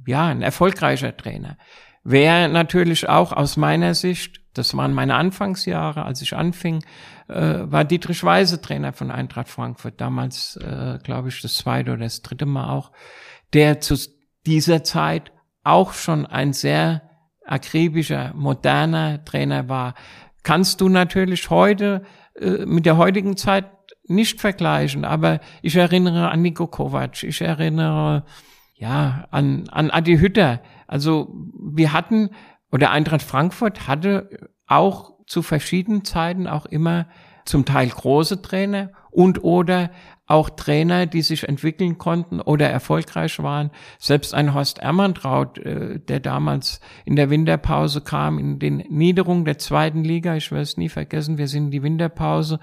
ja, 0.05 0.27
ein 0.27 0.41
erfolgreicher 0.41 1.15
Trainer. 1.15 1.57
Wer 2.03 2.47
natürlich 2.47 3.07
auch 3.07 3.31
aus 3.31 3.57
meiner 3.57 3.93
Sicht, 3.93 4.41
das 4.53 4.75
waren 4.75 4.93
meine 4.93 5.15
Anfangsjahre, 5.15 6.03
als 6.03 6.21
ich 6.21 6.35
anfing, 6.35 6.83
äh, 7.27 7.59
war 7.63 7.85
Dietrich 7.85 8.23
Weise 8.23 8.61
Trainer 8.61 8.91
von 8.91 9.11
Eintracht 9.11 9.49
Frankfurt, 9.49 10.01
damals, 10.01 10.57
äh, 10.57 10.97
glaube 11.03 11.29
ich, 11.29 11.41
das 11.41 11.55
zweite 11.55 11.91
oder 11.91 12.03
das 12.03 12.21
dritte 12.21 12.45
Mal 12.45 12.69
auch, 12.69 12.91
der 13.53 13.79
zu 13.79 13.95
dieser 14.45 14.83
Zeit 14.83 15.31
auch 15.63 15.93
schon 15.93 16.25
ein 16.25 16.53
sehr 16.53 17.10
akribischer, 17.45 18.33
moderner 18.35 19.23
Trainer 19.25 19.69
war. 19.69 19.95
Kannst 20.43 20.81
du 20.81 20.89
natürlich 20.89 21.49
heute 21.49 22.03
äh, 22.39 22.65
mit 22.65 22.85
der 22.85 22.97
heutigen 22.97 23.37
Zeit 23.37 23.65
nicht 24.07 24.41
vergleichen, 24.41 25.05
aber 25.05 25.39
ich 25.61 25.75
erinnere 25.75 26.29
an 26.29 26.41
Niko 26.41 26.67
Kovac, 26.67 27.23
ich 27.23 27.41
erinnere 27.41 28.25
ja 28.75 29.27
an, 29.31 29.69
an 29.69 29.91
Adi 29.91 30.17
Hütter, 30.17 30.61
also 30.87 31.33
wir 31.57 31.93
hatten, 31.93 32.29
oder 32.71 32.91
Eintracht 32.91 33.21
Frankfurt 33.21 33.87
hatte 33.87 34.49
auch 34.67 35.13
zu 35.27 35.41
verschiedenen 35.41 36.03
Zeiten 36.03 36.47
auch 36.47 36.65
immer 36.65 37.07
zum 37.45 37.65
Teil 37.65 37.89
große 37.89 38.41
Trainer 38.41 38.91
und 39.09 39.43
oder 39.43 39.91
auch 40.31 40.49
Trainer, 40.49 41.05
die 41.05 41.21
sich 41.21 41.47
entwickeln 41.47 41.97
konnten 41.97 42.39
oder 42.39 42.69
erfolgreich 42.69 43.37
waren. 43.39 43.69
Selbst 43.99 44.33
ein 44.33 44.53
Horst 44.53 44.79
Ermantraut, 44.79 45.57
äh, 45.57 45.99
der 45.99 46.21
damals 46.21 46.79
in 47.05 47.15
der 47.15 47.29
Winterpause 47.29 48.01
kam, 48.01 48.39
in 48.39 48.57
den 48.57 48.77
Niederungen 48.77 49.45
der 49.45 49.57
zweiten 49.57 50.03
Liga, 50.03 50.35
ich 50.35 50.51
werde 50.51 50.63
es 50.63 50.77
nie 50.77 50.89
vergessen, 50.89 51.37
wir 51.37 51.47
sind 51.47 51.65
in 51.65 51.71
die 51.71 51.83
Winterpause, 51.83 52.59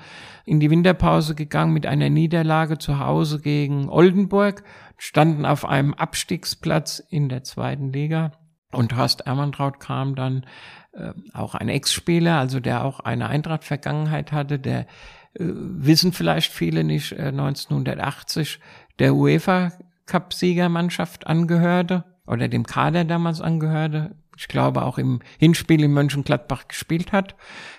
in 0.46 0.60
die 0.60 0.70
Winterpause 0.70 1.34
gegangen 1.34 1.74
mit 1.74 1.86
einer 1.86 2.08
Niederlage 2.08 2.78
zu 2.78 2.98
Hause 2.98 3.40
gegen 3.40 3.88
Oldenburg 3.88 4.64
standen 4.96 5.44
auf 5.44 5.64
einem 5.64 5.94
Abstiegsplatz 5.94 6.98
in 7.10 7.28
der 7.28 7.44
zweiten 7.44 7.92
Liga. 7.92 8.32
Und 8.72 8.96
Horst 8.96 9.22
Ermantraut 9.22 9.80
kam 9.80 10.14
dann 10.14 10.44
äh, 10.92 11.12
auch 11.32 11.54
ein 11.54 11.68
Ex-Spieler, 11.68 12.38
also 12.38 12.60
der 12.60 12.84
auch 12.84 13.00
eine 13.00 13.28
Eintracht-Vergangenheit 13.28 14.32
hatte, 14.32 14.58
der 14.58 14.86
wissen 15.34 16.12
vielleicht 16.12 16.52
viele 16.52 16.84
nicht, 16.84 17.12
äh, 17.12 17.30
1980 17.32 18.60
der 18.98 19.14
UEFA 19.14 19.72
Cup-Siegermannschaft 20.06 21.26
angehörte 21.26 22.04
oder 22.26 22.48
dem 22.48 22.64
Kader 22.64 23.04
damals 23.04 23.40
angehörte. 23.40 24.16
Ich 24.36 24.48
glaube 24.48 24.82
auch 24.82 24.98
im 24.98 25.20
Hinspiel 25.38 25.82
in 25.82 25.92
Mönchengladbach 25.92 26.68
gespielt 26.68 27.12
hat, 27.12 27.34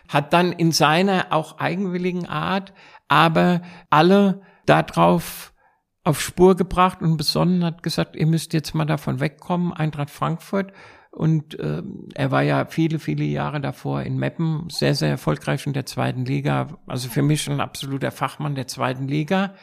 hat 0.09 0.33
dann 0.33 0.51
in 0.51 0.71
seiner 0.71 1.27
auch 1.31 1.57
eigenwilligen 1.59 2.27
Art 2.27 2.73
aber 3.09 3.61
alle 3.89 4.41
darauf 4.65 5.53
auf 6.05 6.21
Spur 6.21 6.55
gebracht 6.55 7.01
und 7.01 7.17
besonnen 7.17 7.65
hat 7.65 7.83
gesagt, 7.83 8.15
ihr 8.15 8.25
müsst 8.25 8.53
jetzt 8.53 8.73
mal 8.73 8.85
davon 8.85 9.19
wegkommen, 9.19 9.73
Eintracht 9.73 10.09
Frankfurt. 10.09 10.71
Und 11.19 11.59
äh, 11.59 11.83
er 12.13 12.31
war 12.31 12.43
ja 12.43 12.65
viele, 12.67 12.97
viele 12.97 13.25
Jahre 13.25 13.59
davor 13.59 14.03
in 14.03 14.17
Meppen 14.17 14.69
sehr, 14.69 14.95
sehr 14.95 15.09
erfolgreich 15.09 15.67
in 15.67 15.73
der 15.73 15.85
zweiten 15.85 16.23
Liga. 16.23 16.79
Also 16.87 17.09
für 17.09 17.21
mich 17.21 17.49
ein 17.49 17.59
absoluter 17.59 18.11
Fachmann 18.11 18.55
der 18.55 18.67
zweiten 18.67 19.05
Liga, 19.05 19.53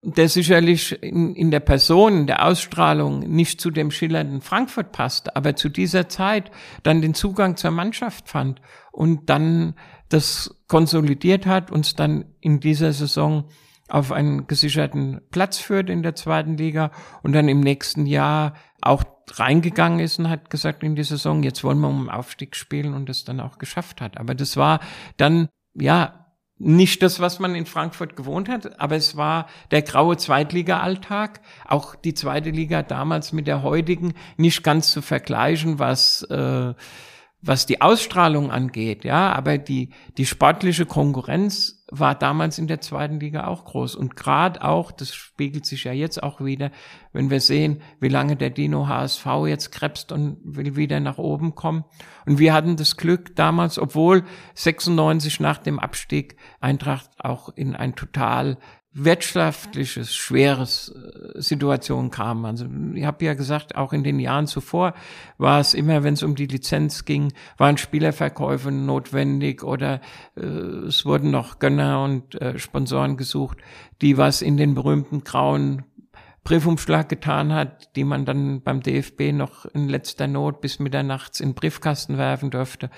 der 0.00 0.30
sicherlich 0.30 1.02
in, 1.02 1.36
in 1.36 1.50
der 1.50 1.60
Person, 1.60 2.20
in 2.20 2.26
der 2.26 2.46
Ausstrahlung 2.46 3.18
nicht 3.18 3.60
zu 3.60 3.70
dem 3.70 3.90
schillernden 3.90 4.40
Frankfurt 4.40 4.92
passt, 4.92 5.36
aber 5.36 5.56
zu 5.56 5.68
dieser 5.68 6.08
Zeit 6.08 6.50
dann 6.84 7.02
den 7.02 7.12
Zugang 7.12 7.58
zur 7.58 7.72
Mannschaft 7.72 8.30
fand 8.30 8.62
und 8.90 9.28
dann 9.28 9.74
das 10.08 10.58
konsolidiert 10.68 11.44
hat, 11.44 11.70
uns 11.70 11.94
dann 11.94 12.24
in 12.40 12.60
dieser 12.60 12.94
Saison 12.94 13.44
auf 13.88 14.10
einen 14.10 14.46
gesicherten 14.46 15.20
Platz 15.30 15.58
führt 15.58 15.90
in 15.90 16.02
der 16.02 16.14
zweiten 16.14 16.56
Liga 16.56 16.92
und 17.22 17.34
dann 17.34 17.48
im 17.48 17.60
nächsten 17.60 18.06
Jahr 18.06 18.54
auch 18.84 19.04
reingegangen 19.32 20.00
ist 20.00 20.18
und 20.18 20.28
hat 20.28 20.50
gesagt 20.50 20.82
in 20.82 20.94
die 20.94 21.02
Saison, 21.02 21.42
jetzt 21.42 21.64
wollen 21.64 21.80
wir 21.80 21.88
um 21.88 22.10
Aufstieg 22.10 22.54
spielen 22.54 22.92
und 22.92 23.08
es 23.08 23.24
dann 23.24 23.40
auch 23.40 23.58
geschafft 23.58 24.00
hat. 24.00 24.18
Aber 24.18 24.34
das 24.34 24.56
war 24.56 24.80
dann, 25.16 25.48
ja, 25.74 26.20
nicht 26.58 27.02
das, 27.02 27.18
was 27.18 27.40
man 27.40 27.54
in 27.54 27.66
Frankfurt 27.66 28.14
gewohnt 28.14 28.48
hat, 28.48 28.78
aber 28.78 28.94
es 28.94 29.16
war 29.16 29.48
der 29.70 29.82
graue 29.82 30.16
Zweitliga-Alltag. 30.16 31.40
Auch 31.66 31.96
die 31.96 32.14
zweite 32.14 32.50
Liga 32.50 32.82
damals 32.82 33.32
mit 33.32 33.46
der 33.46 33.62
heutigen 33.62 34.14
nicht 34.36 34.62
ganz 34.62 34.92
zu 34.92 35.02
vergleichen, 35.02 35.78
was 35.78 36.22
äh, 36.22 36.74
was 37.46 37.66
die 37.66 37.82
Ausstrahlung 37.82 38.50
angeht, 38.50 39.04
ja, 39.04 39.32
aber 39.32 39.58
die, 39.58 39.90
die 40.16 40.24
sportliche 40.24 40.86
Konkurrenz 40.86 41.84
war 41.90 42.14
damals 42.14 42.58
in 42.58 42.66
der 42.66 42.80
zweiten 42.80 43.20
Liga 43.20 43.46
auch 43.46 43.66
groß. 43.66 43.96
Und 43.96 44.16
gerade 44.16 44.64
auch, 44.64 44.90
das 44.90 45.14
spiegelt 45.14 45.66
sich 45.66 45.84
ja 45.84 45.92
jetzt 45.92 46.22
auch 46.22 46.40
wieder, 46.40 46.70
wenn 47.12 47.28
wir 47.28 47.40
sehen, 47.40 47.82
wie 48.00 48.08
lange 48.08 48.36
der 48.36 48.48
Dino 48.48 48.88
HSV 48.88 49.26
jetzt 49.46 49.72
krebst 49.72 50.10
und 50.10 50.38
will 50.42 50.76
wieder 50.76 51.00
nach 51.00 51.18
oben 51.18 51.54
kommen. 51.54 51.84
Und 52.24 52.38
wir 52.38 52.54
hatten 52.54 52.76
das 52.76 52.96
Glück 52.96 53.36
damals, 53.36 53.78
obwohl 53.78 54.24
96 54.54 55.40
nach 55.40 55.58
dem 55.58 55.78
Abstieg 55.78 56.36
Eintracht 56.60 57.10
auch 57.18 57.50
in 57.50 57.76
ein 57.76 57.94
total 57.94 58.56
wirtschaftliches, 58.96 60.14
schweres 60.14 60.88
äh, 60.88 61.40
Situation 61.40 62.10
kam. 62.10 62.44
Also 62.44 62.66
ich 62.94 63.04
habe 63.04 63.24
ja 63.24 63.34
gesagt, 63.34 63.74
auch 63.74 63.92
in 63.92 64.04
den 64.04 64.20
Jahren 64.20 64.46
zuvor 64.46 64.94
war 65.36 65.58
es 65.60 65.74
immer, 65.74 66.04
wenn 66.04 66.14
es 66.14 66.22
um 66.22 66.36
die 66.36 66.46
Lizenz 66.46 67.04
ging, 67.04 67.32
waren 67.58 67.76
Spielerverkäufe 67.76 68.70
notwendig 68.70 69.64
oder 69.64 70.00
äh, 70.36 70.42
es 70.42 71.04
wurden 71.04 71.32
noch 71.32 71.58
Gönner 71.58 72.04
und 72.04 72.40
äh, 72.40 72.56
Sponsoren 72.58 73.16
gesucht, 73.16 73.58
die 74.00 74.16
was 74.16 74.42
in 74.42 74.56
den 74.56 74.74
berühmten 74.74 75.24
grauen 75.24 75.82
Briefumschlag 76.44 77.08
getan 77.08 77.52
hat, 77.52 77.96
die 77.96 78.04
man 78.04 78.24
dann 78.24 78.62
beim 78.62 78.80
DFB 78.80 79.32
noch 79.32 79.64
in 79.64 79.88
letzter 79.88 80.28
Not 80.28 80.60
bis 80.60 80.78
mitternachts 80.78 81.40
in 81.40 81.54
Briefkasten 81.54 82.16
werfen 82.16 82.50
dürfte. 82.50 82.90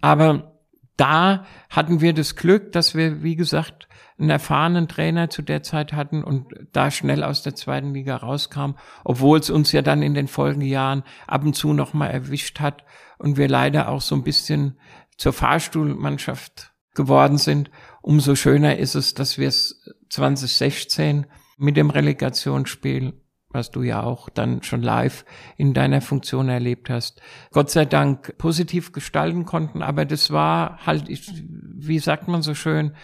Aber 0.00 0.54
da 0.96 1.44
hatten 1.70 2.00
wir 2.00 2.12
das 2.12 2.34
Glück, 2.34 2.72
dass 2.72 2.94
wir, 2.94 3.22
wie 3.22 3.36
gesagt, 3.36 3.88
einen 4.18 4.30
erfahrenen 4.30 4.88
Trainer 4.88 5.28
zu 5.28 5.42
der 5.42 5.62
Zeit 5.62 5.92
hatten 5.92 6.22
und 6.22 6.46
da 6.72 6.90
schnell 6.90 7.24
aus 7.24 7.42
der 7.42 7.54
zweiten 7.54 7.94
Liga 7.94 8.16
rauskam, 8.16 8.74
obwohl 9.02 9.38
es 9.38 9.50
uns 9.50 9.72
ja 9.72 9.82
dann 9.82 10.02
in 10.02 10.14
den 10.14 10.28
folgenden 10.28 10.68
Jahren 10.68 11.02
ab 11.26 11.44
und 11.44 11.54
zu 11.54 11.72
nochmal 11.72 12.10
erwischt 12.10 12.60
hat 12.60 12.84
und 13.18 13.36
wir 13.36 13.48
leider 13.48 13.88
auch 13.88 14.00
so 14.00 14.14
ein 14.14 14.22
bisschen 14.22 14.78
zur 15.16 15.32
Fahrstuhlmannschaft 15.32 16.72
geworden 16.94 17.38
sind. 17.38 17.70
Umso 18.02 18.36
schöner 18.36 18.76
ist 18.78 18.94
es, 18.94 19.14
dass 19.14 19.36
wir 19.38 19.48
es 19.48 19.90
2016 20.10 21.26
mit 21.56 21.76
dem 21.76 21.90
Relegationsspiel 21.90 23.14
was 23.54 23.70
du 23.70 23.82
ja 23.82 24.02
auch 24.02 24.28
dann 24.28 24.62
schon 24.62 24.82
live 24.82 25.24
in 25.56 25.72
deiner 25.72 26.00
Funktion 26.00 26.48
erlebt 26.48 26.90
hast, 26.90 27.22
Gott 27.52 27.70
sei 27.70 27.84
Dank 27.84 28.36
positiv 28.36 28.92
gestalten 28.92 29.46
konnten. 29.46 29.80
Aber 29.80 30.04
das 30.04 30.32
war 30.32 30.84
halt, 30.84 31.04
wie 31.08 32.00
sagt 32.00 32.26
man 32.26 32.42
so 32.42 32.54
schön, 32.54 32.94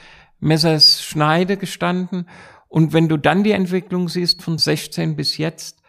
Messers 0.40 1.02
Schneide 1.02 1.56
gestanden. 1.56 2.28
Und 2.68 2.92
wenn 2.92 3.08
du 3.08 3.16
dann 3.16 3.44
die 3.44 3.52
Entwicklung 3.52 4.08
siehst 4.08 4.42
von 4.42 4.58
16 4.58 5.16
bis 5.16 5.38
jetzt, 5.38 5.80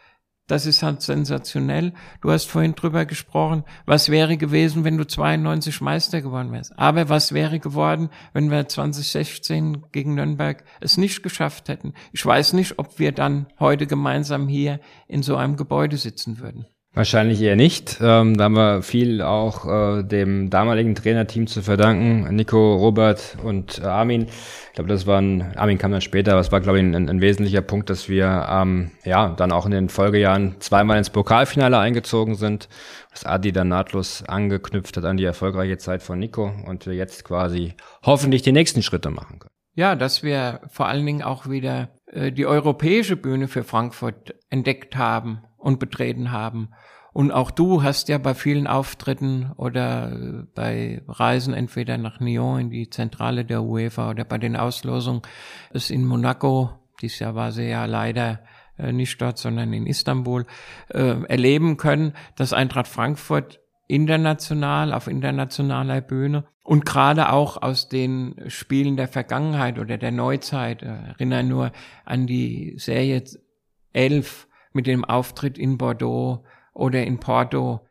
das 0.52 0.66
ist 0.66 0.84
halt 0.84 1.02
sensationell. 1.02 1.94
Du 2.20 2.30
hast 2.30 2.50
vorhin 2.50 2.76
drüber 2.76 3.06
gesprochen, 3.06 3.64
was 3.86 4.10
wäre 4.10 4.36
gewesen, 4.36 4.84
wenn 4.84 4.98
du 4.98 5.08
92 5.08 5.80
Meister 5.80 6.22
geworden 6.22 6.52
wärst. 6.52 6.78
Aber 6.78 7.08
was 7.08 7.32
wäre 7.32 7.60
geworden, 7.60 8.10
wenn 8.34 8.52
wir 8.52 8.68
2016 8.68 9.86
gegen 9.94 10.16
Nürnberg 10.16 10.66
es 10.82 10.98
nicht 10.98 11.24
geschafft 11.24 11.70
hätten? 11.70 11.94
Ich 12.12 12.26
weiß 12.26 12.52
nicht, 12.52 12.80
ob 12.80 13.00
wir 13.00 13.14
dann 13.14 13.48
heute 13.62 13.88
gemeinsam 13.88 14.50
hier 14.50 14.82
in 15.08 15.24
so 15.24 15.38
einem 15.38 15.56
Gebäude 15.56 15.96
sitzen 15.96 16.40
würden. 16.40 16.66
Wahrscheinlich 16.94 17.42
eher 17.42 17.56
nicht. 17.56 18.00
Ähm, 18.02 18.36
da 18.36 18.44
haben 18.44 18.56
wir 18.56 18.82
viel 18.82 19.22
auch 19.22 19.66
äh, 19.66 20.04
dem 20.04 20.50
damaligen 20.50 20.94
Trainerteam 20.94 21.48
zu 21.48 21.62
verdanken. 21.62 22.36
Nico, 22.36 22.76
Robert 22.76 23.38
und 23.42 23.80
äh, 23.80 23.84
Armin. 23.84 24.24
Ich 24.24 24.74
glaube, 24.74 24.90
das 24.90 25.08
war 25.08 25.22
ein, 25.22 25.56
Armin 25.56 25.78
kam 25.78 25.94
dann 25.94 26.02
später, 26.02 26.34
aber 26.34 26.42
es 26.42 26.52
war, 26.52 26.60
glaube 26.60 26.80
ich, 26.80 26.84
ein, 26.84 27.08
ein, 27.08 27.22
wesentlicher 27.22 27.62
Punkt, 27.62 27.90
dass 27.90 28.10
wir 28.10 28.46
ähm, 28.50 28.92
ja 29.06 29.30
dann 29.30 29.54
auch 29.54 29.66
in 29.66 29.72
den 29.72 29.88
Folgejahren 29.88 30.58
zweimal 30.60 30.98
ins 30.98 31.10
Pokalfinale 31.10 31.78
eingezogen 31.78 32.36
sind. 32.36 32.68
Dass 33.12 33.26
Adi 33.26 33.54
dann 33.54 33.70
nahtlos 33.70 34.26
angeknüpft 34.28 34.98
hat 34.98 35.06
an 35.06 35.16
die 35.16 35.24
erfolgreiche 35.24 35.78
Zeit 35.78 36.04
von 36.04 36.20
Nico 36.20 36.52
und 36.68 36.86
wir 36.88 36.94
jetzt 36.94 37.24
quasi 37.24 37.74
hoffentlich 38.04 38.42
die 38.42 38.52
nächsten 38.52 38.84
Schritte 38.84 39.12
machen 39.12 39.40
können. 39.40 39.52
Ja, 39.76 39.96
dass 39.96 40.24
wir 40.24 40.60
vor 40.70 40.88
allen 40.88 41.06
Dingen 41.06 41.22
auch 41.22 41.50
wieder 41.50 41.90
die 42.14 42.46
europäische 42.46 43.16
Bühne 43.16 43.48
für 43.48 43.64
Frankfurt 43.64 44.36
entdeckt 44.50 44.98
haben 44.98 45.44
und 45.58 45.80
betreten 45.80 46.32
haben. 46.32 46.70
Und 47.14 47.32
auch 47.32 47.52
du 47.52 47.84
hast 47.84 48.08
ja 48.08 48.18
bei 48.18 48.34
vielen 48.34 48.68
Auftritten 48.68 49.52
oder 49.58 50.12
äh, 50.12 50.44
bei 50.56 51.02
Reisen 51.08 51.54
entweder 51.54 51.98
nach 51.98 52.20
Nyon 52.20 52.60
in 52.60 52.70
die 52.70 52.90
Zentrale 52.90 53.44
der 53.44 53.64
UEFA 53.64 54.12
oder 54.12 54.24
bei 54.24 54.38
den 54.38 54.56
Auslosungen 54.56 55.22
es 55.72 55.90
in 55.90 56.06
Monaco, 56.06 56.72
dies 57.02 57.20
Jahr 57.20 57.36
war 57.36 57.52
sie 57.52 57.68
ja 57.68 57.86
leider 57.86 58.40
äh, 58.78 58.94
nicht 58.94 59.22
dort, 59.22 59.38
sondern 59.38 59.74
in 59.74 59.88
Istanbul, 59.88 60.46
äh, 60.90 61.22
erleben 61.24 61.76
können, 61.76 62.14
dass 62.38 62.54
Eintracht 62.54 62.88
Frankfurt 62.88 63.60
international, 63.88 64.94
auf 64.94 65.08
internationaler 65.08 66.00
Bühne 66.00 66.46
und 66.64 66.86
gerade 66.86 67.32
auch 67.32 67.62
aus 67.62 67.90
den 67.90 68.36
Spielen 68.48 68.96
der 68.96 69.08
Vergangenheit 69.08 69.80
oder 69.80 69.98
der 69.98 70.12
Neuzeit, 70.12 70.84
erinnere 70.84 71.44
nur 71.44 71.72
an 72.06 72.28
die 72.28 72.76
Serie 72.78 73.24
11 73.94 74.48
mit 74.74 74.88
dem 74.88 75.04
Auftritt 75.04 75.58
in 75.58 75.78
Bordeaux 75.78 76.44
oder 76.74 77.04
in 77.04 77.20
Porto, 77.20 77.82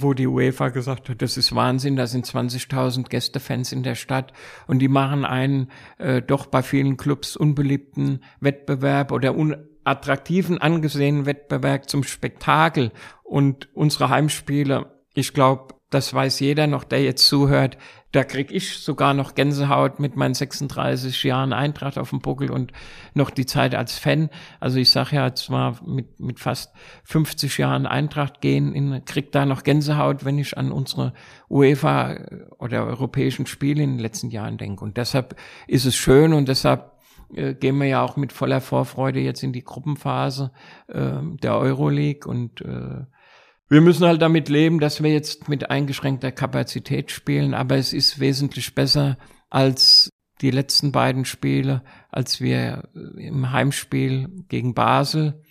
wo 0.00 0.14
die 0.14 0.26
UEFA 0.26 0.68
gesagt 0.70 1.08
hat, 1.08 1.22
das 1.22 1.36
ist 1.36 1.54
Wahnsinn, 1.54 1.96
da 1.96 2.06
sind 2.06 2.26
20.000 2.26 3.08
Gästefans 3.08 3.72
in 3.72 3.82
der 3.82 3.94
Stadt 3.94 4.32
und 4.66 4.78
die 4.78 4.88
machen 4.88 5.24
einen 5.24 5.70
äh, 5.98 6.22
doch 6.22 6.46
bei 6.46 6.62
vielen 6.62 6.96
Clubs 6.96 7.36
unbeliebten 7.36 8.20
Wettbewerb 8.40 9.12
oder 9.12 9.34
unattraktiven 9.34 10.58
angesehenen 10.58 11.26
Wettbewerb 11.26 11.88
zum 11.88 12.04
Spektakel. 12.04 12.92
Und 13.22 13.68
unsere 13.74 14.08
Heimspiele, 14.08 15.02
ich 15.14 15.34
glaube, 15.34 15.74
das 15.90 16.12
weiß 16.12 16.40
jeder 16.40 16.66
noch, 16.66 16.84
der 16.84 17.02
jetzt 17.02 17.26
zuhört, 17.26 17.78
da 18.12 18.24
krieg 18.24 18.50
ich 18.50 18.78
sogar 18.78 19.12
noch 19.12 19.34
Gänsehaut 19.34 20.00
mit 20.00 20.16
meinen 20.16 20.34
36 20.34 21.24
Jahren 21.24 21.52
Eintracht 21.52 21.98
auf 21.98 22.10
dem 22.10 22.20
Buckel 22.20 22.50
und 22.50 22.72
noch 23.12 23.28
die 23.28 23.44
Zeit 23.44 23.74
als 23.74 23.98
Fan. 23.98 24.30
Also 24.60 24.78
ich 24.78 24.90
sage 24.90 25.16
ja 25.16 25.34
zwar 25.34 25.82
mit, 25.84 26.18
mit 26.18 26.40
fast 26.40 26.72
50 27.04 27.58
Jahren 27.58 27.86
Eintracht 27.86 28.40
gehen, 28.40 28.74
in, 28.74 29.04
krieg 29.04 29.30
da 29.32 29.44
noch 29.44 29.62
Gänsehaut, 29.62 30.24
wenn 30.24 30.38
ich 30.38 30.56
an 30.56 30.72
unsere 30.72 31.12
UEFA 31.50 32.16
oder 32.58 32.86
europäischen 32.86 33.46
Spiele 33.46 33.82
in 33.82 33.96
den 33.96 33.98
letzten 33.98 34.30
Jahren 34.30 34.56
denke. 34.56 34.84
Und 34.84 34.96
deshalb 34.96 35.36
ist 35.66 35.84
es 35.84 35.94
schön 35.94 36.32
und 36.32 36.48
deshalb 36.48 36.92
äh, 37.34 37.54
gehen 37.54 37.76
wir 37.76 37.86
ja 37.86 38.02
auch 38.02 38.16
mit 38.16 38.32
voller 38.32 38.62
Vorfreude 38.62 39.20
jetzt 39.20 39.42
in 39.42 39.52
die 39.52 39.64
Gruppenphase 39.64 40.50
äh, 40.88 41.18
der 41.42 41.58
Euroleague 41.58 42.26
und 42.26 42.62
äh, 42.62 43.04
wir 43.68 43.80
müssen 43.80 44.06
halt 44.06 44.22
damit 44.22 44.48
leben, 44.48 44.80
dass 44.80 45.02
wir 45.02 45.12
jetzt 45.12 45.48
mit 45.48 45.70
eingeschränkter 45.70 46.32
Kapazität 46.32 47.10
spielen, 47.10 47.54
aber 47.54 47.76
es 47.76 47.92
ist 47.92 48.18
wesentlich 48.18 48.74
besser 48.74 49.18
als 49.50 50.10
die 50.40 50.50
letzten 50.50 50.92
beiden 50.92 51.24
Spiele, 51.24 51.82
als 52.10 52.40
wir 52.40 52.88
im 52.94 53.52
Heimspiel 53.52 54.44
gegen 54.48 54.74
Basel 54.74 55.42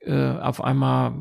äh, 0.00 0.32
auf 0.32 0.64
einmal 0.64 1.14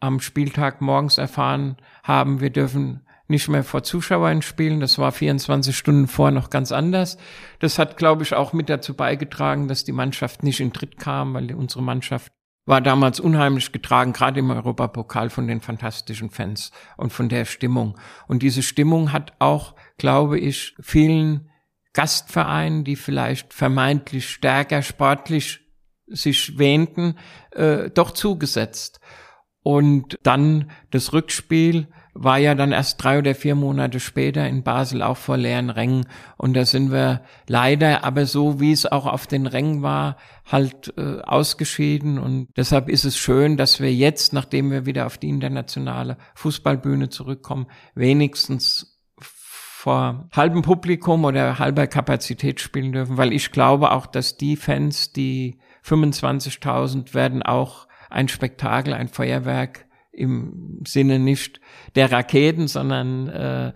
am 0.00 0.20
Spieltag 0.20 0.80
morgens 0.80 1.18
erfahren 1.18 1.76
haben, 2.02 2.40
wir 2.40 2.50
dürfen 2.50 3.04
nicht 3.28 3.48
mehr 3.48 3.64
vor 3.64 3.82
Zuschauern 3.82 4.42
spielen. 4.42 4.80
Das 4.80 4.98
war 4.98 5.12
24 5.12 5.76
Stunden 5.76 6.06
vor 6.06 6.30
noch 6.30 6.50
ganz 6.50 6.72
anders. 6.72 7.18
Das 7.58 7.78
hat, 7.78 7.96
glaube 7.96 8.22
ich, 8.22 8.34
auch 8.34 8.52
mit 8.52 8.68
dazu 8.68 8.94
beigetragen, 8.94 9.68
dass 9.68 9.84
die 9.84 9.92
Mannschaft 9.92 10.42
nicht 10.42 10.60
in 10.60 10.72
Tritt 10.72 10.98
kam, 10.98 11.34
weil 11.34 11.52
unsere 11.54 11.82
Mannschaft 11.82 12.32
war 12.68 12.82
damals 12.82 13.18
unheimlich 13.18 13.72
getragen, 13.72 14.12
gerade 14.12 14.40
im 14.40 14.50
Europapokal 14.50 15.30
von 15.30 15.46
den 15.48 15.62
fantastischen 15.62 16.28
Fans 16.28 16.70
und 16.98 17.14
von 17.14 17.30
der 17.30 17.46
Stimmung. 17.46 17.98
Und 18.26 18.42
diese 18.42 18.62
Stimmung 18.62 19.10
hat 19.10 19.32
auch, 19.38 19.74
glaube 19.96 20.38
ich, 20.38 20.74
vielen 20.78 21.48
Gastvereinen, 21.94 22.84
die 22.84 22.96
vielleicht 22.96 23.54
vermeintlich 23.54 24.28
stärker 24.28 24.82
sportlich 24.82 25.60
sich 26.06 26.58
wähnten, 26.58 27.16
äh, 27.52 27.88
doch 27.88 28.10
zugesetzt. 28.10 29.00
Und 29.62 30.18
dann 30.22 30.70
das 30.90 31.14
Rückspiel 31.14 31.88
war 32.20 32.38
ja 32.38 32.56
dann 32.56 32.72
erst 32.72 33.02
drei 33.02 33.18
oder 33.18 33.34
vier 33.34 33.54
Monate 33.54 34.00
später 34.00 34.46
in 34.48 34.64
Basel 34.64 35.02
auch 35.02 35.16
vor 35.16 35.36
leeren 35.36 35.70
Rängen. 35.70 36.06
Und 36.36 36.54
da 36.54 36.64
sind 36.64 36.90
wir 36.90 37.22
leider, 37.46 38.02
aber 38.02 38.26
so 38.26 38.60
wie 38.60 38.72
es 38.72 38.86
auch 38.86 39.06
auf 39.06 39.28
den 39.28 39.46
Rängen 39.46 39.82
war, 39.82 40.16
halt 40.44 40.92
äh, 40.96 41.20
ausgeschieden. 41.20 42.18
Und 42.18 42.48
deshalb 42.56 42.88
ist 42.88 43.04
es 43.04 43.16
schön, 43.16 43.56
dass 43.56 43.80
wir 43.80 43.94
jetzt, 43.94 44.32
nachdem 44.32 44.72
wir 44.72 44.84
wieder 44.84 45.06
auf 45.06 45.16
die 45.16 45.28
internationale 45.28 46.16
Fußballbühne 46.34 47.08
zurückkommen, 47.08 47.68
wenigstens 47.94 48.98
vor 49.20 50.28
halbem 50.32 50.62
Publikum 50.62 51.24
oder 51.24 51.60
halber 51.60 51.86
Kapazität 51.86 52.60
spielen 52.60 52.90
dürfen, 52.90 53.16
weil 53.16 53.32
ich 53.32 53.52
glaube 53.52 53.92
auch, 53.92 54.06
dass 54.06 54.36
die 54.36 54.56
Fans, 54.56 55.12
die 55.12 55.60
25.000 55.84 57.14
werden 57.14 57.44
auch 57.44 57.86
ein 58.10 58.26
Spektakel, 58.26 58.92
ein 58.92 59.06
Feuerwerk 59.06 59.87
im 60.18 60.82
Sinne 60.86 61.18
nicht 61.18 61.60
der 61.94 62.12
Raketen, 62.12 62.68
sondern 62.68 63.28
äh, 63.28 63.72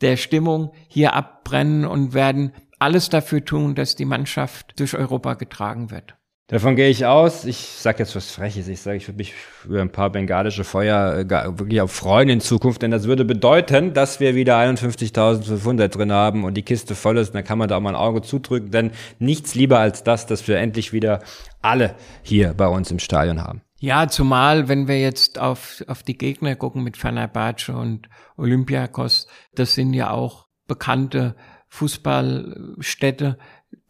der 0.00 0.16
Stimmung 0.16 0.72
hier 0.88 1.14
abbrennen 1.14 1.84
und 1.84 2.14
werden 2.14 2.52
alles 2.78 3.08
dafür 3.08 3.44
tun, 3.44 3.74
dass 3.74 3.96
die 3.96 4.04
Mannschaft 4.04 4.78
durch 4.78 4.94
Europa 4.94 5.34
getragen 5.34 5.90
wird. 5.90 6.14
Davon 6.50 6.76
gehe 6.76 6.88
ich 6.88 7.04
aus. 7.04 7.44
Ich 7.44 7.58
sage 7.58 7.98
jetzt 7.98 8.16
was 8.16 8.30
Freches. 8.30 8.68
Ich 8.68 8.80
sage, 8.80 8.96
ich 8.96 9.06
würde 9.06 9.18
mich 9.18 9.34
über 9.66 9.82
ein 9.82 9.92
paar 9.92 10.08
bengalische 10.08 10.64
Feuer 10.64 11.18
äh, 11.18 11.58
wirklich 11.58 11.82
auch 11.82 11.90
freuen 11.90 12.30
in 12.30 12.40
Zukunft, 12.40 12.80
denn 12.80 12.90
das 12.90 13.04
würde 13.04 13.26
bedeuten, 13.26 13.92
dass 13.92 14.18
wir 14.18 14.34
wieder 14.34 14.56
51.500 14.56 15.88
drin 15.88 16.10
haben 16.10 16.44
und 16.44 16.54
die 16.54 16.62
Kiste 16.62 16.94
voll 16.94 17.18
ist. 17.18 17.28
Und 17.28 17.34
dann 17.34 17.44
kann 17.44 17.58
man 17.58 17.68
da 17.68 17.76
auch 17.76 17.82
mal 17.82 17.90
ein 17.90 17.96
Auge 17.96 18.22
zudrücken, 18.22 18.70
denn 18.70 18.92
nichts 19.18 19.54
lieber 19.54 19.78
als 19.78 20.04
das, 20.04 20.24
dass 20.24 20.48
wir 20.48 20.56
endlich 20.56 20.94
wieder 20.94 21.20
alle 21.60 21.94
hier 22.22 22.54
bei 22.54 22.66
uns 22.66 22.90
im 22.90 22.98
Stadion 22.98 23.42
haben. 23.42 23.60
Ja, 23.80 24.08
zumal, 24.08 24.68
wenn 24.68 24.88
wir 24.88 25.00
jetzt 25.00 25.38
auf, 25.38 25.84
auf 25.86 26.02
die 26.02 26.18
Gegner 26.18 26.56
gucken 26.56 26.82
mit 26.82 26.96
Fenerbahce 26.96 27.76
und 27.76 28.08
Olympiakos, 28.36 29.28
das 29.54 29.74
sind 29.74 29.94
ja 29.94 30.10
auch 30.10 30.48
bekannte 30.66 31.36
Fußballstädte, 31.68 33.38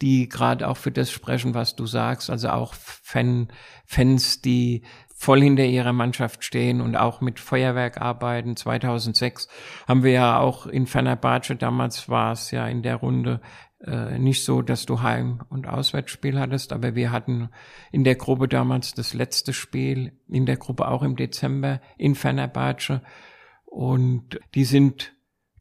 die 0.03 0.29
gerade 0.29 0.69
auch 0.69 0.77
für 0.77 0.91
das 0.91 1.11
sprechen, 1.11 1.55
was 1.55 1.75
du 1.75 1.87
sagst, 1.87 2.29
also 2.29 2.51
auch 2.51 2.75
Fan, 2.75 3.49
Fans, 3.87 4.43
die 4.43 4.85
voll 5.17 5.41
hinter 5.41 5.65
ihrer 5.65 5.93
Mannschaft 5.93 6.45
stehen 6.45 6.81
und 6.81 6.95
auch 6.95 7.21
mit 7.21 7.41
Feuerwerk 7.41 8.01
arbeiten. 8.01 8.57
2006 8.57 9.49
haben 9.89 10.05
wir 10.05 10.13
ja 10.13 10.39
auch 10.39 10.67
in 10.67 10.87
Fenerbahce, 10.87 11.57
damals 11.57 12.09
war 12.09 12.33
es 12.33 12.51
ja 12.51 12.69
in 12.69 12.83
der 12.83 12.97
Runde 12.97 13.41
äh, 13.85 14.19
nicht 14.19 14.45
so, 14.45 14.63
dass 14.63 14.87
du 14.87 15.03
Heim- 15.03 15.43
und 15.49 15.69
Auswärtsspiel 15.69 16.39
hattest, 16.39 16.73
aber 16.73 16.95
wir 16.95 17.13
hatten 17.13 17.49
in 17.93 18.05
der 18.05 18.17
Gruppe 18.17 18.49
damals 18.49 18.93
das 18.95 19.15
letzte 19.15 19.53
Spiel, 19.53 20.13
in 20.29 20.47
der 20.47 20.57
Gruppe 20.57 20.89
auch 20.89 21.03
im 21.03 21.17
Dezember 21.17 21.81
in 21.97 22.15
Fenerbahce 22.15 23.03
und 23.65 24.41
die 24.55 24.65
sind 24.65 25.13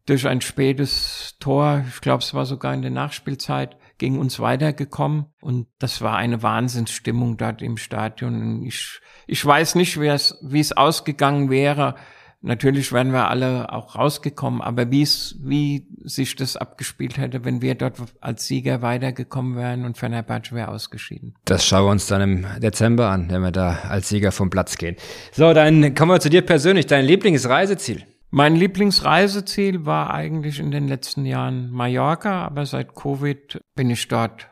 durch 0.07 0.25
ein 0.25 0.41
spätes 0.41 1.35
Tor, 1.39 1.83
ich 1.87 2.01
glaube 2.01 2.23
es 2.23 2.33
war 2.33 2.45
sogar 2.45 2.73
in 2.73 2.81
der 2.81 2.91
Nachspielzeit, 2.91 3.77
gegen 3.97 4.19
uns 4.19 4.39
weitergekommen 4.39 5.27
und 5.41 5.67
das 5.79 6.01
war 6.01 6.17
eine 6.17 6.41
Wahnsinnsstimmung 6.43 7.37
dort 7.37 7.61
im 7.61 7.77
Stadion. 7.77 8.63
Ich, 8.63 8.99
ich 9.25 9.45
weiß 9.45 9.75
nicht, 9.75 9.99
wie 9.99 10.07
es, 10.07 10.37
wie 10.41 10.59
es 10.59 10.71
ausgegangen 10.71 11.49
wäre, 11.49 11.95
Natürlich 12.41 12.91
wären 12.91 13.11
wir 13.11 13.29
alle 13.29 13.71
auch 13.73 13.95
rausgekommen, 13.95 14.61
aber 14.61 14.91
wie 14.91 15.01
es, 15.01 15.37
wie 15.43 15.87
sich 16.03 16.35
das 16.35 16.55
abgespielt 16.55 17.17
hätte, 17.17 17.43
wenn 17.43 17.61
wir 17.61 17.73
dort 17.73 17.95
als 18.21 18.45
Sieger 18.45 18.81
weitergekommen 18.83 19.57
wären 19.57 19.85
und 19.85 19.97
Fenerbahce 19.97 20.53
wäre 20.53 20.69
ausgeschieden. 20.69 21.33
Das 21.45 21.65
schauen 21.65 21.85
wir 21.85 21.91
uns 21.91 22.05
dann 22.05 22.21
im 22.21 22.45
Dezember 22.61 23.09
an, 23.09 23.29
wenn 23.31 23.41
wir 23.41 23.51
da 23.51 23.79
als 23.89 24.09
Sieger 24.09 24.31
vom 24.31 24.51
Platz 24.51 24.77
gehen. 24.77 24.95
So, 25.31 25.51
dann 25.53 25.95
kommen 25.95 26.11
wir 26.11 26.19
zu 26.19 26.29
dir 26.29 26.43
persönlich. 26.43 26.85
Dein 26.85 27.05
Lieblingsreiseziel? 27.05 28.03
Mein 28.29 28.55
Lieblingsreiseziel 28.55 29.85
war 29.85 30.13
eigentlich 30.13 30.59
in 30.59 30.69
den 30.69 30.87
letzten 30.87 31.25
Jahren 31.25 31.71
Mallorca, 31.71 32.45
aber 32.45 32.65
seit 32.65 32.93
Covid 32.93 33.59
bin 33.73 33.89
ich 33.89 34.07
dort 34.09 34.49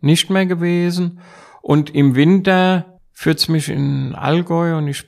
nicht 0.00 0.28
mehr 0.28 0.46
gewesen. 0.46 1.20
Und 1.62 1.94
im 1.94 2.14
Winter 2.16 3.00
führt's 3.12 3.48
mich 3.48 3.68
in 3.68 4.14
Allgäu 4.14 4.76
und 4.76 4.88
ich 4.88 5.04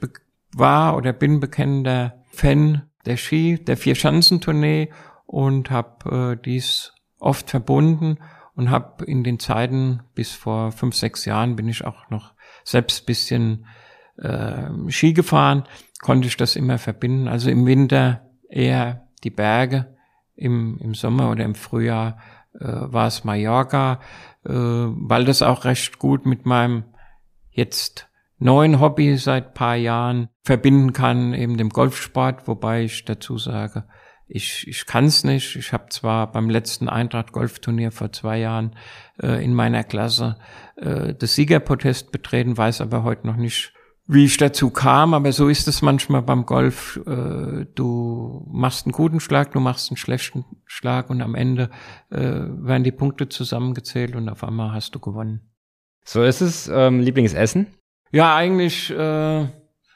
war 0.55 0.97
oder 0.97 1.13
bin 1.13 1.41
bekennender 1.41 2.20
Fan 2.41 2.89
der 3.05 3.19
Ski, 3.19 3.63
der 3.63 3.77
Vier-Schanzentournee 3.77 4.91
und 5.27 5.71
habe 5.71 6.37
äh, 6.39 6.43
dies 6.43 6.95
oft 7.19 7.51
verbunden 7.51 8.19
und 8.55 8.71
habe 8.71 9.05
in 9.05 9.25
den 9.25 9.39
Zeiten 9.39 10.01
bis 10.15 10.33
vor 10.33 10.73
fünf, 10.73 10.95
sechs 10.95 11.27
Jahren 11.27 11.55
bin 11.55 11.69
ich 11.69 11.85
auch 11.85 12.09
noch 12.09 12.33
selbst 12.65 13.05
bisschen 13.05 13.67
äh, 14.17 14.71
Ski 14.89 15.13
gefahren, 15.13 15.65
konnte 16.01 16.29
ich 16.29 16.39
das 16.39 16.57
immer 16.57 16.79
verbinden. 16.79 17.29
Also 17.29 17.51
im 17.51 17.67
Winter 17.67 18.27
eher 18.49 19.07
die 19.23 19.31
Berge, 19.31 19.97
im, 20.35 20.79
im 20.79 20.95
Sommer 20.95 21.31
oder 21.31 21.45
im 21.45 21.55
Frühjahr 21.55 22.19
äh, 22.55 22.65
war 22.65 23.07
es 23.07 23.23
Mallorca, 23.23 24.01
äh, 24.47 24.53
weil 24.53 25.27
das 25.27 25.43
auch 25.43 25.67
recht 25.67 25.99
gut 25.99 26.25
mit 26.25 26.47
meinem 26.47 26.85
jetzt 27.51 28.10
neuen 28.41 28.81
Hobby 28.81 29.17
seit 29.17 29.55
paar 29.55 29.77
Jahren 29.77 30.29
verbinden 30.43 30.93
kann, 30.93 31.35
eben 31.35 31.57
dem 31.57 31.69
Golfsport, 31.69 32.49
wobei 32.49 32.83
ich 32.83 33.05
dazu 33.05 33.39
sage, 33.39 33.85
ich, 34.33 34.67
ich 34.69 34.87
kann 34.87 35.07
es 35.07 35.25
nicht. 35.25 35.57
Ich 35.57 35.73
habe 35.73 35.87
zwar 35.91 36.31
beim 36.31 36.49
letzten 36.49 36.89
Eintracht 36.89 37.33
Golfturnier 37.33 37.91
vor 37.91 38.13
zwei 38.13 38.39
Jahren 38.39 38.77
äh, 39.21 39.45
in 39.45 39.55
meiner 39.55 39.83
Klasse 39.83 40.37
äh, 40.77 41.15
das 41.15 41.35
Siegerprotest 41.35 42.13
betreten, 42.13 42.57
weiß 42.57 42.81
aber 42.81 43.03
heute 43.03 43.27
noch 43.27 43.37
nicht, 43.37 43.73
wie 44.07 44.25
ich 44.25 44.37
dazu 44.37 44.71
kam. 44.71 45.15
Aber 45.15 45.33
so 45.33 45.49
ist 45.49 45.67
es 45.67 45.83
manchmal 45.83 46.23
beim 46.23 46.47
Golf. 46.47 47.01
Äh, 47.07 47.67
du 47.75 48.47
machst 48.53 48.87
einen 48.87 48.93
guten 48.93 49.19
Schlag, 49.19 49.51
du 49.51 49.59
machst 49.59 49.91
einen 49.91 49.97
schlechten 49.97 50.45
Schlag 50.65 51.11
und 51.11 51.23
am 51.23 51.35
Ende 51.35 51.69
äh, 52.11 52.21
werden 52.21 52.85
die 52.85 52.93
Punkte 52.93 53.29
zusammengezählt 53.29 54.15
und 54.15 54.29
auf 54.29 54.45
einmal 54.45 54.73
hast 54.73 54.95
du 54.95 55.01
gewonnen. 55.01 55.41
So 56.05 56.23
ist 56.23 56.41
es. 56.41 56.71
Ähm, 56.73 57.01
Lieblingsessen? 57.01 57.67
Ja, 58.13 58.35
eigentlich 58.37 58.91
äh, 58.91 59.47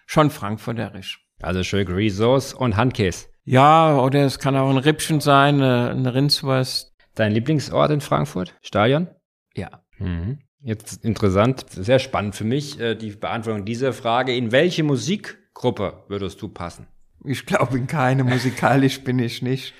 schon 0.07 0.31
frankfurterisch. 0.31 1.25
Also 1.43 1.65
schön 1.65 1.89
Resource 1.89 2.55
und 2.55 2.77
Handkäse. 2.77 3.27
Ja, 3.45 3.99
oder 3.99 4.25
es 4.25 4.39
kann 4.39 4.57
auch 4.57 4.71
ein 4.71 4.79
Rippchen 4.79 5.21
sein, 5.21 5.57
eine, 5.57 5.91
eine 5.91 6.15
Rindswurst. 6.15 6.95
Dein 7.15 7.33
Lieblingsort 7.33 7.91
in 7.91 8.01
Frankfurt? 8.01 8.55
Stadion? 8.63 9.09
Ja. 9.55 9.83
Mhm. 9.99 10.39
Jetzt 10.61 11.05
interessant, 11.05 11.67
sehr 11.69 11.99
spannend 11.99 12.35
für 12.35 12.45
mich, 12.45 12.81
äh, 12.81 12.95
die 12.95 13.11
Beantwortung 13.11 13.67
dieser 13.67 13.93
Frage. 13.93 14.35
In 14.35 14.51
welche 14.51 14.83
Musikgruppe 14.83 16.05
würdest 16.09 16.41
du 16.41 16.49
passen? 16.49 16.87
Ich 17.25 17.45
glaube 17.45 17.77
in 17.77 17.87
keine, 17.87 18.25
musikalisch 18.25 19.03
bin 19.03 19.19
ich 19.19 19.43
nicht. 19.43 19.75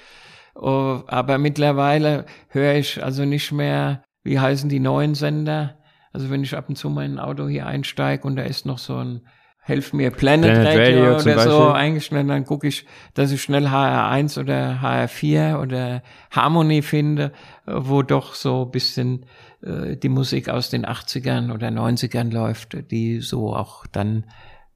Oh, 0.55 1.03
aber 1.07 1.39
mittlerweile 1.39 2.27
höre 2.49 2.75
ich 2.75 3.03
also 3.03 3.25
nicht 3.25 3.51
mehr, 3.51 4.05
wie 4.23 4.39
heißen 4.39 4.69
die 4.69 4.81
neuen 4.81 5.15
Sender? 5.15 5.79
Also 6.15 6.31
wenn 6.31 6.43
ich 6.43 6.57
ab 6.57 6.69
und 6.69 6.77
zu 6.77 6.89
mal 6.89 7.05
in 7.05 7.19
ein 7.19 7.19
Auto 7.19 7.49
hier 7.49 7.67
einsteige 7.67 8.27
und 8.27 8.37
da 8.37 8.45
ist 8.45 8.65
noch 8.65 8.79
so 8.79 8.97
ein 8.97 9.23
Helf 9.67 9.95
mir 9.95 10.11
Planet, 10.11 10.53
Planet 10.53 10.79
Radio, 10.79 11.05
Radio 11.05 11.21
oder 11.23 11.39
so 11.39 11.69
eingestellt, 11.71 12.29
dann 12.29 12.45
gucke 12.45 12.69
ich, 12.69 12.87
dass 13.15 13.33
ich 13.33 13.43
schnell 13.43 13.67
HR1 13.67 14.39
oder 14.39 14.79
HR4 14.83 15.59
oder 15.59 16.03
Harmony 16.31 16.83
finde, 16.83 17.33
wo 17.67 18.03
doch 18.03 18.35
so 18.35 18.67
ein 18.67 18.71
bisschen 18.71 19.25
äh, 19.63 19.97
die 19.97 20.11
Musik 20.11 20.51
aus 20.51 20.69
den 20.69 20.85
80ern 20.85 21.53
oder 21.53 21.69
90ern 21.69 22.31
läuft, 22.31 22.91
die 22.91 23.21
so 23.21 23.57
auch 23.57 23.87
dann 23.87 24.27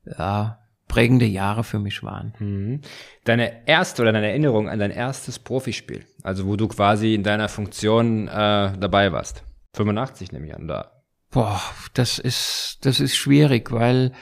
ja, 0.05 0.59
prägende 0.89 1.27
Jahre 1.27 1.65
für 1.65 1.79
mich 1.79 2.03
waren. 2.03 2.33
Mhm. 2.39 2.81
Deine 3.25 3.69
erste 3.69 4.03
oder 4.03 4.13
deine 4.13 4.29
Erinnerung 4.29 4.69
an 4.69 4.79
dein 4.79 4.91
erstes 4.91 5.39
Profispiel, 5.39 6.05
also 6.23 6.47
wo 6.47 6.57
du 6.57 6.67
quasi 6.67 7.15
in 7.15 7.23
deiner 7.23 7.49
Funktion 7.49 8.27
äh, 8.27 8.73
dabei 8.79 9.13
warst. 9.13 9.45
85 9.75 10.33
nehme 10.33 10.47
ich 10.47 10.57
an, 10.57 10.67
da. 10.67 10.98
Boah, 11.31 11.61
das 11.95 12.19
ist 12.19 12.79
das 12.83 13.01
ist 13.01 13.17
schwierig, 13.17 13.71
weil 13.71 14.13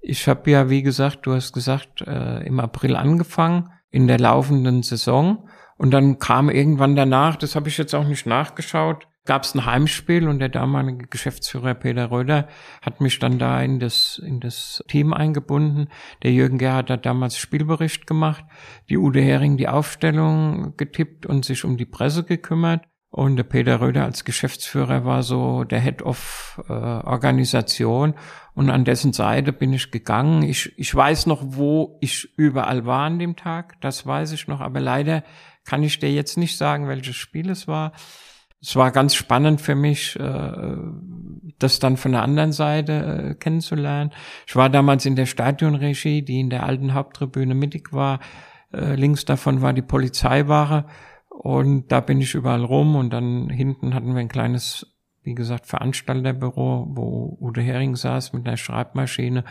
ich 0.00 0.28
habe 0.28 0.50
ja, 0.50 0.70
wie 0.70 0.82
gesagt, 0.82 1.26
du 1.26 1.34
hast 1.34 1.52
gesagt, 1.52 2.02
äh, 2.02 2.44
im 2.46 2.60
April 2.60 2.96
angefangen 2.96 3.70
in 3.90 4.06
der 4.06 4.18
laufenden 4.18 4.82
Saison 4.82 5.48
und 5.78 5.90
dann 5.92 6.18
kam 6.18 6.48
irgendwann 6.48 6.96
danach, 6.96 7.36
das 7.36 7.54
habe 7.54 7.68
ich 7.68 7.78
jetzt 7.78 7.94
auch 7.94 8.06
nicht 8.06 8.26
nachgeschaut, 8.26 9.06
gab 9.26 9.42
es 9.42 9.54
ein 9.54 9.66
Heimspiel 9.66 10.28
und 10.28 10.38
der 10.38 10.48
damalige 10.48 11.06
Geschäftsführer 11.08 11.74
Peter 11.74 12.10
Röder 12.10 12.48
hat 12.80 13.00
mich 13.00 13.18
dann 13.18 13.38
da 13.38 13.60
in 13.60 13.78
das 13.78 14.20
in 14.24 14.40
das 14.40 14.82
Team 14.88 15.12
eingebunden. 15.12 15.88
Der 16.22 16.32
Jürgen 16.32 16.58
Gerhard 16.58 16.90
hat 16.90 17.04
damals 17.04 17.36
Spielbericht 17.36 18.06
gemacht, 18.06 18.44
die 18.88 18.96
Ude 18.96 19.20
Hering 19.20 19.56
die 19.56 19.68
Aufstellung 19.68 20.76
getippt 20.76 21.26
und 21.26 21.44
sich 21.44 21.64
um 21.64 21.76
die 21.76 21.86
Presse 21.86 22.24
gekümmert. 22.24 22.84
Und 23.16 23.36
der 23.36 23.44
Peter 23.44 23.80
Röder 23.80 24.04
als 24.04 24.26
Geschäftsführer 24.26 25.06
war 25.06 25.22
so 25.22 25.64
der 25.64 25.80
Head 25.80 26.02
of 26.02 26.62
äh, 26.68 26.72
Organisation 26.74 28.12
und 28.52 28.68
an 28.68 28.84
dessen 28.84 29.14
Seite 29.14 29.54
bin 29.54 29.72
ich 29.72 29.90
gegangen. 29.90 30.42
Ich, 30.42 30.78
ich 30.78 30.94
weiß 30.94 31.24
noch, 31.24 31.40
wo 31.42 31.96
ich 32.02 32.36
überall 32.36 32.84
war 32.84 33.06
an 33.06 33.18
dem 33.18 33.34
Tag, 33.34 33.80
das 33.80 34.04
weiß 34.04 34.32
ich 34.32 34.48
noch, 34.48 34.60
aber 34.60 34.80
leider 34.80 35.24
kann 35.64 35.82
ich 35.82 35.98
dir 35.98 36.12
jetzt 36.12 36.36
nicht 36.36 36.58
sagen, 36.58 36.88
welches 36.88 37.16
Spiel 37.16 37.48
es 37.48 37.66
war. 37.66 37.92
Es 38.60 38.76
war 38.76 38.90
ganz 38.90 39.14
spannend 39.14 39.62
für 39.62 39.76
mich, 39.76 40.20
äh, 40.20 40.76
das 41.58 41.78
dann 41.78 41.96
von 41.96 42.12
der 42.12 42.20
anderen 42.20 42.52
Seite 42.52 43.30
äh, 43.30 43.34
kennenzulernen. 43.34 44.12
Ich 44.46 44.56
war 44.56 44.68
damals 44.68 45.06
in 45.06 45.16
der 45.16 45.24
Stadionregie, 45.24 46.20
die 46.20 46.38
in 46.38 46.50
der 46.50 46.64
alten 46.64 46.92
Haupttribüne 46.92 47.54
mittig 47.54 47.94
war. 47.94 48.20
Äh, 48.74 48.94
links 48.94 49.24
davon 49.24 49.62
war 49.62 49.72
die 49.72 49.80
Polizeiwache 49.80 50.84
und 51.38 51.92
da 51.92 52.00
bin 52.00 52.20
ich 52.20 52.34
überall 52.34 52.64
rum 52.64 52.96
und 52.96 53.10
dann 53.10 53.48
hinten 53.50 53.94
hatten 53.94 54.14
wir 54.14 54.20
ein 54.20 54.28
kleines, 54.28 54.95
wie 55.26 55.34
gesagt, 55.34 55.66
Veranstalterbüro, 55.66 56.86
wo 56.88 57.36
Udo 57.40 57.60
Hering 57.60 57.96
saß 57.96 58.32
mit 58.32 58.46
einer 58.46 58.56
Schreibmaschine 58.56 59.42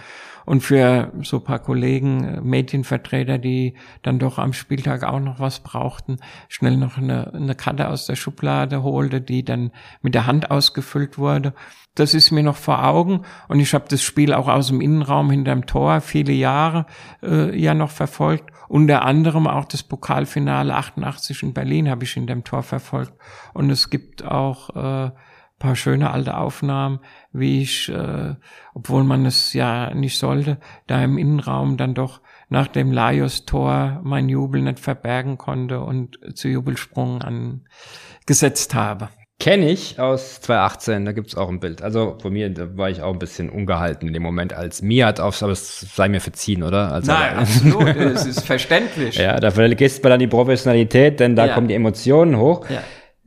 und 0.45 0.61
für 0.61 1.11
so 1.21 1.41
paar 1.41 1.59
Kollegen, 1.59 2.23
äh, 2.23 2.41
Medienvertreter, 2.41 3.37
die 3.37 3.75
dann 4.01 4.17
doch 4.17 4.39
am 4.39 4.53
Spieltag 4.53 5.03
auch 5.03 5.19
noch 5.19 5.41
was 5.41 5.59
brauchten, 5.59 6.17
schnell 6.47 6.77
noch 6.77 6.97
eine, 6.97 7.33
eine 7.33 7.55
Karte 7.55 7.89
aus 7.89 8.05
der 8.05 8.15
Schublade 8.15 8.83
holte, 8.83 9.19
die 9.19 9.43
dann 9.43 9.71
mit 10.01 10.15
der 10.15 10.25
Hand 10.25 10.49
ausgefüllt 10.49 11.17
wurde. 11.17 11.53
Das 11.93 12.13
ist 12.13 12.31
mir 12.31 12.43
noch 12.43 12.57
vor 12.57 12.85
Augen 12.85 13.23
und 13.49 13.59
ich 13.59 13.73
habe 13.73 13.85
das 13.89 14.01
Spiel 14.01 14.33
auch 14.33 14.47
aus 14.47 14.67
dem 14.67 14.79
Innenraum 14.79 15.29
hinterm 15.29 15.65
Tor 15.65 15.99
viele 15.99 16.33
Jahre 16.33 16.85
äh, 17.21 17.57
ja 17.57 17.73
noch 17.73 17.91
verfolgt. 17.91 18.51
Unter 18.69 19.03
anderem 19.03 19.45
auch 19.45 19.65
das 19.65 19.83
Pokalfinale 19.83 20.73
88 20.73 21.43
in 21.43 21.53
Berlin 21.53 21.89
habe 21.89 22.05
ich 22.05 22.13
hinterm 22.13 22.43
Tor 22.45 22.63
verfolgt. 22.63 23.13
Und 23.53 23.69
es 23.69 23.89
gibt 23.89 24.25
auch 24.25 24.75
äh, 24.75 25.11
paar 25.59 25.75
schöne 25.75 26.11
alte 26.11 26.37
Aufnahmen, 26.37 26.99
wie 27.31 27.61
ich, 27.61 27.89
äh, 27.89 28.35
obwohl 28.73 29.03
man 29.03 29.25
es 29.25 29.53
ja 29.53 29.93
nicht 29.93 30.17
sollte, 30.17 30.57
da 30.87 31.03
im 31.03 31.17
Innenraum 31.17 31.77
dann 31.77 31.93
doch 31.93 32.21
nach 32.49 32.67
dem 32.67 32.91
Laios-Tor 32.91 34.01
mein 34.03 34.29
Jubel 34.29 34.61
nicht 34.61 34.79
verbergen 34.79 35.37
konnte 35.37 35.79
und 35.81 36.19
zu 36.37 36.47
Jubelsprung 36.47 37.21
angesetzt 37.21 38.75
habe. 38.75 39.09
Kenne 39.37 39.69
ich 39.69 39.99
aus 39.99 40.39
2018, 40.41 41.03
da 41.03 41.11
gibt's 41.11 41.35
auch 41.35 41.49
ein 41.49 41.59
Bild. 41.59 41.81
Also 41.81 42.17
von 42.21 42.31
mir, 42.31 42.49
da 42.49 42.77
war 42.77 42.89
ich 42.89 43.01
auch 43.01 43.11
ein 43.11 43.19
bisschen 43.19 43.49
ungehalten 43.49 44.07
in 44.07 44.13
dem 44.13 44.23
Moment, 44.23 44.53
als 44.53 44.81
Miat 44.81 45.19
aufs, 45.19 45.43
aber 45.43 45.51
es 45.51 45.81
sei 45.93 46.07
mir 46.07 46.21
verziehen, 46.21 46.63
oder? 46.63 46.93
Also, 46.93 47.11
Nein, 47.11 47.37
absolut, 47.39 47.95
es 47.97 48.25
ist 48.25 48.45
verständlich. 48.45 49.17
Ja, 49.17 49.37
da 49.41 49.51
vergisst 49.51 50.01
man 50.03 50.11
dann 50.11 50.19
die 50.21 50.27
Professionalität, 50.27 51.19
denn 51.19 51.35
da 51.35 51.47
Ja. 51.47 51.53
kommen 51.53 51.67
die 51.67 51.73
Emotionen 51.73 52.37
hoch. 52.37 52.69
Ja. 52.69 52.81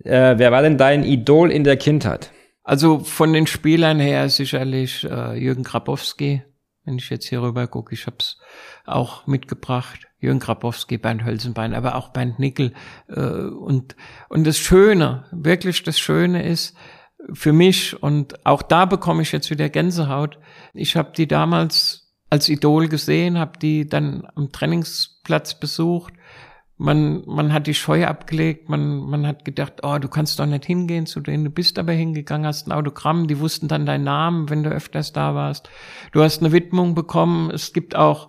Äh, 0.05 0.39
wer 0.39 0.53
war 0.53 0.63
denn 0.63 0.79
dein 0.79 1.05
Idol 1.05 1.51
in 1.51 1.65
der 1.65 1.77
Kindheit? 1.77 2.33
Also 2.63 3.01
von 3.01 3.33
den 3.33 3.47
Spielern 3.47 3.99
her 3.99 4.29
sicherlich 4.29 5.05
äh, 5.05 5.39
Jürgen 5.39 5.63
Grabowski, 5.63 6.43
wenn 6.85 6.99
ich 6.99 7.11
jetzt 7.11 7.27
hier 7.27 7.43
rüber 7.43 7.67
gucke, 7.67 7.95
ich 7.95 8.07
habe 8.07 8.17
es 8.21 8.39
auch 8.85 9.27
mitgebracht. 9.27 10.01
Jürgen 10.21 10.41
Grabowski, 10.41 10.99
Bernd 10.99 11.25
Hölzenbein, 11.25 11.75
aber 11.75 11.95
auch 11.95 12.09
Bernd 12.09 12.39
Nickel. 12.39 12.73
Äh, 13.09 13.21
und, 13.21 13.97
und 14.29 14.47
das 14.47 14.59
Schöne, 14.59 15.25
wirklich 15.31 15.83
das 15.83 15.99
Schöne 15.99 16.45
ist 16.45 16.77
für 17.33 17.53
mich, 17.53 18.01
und 18.03 18.45
auch 18.47 18.63
da 18.63 18.85
bekomme 18.85 19.23
ich 19.23 19.33
jetzt 19.33 19.51
wieder 19.51 19.69
Gänsehaut, 19.69 20.39
ich 20.75 20.97
habe 20.97 21.13
die 21.17 21.27
damals 21.27 22.13
als 22.31 22.49
Idol 22.49 22.89
gesehen, 22.89 23.39
habe 23.39 23.59
die 23.59 23.89
dann 23.89 24.27
am 24.35 24.53
Trainingsplatz 24.53 25.59
besucht, 25.59 26.13
man, 26.79 27.25
man 27.27 27.53
hat 27.53 27.67
die 27.67 27.75
Scheu 27.75 28.07
abgelegt, 28.07 28.69
man, 28.69 29.01
man 29.01 29.27
hat 29.27 29.45
gedacht, 29.45 29.81
oh, 29.83 29.99
du 29.99 30.09
kannst 30.09 30.39
doch 30.39 30.47
nicht 30.47 30.65
hingehen 30.65 31.07
zu 31.07 31.21
denen, 31.21 31.45
du 31.45 31.51
bist 31.51 31.79
aber 31.79 31.93
hingegangen, 31.93 32.47
hast 32.47 32.69
ein 32.69 32.73
Autogramm, 32.73 33.27
die 33.27 33.41
wussten 33.41 33.67
dann 33.67 33.85
deinen 33.85 34.05
Namen, 34.05 34.49
wenn 34.49 34.63
du 34.63 34.71
öfters 34.71 35.13
da 35.13 35.35
warst. 35.35 35.69
Du 36.13 36.23
hast 36.23 36.41
eine 36.41 36.53
Widmung 36.53 36.95
bekommen, 36.95 37.51
es 37.51 37.73
gibt 37.73 37.97
auch, 37.97 38.29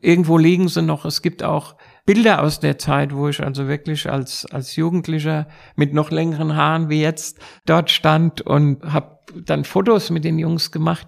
irgendwo 0.00 0.38
liegen 0.38 0.68
sie 0.68 0.80
noch, 0.80 1.04
es 1.04 1.20
gibt 1.20 1.42
auch 1.42 1.76
Bilder 2.06 2.42
aus 2.42 2.60
der 2.60 2.78
Zeit, 2.78 3.14
wo 3.14 3.28
ich 3.28 3.42
also 3.42 3.68
wirklich 3.68 4.10
als, 4.10 4.46
als 4.46 4.76
Jugendlicher 4.76 5.46
mit 5.74 5.92
noch 5.92 6.10
längeren 6.10 6.56
Haaren 6.56 6.88
wie 6.88 7.02
jetzt 7.02 7.38
dort 7.66 7.90
stand 7.90 8.40
und 8.40 8.82
habe 8.84 9.18
dann 9.44 9.64
Fotos 9.64 10.10
mit 10.10 10.24
den 10.24 10.38
Jungs 10.38 10.72
gemacht 10.72 11.06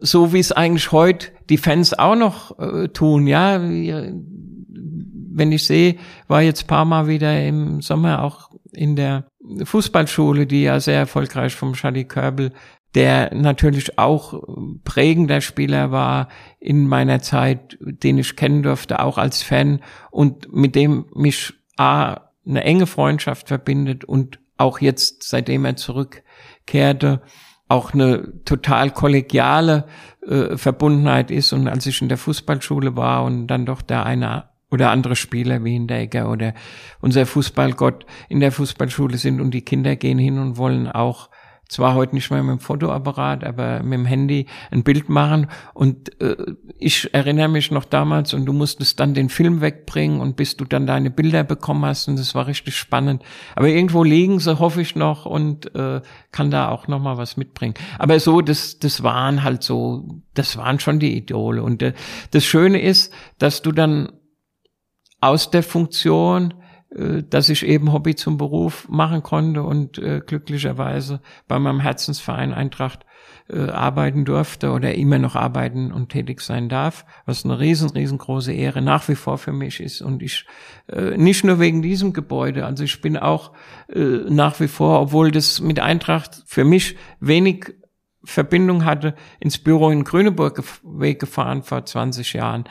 so 0.00 0.32
wie 0.32 0.38
es 0.38 0.50
eigentlich 0.50 0.92
heute 0.92 1.28
die 1.48 1.58
Fans 1.58 1.92
auch 1.92 2.16
noch 2.16 2.58
äh, 2.58 2.88
tun, 2.88 3.26
ja. 3.26 3.60
Wenn 5.40 5.52
ich 5.52 5.64
sehe, 5.64 5.96
war 6.28 6.42
jetzt 6.42 6.66
paar 6.66 6.84
Mal 6.84 7.08
wieder 7.08 7.42
im 7.42 7.80
Sommer 7.80 8.22
auch 8.22 8.50
in 8.72 8.94
der 8.94 9.24
Fußballschule, 9.64 10.46
die 10.46 10.64
ja 10.64 10.80
sehr 10.80 10.98
erfolgreich 10.98 11.54
vom 11.54 11.74
Shadi 11.74 12.04
Körbel, 12.04 12.52
der 12.94 13.34
natürlich 13.34 13.98
auch 13.98 14.38
prägender 14.84 15.40
Spieler 15.40 15.90
war 15.90 16.28
in 16.58 16.86
meiner 16.86 17.22
Zeit, 17.22 17.78
den 17.80 18.18
ich 18.18 18.36
kennen 18.36 18.62
durfte, 18.62 19.00
auch 19.00 19.16
als 19.16 19.42
Fan 19.42 19.80
und 20.10 20.52
mit 20.52 20.74
dem 20.74 21.06
mich 21.14 21.54
A, 21.78 22.20
eine 22.46 22.62
enge 22.62 22.86
Freundschaft 22.86 23.48
verbindet 23.48 24.04
und 24.04 24.40
auch 24.58 24.78
jetzt, 24.78 25.22
seitdem 25.22 25.64
er 25.64 25.76
zurückkehrte, 25.76 27.22
auch 27.66 27.94
eine 27.94 28.44
total 28.44 28.90
kollegiale 28.90 29.86
äh, 30.26 30.58
Verbundenheit 30.58 31.30
ist. 31.30 31.54
Und 31.54 31.66
als 31.66 31.86
ich 31.86 32.02
in 32.02 32.10
der 32.10 32.18
Fußballschule 32.18 32.94
war 32.94 33.24
und 33.24 33.46
dann 33.46 33.64
doch 33.64 33.80
der 33.80 34.04
eine 34.04 34.49
oder 34.70 34.90
andere 34.90 35.16
Spieler 35.16 35.64
wie 35.64 35.72
Hinteregger 35.72 36.30
oder 36.30 36.54
unser 37.00 37.26
Fußballgott 37.26 38.06
in 38.28 38.40
der 38.40 38.52
Fußballschule 38.52 39.18
sind 39.18 39.40
und 39.40 39.52
die 39.52 39.62
Kinder 39.62 39.96
gehen 39.96 40.18
hin 40.18 40.38
und 40.38 40.56
wollen 40.56 40.88
auch 40.88 41.28
zwar 41.70 41.94
heute 41.94 42.16
nicht 42.16 42.30
mehr 42.30 42.42
mit 42.42 42.58
dem 42.58 42.58
Fotoapparat, 42.58 43.44
aber 43.44 43.82
mit 43.84 43.92
dem 43.92 44.04
Handy 44.04 44.46
ein 44.72 44.82
Bild 44.82 45.08
machen. 45.08 45.46
Und 45.72 46.20
äh, 46.20 46.36
ich 46.78 47.14
erinnere 47.14 47.48
mich 47.48 47.70
noch 47.70 47.84
damals 47.84 48.34
und 48.34 48.44
du 48.44 48.52
musstest 48.52 48.98
dann 48.98 49.14
den 49.14 49.28
Film 49.28 49.60
wegbringen 49.60 50.20
und 50.20 50.34
bis 50.34 50.56
du 50.56 50.64
dann 50.64 50.88
deine 50.88 51.10
Bilder 51.10 51.44
bekommen 51.44 51.84
hast 51.84 52.08
und 52.08 52.18
das 52.18 52.34
war 52.34 52.48
richtig 52.48 52.76
spannend. 52.76 53.22
Aber 53.54 53.68
irgendwo 53.68 54.02
liegen 54.02 54.40
sie, 54.40 54.58
hoffe 54.58 54.82
ich 54.82 54.96
noch 54.96 55.26
und 55.26 55.72
äh, 55.76 56.00
kann 56.32 56.50
da 56.50 56.68
auch 56.70 56.88
noch 56.88 57.00
mal 57.00 57.16
was 57.16 57.36
mitbringen. 57.36 57.74
Aber 58.00 58.18
so, 58.18 58.40
das, 58.40 58.80
das 58.80 59.04
waren 59.04 59.44
halt 59.44 59.62
so, 59.62 60.22
das 60.34 60.56
waren 60.56 60.80
schon 60.80 60.98
die 60.98 61.16
Idole. 61.16 61.62
Und 61.62 61.82
äh, 61.82 61.92
das 62.32 62.44
Schöne 62.44 62.82
ist, 62.82 63.14
dass 63.38 63.62
du 63.62 63.70
dann 63.70 64.08
aus 65.20 65.50
der 65.50 65.62
Funktion 65.62 66.54
äh, 66.94 67.22
dass 67.22 67.48
ich 67.48 67.64
eben 67.64 67.92
Hobby 67.92 68.16
zum 68.16 68.36
Beruf 68.36 68.88
machen 68.88 69.22
konnte 69.22 69.62
und 69.62 69.98
äh, 69.98 70.20
glücklicherweise 70.26 71.20
bei 71.46 71.58
meinem 71.58 71.78
Herzensverein 71.78 72.52
Eintracht 72.52 73.06
äh, 73.48 73.68
arbeiten 73.70 74.24
durfte 74.24 74.72
oder 74.72 74.94
immer 74.94 75.18
noch 75.18 75.36
arbeiten 75.36 75.92
und 75.92 76.08
tätig 76.08 76.40
sein 76.40 76.68
darf, 76.68 77.04
was 77.26 77.44
eine 77.44 77.60
riesen, 77.60 77.90
riesengroße 77.90 78.52
Ehre 78.52 78.82
nach 78.82 79.08
wie 79.08 79.14
vor 79.14 79.38
für 79.38 79.52
mich 79.52 79.78
ist. 79.78 80.02
Und 80.02 80.22
ich 80.22 80.46
nicht 81.16 81.44
nur 81.44 81.60
wegen 81.60 81.82
diesem 81.82 82.12
Gebäude, 82.12 82.66
also 82.66 82.82
ich 82.82 83.00
bin 83.00 83.16
auch 83.16 83.52
nach 83.94 84.58
wie 84.58 84.66
vor, 84.66 85.00
obwohl 85.00 85.30
das 85.30 85.60
mit 85.60 85.78
Eintracht 85.78 86.42
für 86.46 86.64
mich 86.64 86.96
wenig 87.20 87.74
Verbindung 88.24 88.84
hatte, 88.84 89.14
ins 89.38 89.58
Büro 89.58 89.90
in 89.90 90.04
Grüneburg 90.04 90.56
gef 90.56 90.80
Weg 90.84 91.20
gefahren 91.20 91.62
vor 91.62 91.84
20 91.84 92.34
Jahren. 92.34 92.64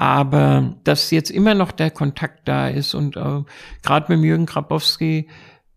Aber 0.00 0.76
dass 0.84 1.10
jetzt 1.10 1.30
immer 1.30 1.52
noch 1.52 1.72
der 1.72 1.90
Kontakt 1.90 2.48
da 2.48 2.68
ist 2.68 2.94
und 2.94 3.18
äh, 3.18 3.42
gerade 3.82 4.10
mit 4.16 4.24
Jürgen 4.24 4.46
Grabowski, 4.46 5.28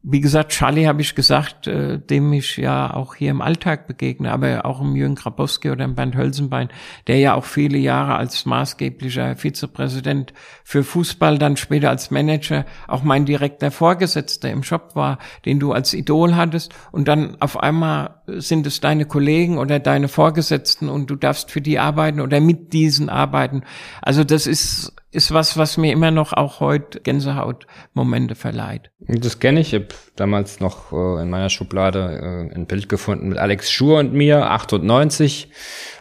wie 0.06 0.20
gesagt, 0.20 0.52
Charlie 0.52 0.86
habe 0.86 1.02
ich 1.02 1.16
gesagt, 1.16 1.66
äh, 1.66 1.98
dem 1.98 2.34
ich 2.34 2.58
ja 2.58 2.94
auch 2.94 3.16
hier 3.16 3.32
im 3.32 3.42
Alltag 3.42 3.88
begegne, 3.88 4.34
aber 4.34 4.66
auch 4.66 4.82
im 4.82 4.98
Jürgen 4.98 5.16
Krabowski 5.16 5.72
oder 5.72 5.86
im 5.86 5.96
Bernd 5.96 6.18
Hölzenbein, 6.18 6.68
der 7.08 7.20
ja 7.20 7.36
auch 7.36 7.46
viele 7.46 7.78
Jahre 7.78 8.16
als 8.16 8.46
maßgeblicher 8.46 9.38
Vizepräsident 9.38 10.34
für 10.66 10.84
Fußball, 10.84 11.38
dann 11.38 11.56
später 11.56 11.90
als 11.90 12.12
Manager 12.12 12.66
auch 12.90 13.04
mein 13.04 13.26
direkter 13.26 13.72
Vorgesetzter 13.72 14.52
im 14.52 14.64
Shop 14.64 14.92
war, 14.96 15.20
den 15.46 15.62
du 15.62 15.72
als 15.72 15.94
Idol 15.94 16.36
hattest 16.36 16.76
und 16.92 17.08
dann 17.08 17.38
auf 17.40 17.58
einmal 17.58 18.22
sind 18.28 18.68
es 18.68 18.82
deine 18.82 19.06
Kollegen 19.06 19.58
oder 19.58 19.80
deine 19.80 20.10
Vorgesetzten 20.10 20.90
und 20.90 21.10
du 21.10 21.16
darfst 21.16 21.50
für 21.50 21.62
die 21.62 21.80
arbeiten 21.80 22.20
oder 22.20 22.42
mit 22.42 22.74
diesen 22.74 23.08
arbeiten. 23.08 23.64
Also 24.02 24.26
das 24.26 24.48
ist 24.48 24.94
ist 25.14 25.34
was, 25.34 25.58
was 25.58 25.78
mir 25.78 25.92
immer 25.92 26.12
noch 26.12 26.34
auch 26.34 26.60
heute 26.60 27.00
Gänsehautmomente 27.00 28.36
verleiht. 28.36 28.92
Das 29.00 29.40
kenne 29.40 29.60
ich. 29.60 29.74
Ich 29.74 29.82
habe 29.82 29.88
damals 30.16 30.60
noch 30.60 30.92
äh, 30.92 31.22
in 31.22 31.30
meiner 31.30 31.50
Schublade 31.50 32.50
äh, 32.52 32.56
ein 32.56 32.66
Bild 32.66 32.90
gefunden 32.90 33.30
mit 33.30 33.38
Alex 33.38 33.72
Schur 33.72 34.00
und 34.00 34.14
mir, 34.14 34.50
98. 34.50 35.50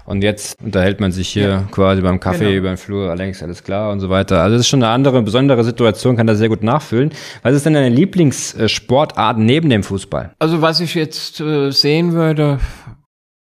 Und 0.05 0.23
jetzt 0.23 0.61
unterhält 0.63 1.01
man 1.01 1.13
sich 1.13 1.29
hier 1.29 1.49
ja. 1.49 1.69
quasi 1.71 2.01
beim 2.01 2.19
Kaffee 2.21 2.47
genau. 2.47 2.57
über 2.59 2.69
den 2.69 2.77
Flur, 2.77 3.11
Alex, 3.11 3.43
alles 3.43 3.63
klar 3.63 3.93
und 3.93 4.01
so 4.01 4.09
weiter. 4.09 4.43
Also 4.43 4.55
das 4.55 4.63
ist 4.63 4.69
schon 4.69 4.83
eine 4.83 4.93
andere, 4.93 5.23
besondere 5.23 5.63
Situation, 5.63 6.17
kann 6.17 6.27
das 6.27 6.39
sehr 6.39 6.49
gut 6.49 6.63
nachfüllen. 6.63 7.11
Was 7.43 7.55
ist 7.55 7.67
denn 7.67 7.75
deine 7.75 7.95
Lieblingssportart 7.95 9.39
neben 9.39 9.71
dem 9.71 9.83
Fußball? 9.83 10.35
Also 10.39 10.63
was 10.63 10.81
ich 10.81 10.95
jetzt 10.95 11.41
äh, 11.41 11.71
sehen 11.71 12.13
würde, 12.13 12.59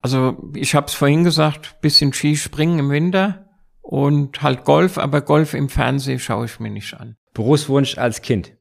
also 0.01 0.39
ich 0.55 0.75
habe 0.75 0.87
es 0.87 0.95
vorhin 0.95 1.25
gesagt, 1.25 1.81
bisschen 1.83 2.13
Skispringen 2.13 2.79
im 2.79 2.91
Winter 2.91 3.50
und 3.91 4.41
halt 4.41 4.65
Golf, 4.65 4.99
aber 4.99 5.21
Golf 5.21 5.53
im 5.53 5.69
Fernsehen 5.69 6.21
schaue 6.21 6.45
ich 6.45 6.61
mir 6.61 6.71
nicht 6.71 6.95
an. 7.01 7.17
Berufswunsch 7.35 7.99
als 7.99 8.23
Kind? 8.23 8.53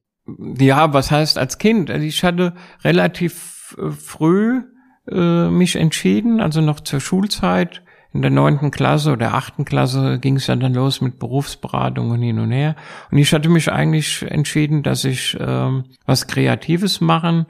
Ja, 0.58 0.92
was 0.92 1.12
heißt 1.12 1.38
als 1.38 1.60
Kind? 1.60 1.92
Also 1.92 2.04
ich 2.04 2.24
hatte 2.24 2.56
relativ 2.84 3.78
äh, 3.78 3.92
früh 3.92 4.64
äh, 5.08 5.50
mich 5.50 5.76
entschieden, 5.76 6.42
also 6.42 6.62
noch 6.62 6.80
zur 6.80 7.00
Schulzeit. 7.00 7.84
In 8.12 8.24
der 8.24 8.32
neunten 8.32 8.72
Klasse 8.72 9.12
oder 9.12 9.36
achten 9.36 9.66
Klasse 9.66 10.18
ging 10.18 10.38
es 10.38 10.48
ja 10.48 10.56
dann 10.56 10.74
los 10.74 11.00
mit 11.00 11.20
Berufsberatungen 11.20 12.20
hin 12.24 12.40
und 12.40 12.50
her. 12.50 12.76
Und 13.12 13.20
ich 13.20 13.32
hatte 13.32 13.50
mich 13.50 13.72
eigentlich 13.72 14.24
entschieden, 14.24 14.82
dass 14.82 15.06
ich 15.06 15.38
ähm, 15.40 15.84
was 16.08 16.26
Kreatives 16.26 17.02
machen 17.02 17.46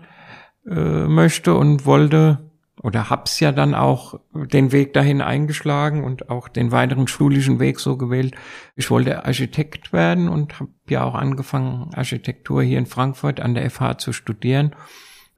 äh, 0.69 1.07
möchte 1.07 1.53
und 1.53 1.86
wollte 1.86 2.48
oder 2.82 3.09
hab's 3.09 3.39
ja 3.39 3.51
dann 3.51 3.75
auch 3.75 4.19
den 4.34 4.71
Weg 4.71 4.93
dahin 4.93 5.21
eingeschlagen 5.21 6.03
und 6.03 6.30
auch 6.30 6.47
den 6.47 6.71
weiteren 6.71 7.07
schulischen 7.07 7.59
Weg 7.59 7.80
so 7.80 7.97
gewählt. 7.97 8.36
Ich 8.75 8.89
wollte 8.89 9.25
Architekt 9.25 9.91
werden 9.91 10.30
und 10.30 10.59
habe 10.59 10.71
ja 10.88 11.03
auch 11.03 11.15
angefangen, 11.15 11.93
Architektur 11.93 12.63
hier 12.63 12.80
in 12.80 12.86
Frankfurt 12.86 13.41
an 13.41 13.53
der 13.53 13.69
FH 13.69 13.97
zu 13.97 14.13
studieren. 14.13 14.75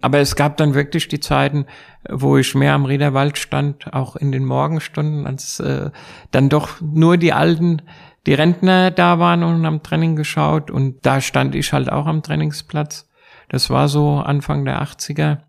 Aber 0.01 0.19
es 0.19 0.35
gab 0.35 0.57
dann 0.57 0.73
wirklich 0.73 1.07
die 1.07 1.19
Zeiten, 1.19 1.65
wo 2.09 2.37
ich 2.37 2.55
mehr 2.55 2.73
am 2.73 2.85
Riederwald 2.85 3.37
stand, 3.37 3.93
auch 3.93 4.15
in 4.15 4.31
den 4.31 4.45
Morgenstunden, 4.45 5.27
als 5.27 5.59
äh, 5.59 5.91
dann 6.31 6.49
doch 6.49 6.81
nur 6.81 7.17
die 7.17 7.33
Alten, 7.33 7.83
die 8.25 8.33
Rentner 8.33 8.91
da 8.91 9.19
waren 9.19 9.43
und 9.43 9.65
am 9.65 9.83
Training 9.83 10.15
geschaut. 10.15 10.71
Und 10.71 11.05
da 11.05 11.21
stand 11.21 11.53
ich 11.55 11.71
halt 11.73 11.91
auch 11.91 12.07
am 12.07 12.23
Trainingsplatz. 12.23 13.09
Das 13.49 13.69
war 13.69 13.87
so 13.87 14.17
Anfang 14.17 14.65
der 14.65 14.81
80er 14.81 15.39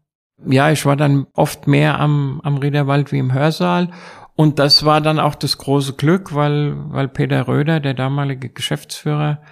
ja, 0.47 0.71
ich 0.71 0.85
war 0.87 0.97
dann 0.97 1.27
oft 1.35 1.67
mehr 1.67 2.01
am, 2.01 2.41
am 2.43 2.57
Riederwald 2.59 3.13
wie 3.13 3.19
im 3.19 3.33
Hörsaal. 3.33 3.91
Und 4.35 4.59
das 4.59 4.85
war 4.85 5.01
dann 5.01 5.19
auch 5.19 5.35
das 5.35 5.59
große 5.59 5.95
Glück, 5.95 6.35
weil, 6.35 6.75
weil 6.91 7.09
Peter 7.09 7.47
Röder, 7.49 7.81
der 7.81 7.95
damalige 7.95 8.49
Geschäftsführer, 8.49 9.43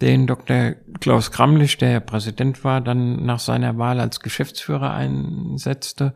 den 0.00 0.26
Dr. 0.26 0.74
Klaus 1.00 1.32
Kramlich, 1.32 1.76
der 1.78 2.00
Präsident 2.00 2.62
war, 2.62 2.80
dann 2.80 3.24
nach 3.24 3.40
seiner 3.40 3.78
Wahl 3.78 4.00
als 4.00 4.20
Geschäftsführer 4.20 4.92
einsetzte. 4.92 6.14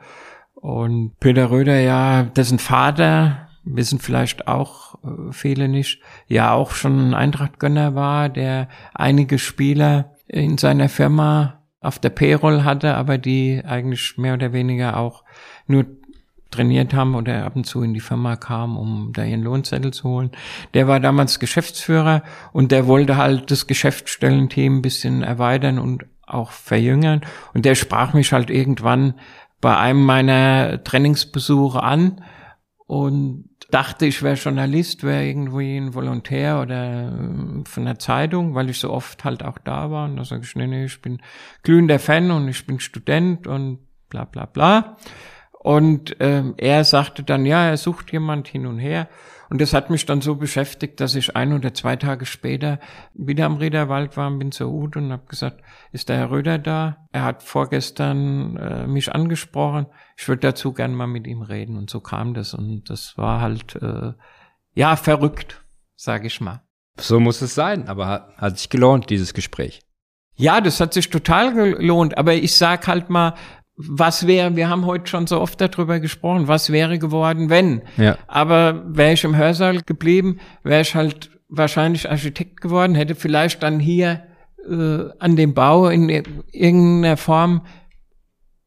Und 0.54 1.18
Peter 1.18 1.50
Röder, 1.50 1.80
ja, 1.80 2.22
dessen 2.22 2.58
Vater, 2.58 3.48
wissen 3.64 3.98
vielleicht 3.98 4.48
auch 4.48 4.94
äh, 5.04 5.32
viele 5.32 5.68
nicht, 5.68 6.00
ja 6.26 6.52
auch 6.52 6.72
schon 6.72 6.98
ein 6.98 7.14
Eintrachtgönner 7.14 7.94
war, 7.94 8.28
der 8.28 8.68
einige 8.94 9.38
Spieler 9.38 10.14
in 10.26 10.58
seiner 10.58 10.88
Firma 10.88 11.61
auf 11.82 11.98
der 11.98 12.10
Payroll 12.10 12.64
hatte, 12.64 12.94
aber 12.94 13.18
die 13.18 13.62
eigentlich 13.64 14.16
mehr 14.16 14.34
oder 14.34 14.52
weniger 14.52 14.96
auch 14.96 15.24
nur 15.66 15.86
trainiert 16.50 16.94
haben 16.94 17.14
oder 17.14 17.44
ab 17.44 17.56
und 17.56 17.64
zu 17.64 17.82
in 17.82 17.94
die 17.94 18.00
Firma 18.00 18.36
kam, 18.36 18.76
um 18.76 19.12
da 19.14 19.24
ihren 19.24 19.42
Lohnzettel 19.42 19.92
zu 19.92 20.08
holen. 20.08 20.30
Der 20.74 20.86
war 20.86 21.00
damals 21.00 21.40
Geschäftsführer 21.40 22.22
und 22.52 22.72
der 22.72 22.86
wollte 22.86 23.16
halt 23.16 23.50
das 23.50 23.66
Geschäftsstellenteam 23.66 24.78
ein 24.78 24.82
bisschen 24.82 25.22
erweitern 25.22 25.78
und 25.78 26.04
auch 26.26 26.50
verjüngern. 26.50 27.22
Und 27.54 27.64
der 27.64 27.74
sprach 27.74 28.12
mich 28.12 28.32
halt 28.32 28.50
irgendwann 28.50 29.14
bei 29.60 29.76
einem 29.76 30.04
meiner 30.04 30.82
Trainingsbesuche 30.84 31.82
an 31.82 32.22
und 32.86 33.48
dachte, 33.72 34.06
ich 34.06 34.22
wäre 34.22 34.36
Journalist, 34.36 35.02
wäre 35.02 35.24
irgendwie 35.24 35.76
ein 35.76 35.94
Volontär 35.94 36.60
oder 36.60 37.08
äh, 37.08 37.64
von 37.64 37.84
der 37.84 37.98
Zeitung, 37.98 38.54
weil 38.54 38.70
ich 38.70 38.78
so 38.78 38.90
oft 38.90 39.24
halt 39.24 39.42
auch 39.42 39.58
da 39.58 39.90
war. 39.90 40.04
Und 40.04 40.16
da 40.16 40.24
sage 40.24 40.42
ich, 40.44 40.54
nee, 40.54 40.66
nee, 40.66 40.84
ich 40.84 41.00
bin 41.02 41.20
glühender 41.62 41.98
Fan 41.98 42.30
und 42.30 42.48
ich 42.48 42.66
bin 42.66 42.78
Student 42.80 43.46
und 43.46 43.78
bla 44.10 44.24
bla 44.24 44.46
bla. 44.46 44.96
Und 45.58 46.16
ähm, 46.20 46.54
er 46.58 46.84
sagte 46.84 47.22
dann, 47.22 47.46
ja, 47.46 47.66
er 47.66 47.76
sucht 47.76 48.12
jemand 48.12 48.48
hin 48.48 48.66
und 48.66 48.78
her. 48.78 49.08
Und 49.52 49.60
das 49.60 49.74
hat 49.74 49.90
mich 49.90 50.06
dann 50.06 50.22
so 50.22 50.36
beschäftigt, 50.36 50.98
dass 50.98 51.14
ich 51.14 51.36
ein 51.36 51.52
oder 51.52 51.74
zwei 51.74 51.96
Tage 51.96 52.24
später 52.24 52.80
wieder 53.12 53.44
am 53.44 53.56
Riederwald 53.56 54.16
war, 54.16 54.30
bin 54.30 54.50
zur 54.50 54.72
Ut 54.72 54.96
und 54.96 55.12
habe 55.12 55.26
gesagt, 55.26 55.60
ist 55.90 56.08
der 56.08 56.16
Herr 56.16 56.30
Röder 56.30 56.56
da? 56.56 57.06
Er 57.12 57.24
hat 57.24 57.42
vorgestern 57.42 58.56
äh, 58.56 58.86
mich 58.86 59.14
angesprochen. 59.14 59.88
Ich 60.16 60.26
würde 60.26 60.40
dazu 60.40 60.72
gern 60.72 60.94
mal 60.94 61.06
mit 61.06 61.26
ihm 61.26 61.42
reden. 61.42 61.76
Und 61.76 61.90
so 61.90 62.00
kam 62.00 62.32
das. 62.32 62.54
Und 62.54 62.88
das 62.88 63.18
war 63.18 63.42
halt, 63.42 63.76
äh, 63.76 64.14
ja, 64.72 64.96
verrückt, 64.96 65.62
sage 65.96 66.28
ich 66.28 66.40
mal. 66.40 66.62
So 66.98 67.20
muss 67.20 67.42
es 67.42 67.54
sein, 67.54 67.88
aber 67.88 68.06
hat, 68.06 68.34
hat 68.38 68.58
sich 68.58 68.70
gelohnt, 68.70 69.10
dieses 69.10 69.34
Gespräch. 69.34 69.82
Ja, 70.34 70.62
das 70.62 70.80
hat 70.80 70.94
sich 70.94 71.10
total 71.10 71.52
gelohnt. 71.52 72.16
Aber 72.16 72.32
ich 72.32 72.56
sag 72.56 72.88
halt 72.88 73.10
mal, 73.10 73.34
was 73.76 74.26
wäre, 74.26 74.54
wir 74.56 74.68
haben 74.68 74.86
heute 74.86 75.06
schon 75.06 75.26
so 75.26 75.40
oft 75.40 75.60
darüber 75.60 75.98
gesprochen, 76.00 76.48
was 76.48 76.70
wäre 76.70 76.98
geworden, 76.98 77.50
wenn. 77.50 77.82
Ja. 77.96 78.18
Aber 78.26 78.84
wäre 78.86 79.14
ich 79.14 79.24
im 79.24 79.36
Hörsaal 79.36 79.80
geblieben, 79.82 80.38
wäre 80.62 80.82
ich 80.82 80.94
halt 80.94 81.30
wahrscheinlich 81.48 82.10
Architekt 82.10 82.60
geworden, 82.60 82.94
hätte 82.94 83.14
vielleicht 83.14 83.62
dann 83.62 83.80
hier 83.80 84.24
äh, 84.68 85.04
an 85.18 85.36
dem 85.36 85.54
Bau 85.54 85.88
in 85.88 86.08
irgendeiner 86.08 87.16
Form 87.16 87.62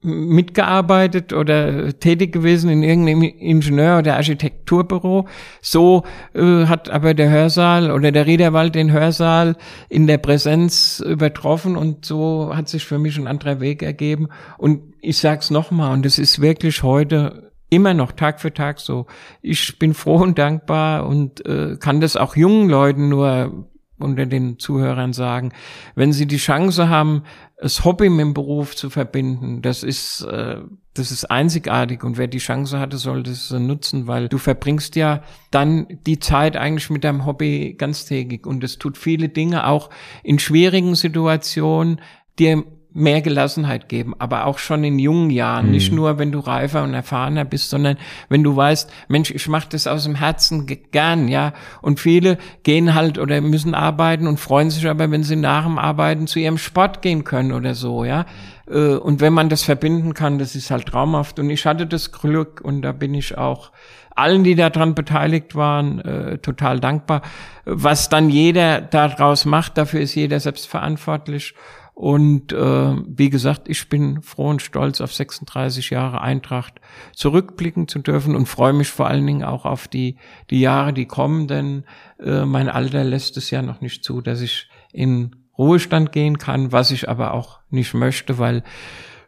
mitgearbeitet 0.05 1.33
oder 1.33 1.97
tätig 1.99 2.31
gewesen 2.31 2.69
in 2.69 2.83
irgendeinem 2.83 3.23
Ingenieur- 3.23 3.99
oder 3.99 4.15
Architekturbüro. 4.15 5.27
So 5.61 6.03
äh, 6.33 6.65
hat 6.65 6.89
aber 6.89 7.13
der 7.13 7.29
Hörsaal 7.29 7.91
oder 7.91 8.11
der 8.11 8.25
Riederwald 8.25 8.75
den 8.75 8.91
Hörsaal 8.91 9.55
in 9.89 10.07
der 10.07 10.19
Präsenz 10.19 11.03
übertroffen 11.05 11.75
und 11.75 12.05
so 12.05 12.51
hat 12.53 12.69
sich 12.69 12.85
für 12.85 12.99
mich 12.99 13.17
ein 13.17 13.27
anderer 13.27 13.59
Weg 13.59 13.83
ergeben. 13.83 14.29
Und 14.57 14.93
ich 15.01 15.17
sag's 15.17 15.49
nochmal, 15.49 15.93
und 15.93 16.05
es 16.05 16.19
ist 16.19 16.41
wirklich 16.41 16.83
heute 16.83 17.51
immer 17.69 17.93
noch 17.93 18.11
Tag 18.11 18.39
für 18.39 18.53
Tag 18.53 18.79
so. 18.79 19.05
Ich 19.41 19.79
bin 19.79 19.93
froh 19.93 20.17
und 20.17 20.37
dankbar 20.37 21.07
und 21.07 21.45
äh, 21.45 21.77
kann 21.77 21.99
das 21.99 22.15
auch 22.15 22.35
jungen 22.35 22.69
Leuten 22.69 23.09
nur 23.09 23.67
unter 23.97 24.25
den 24.25 24.59
Zuhörern 24.59 25.13
sagen, 25.13 25.51
wenn 25.95 26.11
sie 26.11 26.25
die 26.25 26.37
Chance 26.37 26.89
haben, 26.89 27.23
das 27.57 27.85
Hobby 27.85 28.09
mit 28.09 28.19
dem 28.19 28.33
Beruf 28.33 28.75
zu 28.75 28.89
verbinden, 28.89 29.61
das 29.61 29.83
ist, 29.83 30.21
äh, 30.23 30.57
das 30.93 31.11
ist 31.11 31.25
einzigartig. 31.25 32.03
Und 32.03 32.17
wer 32.17 32.27
die 32.27 32.39
Chance 32.39 32.79
hatte, 32.79 32.97
sollte 32.97 33.31
es 33.31 33.51
nutzen, 33.51 34.07
weil 34.07 34.27
du 34.27 34.37
verbringst 34.37 34.95
ja 34.95 35.23
dann 35.51 35.87
die 36.05 36.19
Zeit 36.19 36.57
eigentlich 36.57 36.89
mit 36.89 37.03
deinem 37.03 37.25
Hobby 37.25 37.75
ganztägig 37.77 38.45
und 38.45 38.63
es 38.63 38.77
tut 38.77 38.97
viele 38.97 39.29
Dinge 39.29 39.67
auch 39.67 39.89
in 40.23 40.39
schwierigen 40.39 40.95
Situationen 40.95 42.01
dir 42.37 42.63
mehr 42.95 43.21
Gelassenheit 43.21 43.89
geben, 43.89 44.13
aber 44.19 44.45
auch 44.45 44.57
schon 44.57 44.85
in 44.85 44.97
jungen 44.97 45.29
Jahren, 45.29 45.65
mhm. 45.65 45.71
nicht 45.73 45.91
nur 45.91 46.17
wenn 46.17 46.31
du 46.31 46.39
reifer 46.39 46.81
und 46.81 46.93
erfahrener 46.93 47.43
bist, 47.43 47.69
sondern 47.69 47.97
wenn 48.29 48.41
du 48.41 48.55
weißt, 48.55 48.89
Mensch, 49.09 49.31
ich 49.31 49.49
mache 49.49 49.67
das 49.69 49.85
aus 49.85 50.05
dem 50.05 50.15
Herzen 50.15 50.65
gern, 50.91 51.27
ja. 51.27 51.51
Und 51.81 51.99
viele 51.99 52.37
gehen 52.63 52.95
halt 52.95 53.19
oder 53.19 53.41
müssen 53.41 53.75
arbeiten 53.75 54.27
und 54.27 54.39
freuen 54.39 54.69
sich 54.69 54.87
aber, 54.87 55.11
wenn 55.11 55.23
sie 55.23 55.35
nach 55.35 55.65
dem 55.65 55.77
Arbeiten 55.77 56.25
zu 56.25 56.39
ihrem 56.39 56.57
Sport 56.57 57.01
gehen 57.01 57.25
können 57.25 57.51
oder 57.51 57.75
so, 57.75 58.05
ja. 58.05 58.25
Äh, 58.67 58.95
und 58.95 59.19
wenn 59.19 59.33
man 59.33 59.49
das 59.49 59.63
verbinden 59.63 60.13
kann, 60.13 60.39
das 60.39 60.55
ist 60.55 60.71
halt 60.71 60.85
traumhaft. 60.85 61.37
Und 61.37 61.49
ich 61.49 61.65
hatte 61.65 61.85
das 61.85 62.13
Glück 62.13 62.61
und 62.61 62.81
da 62.81 62.93
bin 62.93 63.13
ich 63.13 63.37
auch 63.37 63.71
allen, 64.15 64.45
die 64.45 64.55
daran 64.55 64.95
beteiligt 64.95 65.55
waren, 65.55 65.99
äh, 65.99 66.37
total 66.37 66.79
dankbar. 66.79 67.21
Was 67.65 68.07
dann 68.07 68.29
jeder 68.29 68.79
daraus 68.79 69.43
macht, 69.43 69.77
dafür 69.77 69.99
ist 69.99 70.15
jeder 70.15 70.39
selbst 70.39 70.67
verantwortlich. 70.67 71.53
Und 71.95 72.51
äh, 72.51 72.95
wie 73.07 73.29
gesagt, 73.29 73.69
ich 73.69 73.87
bin 73.87 74.21
froh 74.21 74.49
und 74.49 74.61
stolz 74.61 74.99
auf 74.99 75.13
36 75.13 75.91
Jahre 75.91 76.19
Eintracht 76.19 76.81
zurückblicken 77.13 77.87
zu 77.87 77.99
dürfen 77.99 78.35
und 78.35 78.47
freue 78.47 78.73
mich 78.73 78.89
vor 78.89 79.07
allen 79.07 79.25
Dingen 79.25 79.45
auch 79.45 79.63
auf 79.63 79.87
die, 79.87 80.17
die 80.49 80.59
Jahre, 80.59 80.91
die 80.91 81.05
kommen, 81.05 81.47
denn 81.47 81.85
äh, 82.19 82.43
mein 82.43 82.67
Alter 82.67 83.05
lässt 83.05 83.37
es 83.37 83.49
ja 83.49 83.61
noch 83.61 83.79
nicht 83.79 84.03
zu, 84.03 84.19
dass 84.19 84.41
ich 84.41 84.69
in 84.91 85.37
Ruhestand 85.57 86.11
gehen 86.11 86.37
kann, 86.37 86.73
was 86.73 86.91
ich 86.91 87.07
aber 87.07 87.33
auch 87.33 87.61
nicht 87.69 87.93
möchte, 87.93 88.39
weil 88.39 88.63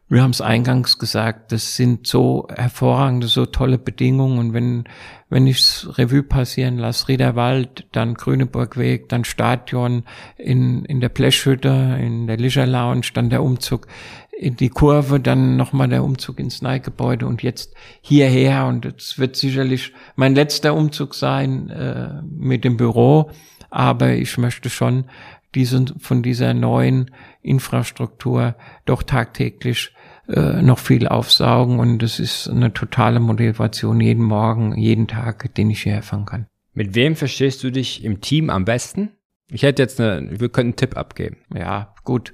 wir 0.10 0.24
haben 0.24 0.32
es 0.32 0.40
eingangs 0.40 1.00
gesagt, 1.00 1.52
das 1.52 1.76
sind 1.76 2.08
so 2.08 2.48
hervorragende, 2.56 3.28
so 3.28 3.46
tolle 3.46 3.78
Bedingungen. 3.78 4.40
Und 4.40 4.54
wenn, 4.54 4.86
wenn 5.30 5.48
ich's 5.48 5.90
Revue 5.98 6.24
passieren 6.24 6.78
lasse, 6.78 7.10
Riederwald, 7.10 7.86
dann 7.92 8.14
Grüneburgweg, 8.14 9.10
dann 9.10 9.26
Stadion, 9.26 10.04
in, 10.38 10.86
in 10.86 11.02
der 11.02 11.10
Blechhütte, 11.10 11.98
in 12.02 12.26
der 12.26 12.38
Leisure 12.38 12.66
Lounge, 12.66 13.08
dann 13.14 13.30
der 13.30 13.44
Umzug 13.44 13.88
in 14.32 14.56
die 14.56 14.70
Kurve, 14.70 15.20
dann 15.20 15.58
nochmal 15.58 15.90
der 15.90 16.04
Umzug 16.04 16.40
ins 16.40 16.62
Nike-Gebäude 16.62 17.26
und 17.28 17.44
jetzt 17.44 17.74
hierher. 18.00 18.66
Und 18.68 18.86
es 18.86 19.20
wird 19.20 19.36
sicherlich 19.36 19.92
mein 20.16 20.36
letzter 20.36 20.74
Umzug 20.74 21.16
sein 21.16 21.70
äh, 21.70 22.22
mit 22.24 22.64
dem 22.64 22.78
Büro. 22.78 23.32
Aber 23.70 24.14
ich 24.14 24.38
möchte 24.38 24.70
schon 24.70 25.06
diesen, 25.54 26.00
von 26.00 26.22
dieser 26.22 26.54
neuen 26.54 27.12
Infrastruktur 27.42 28.56
doch 28.86 29.04
tagtäglich 29.04 29.92
äh, 30.28 30.62
noch 30.62 30.80
viel 30.80 31.08
aufsaugen 31.08 31.80
und 31.80 32.04
es 32.04 32.20
ist 32.20 32.50
eine 32.50 32.74
totale 32.74 33.20
Motivation 33.20 34.02
jeden 34.02 34.24
Morgen, 34.24 34.78
jeden 34.78 35.08
Tag, 35.08 35.54
den 35.56 35.70
ich 35.70 35.84
hierher 35.84 36.04
fahren 36.04 36.26
kann. 36.26 36.48
Mit 36.74 36.96
wem 36.96 37.16
verstehst 37.16 37.64
du 37.64 37.72
dich 37.72 38.04
im 38.04 38.22
Team 38.22 38.50
am 38.50 38.66
besten? 38.66 39.12
Ich 39.50 39.64
hätte 39.64 39.82
jetzt 39.82 40.00
eine, 40.00 40.40
wir 40.40 40.50
könnten 40.50 40.72
einen 40.72 40.76
Tipp 40.76 40.98
abgeben. 40.98 41.38
Ja, 41.56 41.96
gut. 42.04 42.34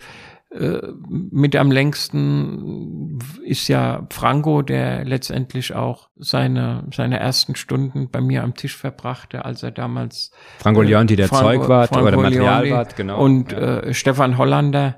Äh, 0.52 0.82
mit 1.10 1.56
am 1.56 1.72
längsten 1.72 3.20
ist 3.44 3.68
ja 3.68 4.06
Franco, 4.12 4.62
der 4.62 5.04
letztendlich 5.06 5.74
auch 5.74 6.10
seine, 6.16 6.88
seine 6.94 7.20
ersten 7.20 7.56
Stunden 7.56 8.10
bei 8.12 8.22
mir 8.22 8.44
am 8.44 8.54
Tisch 8.54 8.76
verbrachte, 8.76 9.46
als 9.46 9.64
er 9.64 9.72
damals 9.72 10.32
Franco 10.60 10.82
Leonti, 10.82 11.16
der 11.16 11.28
Franco, 11.28 11.46
Zeugwart 11.46 11.90
Franco 11.90 12.08
oder 12.08 12.18
Leonti 12.18 12.40
Materialwart, 12.40 12.96
genau. 12.96 13.24
Und 13.24 13.52
ja. 13.52 13.80
äh, 13.80 13.94
Stefan 13.94 14.38
Hollander, 14.38 14.98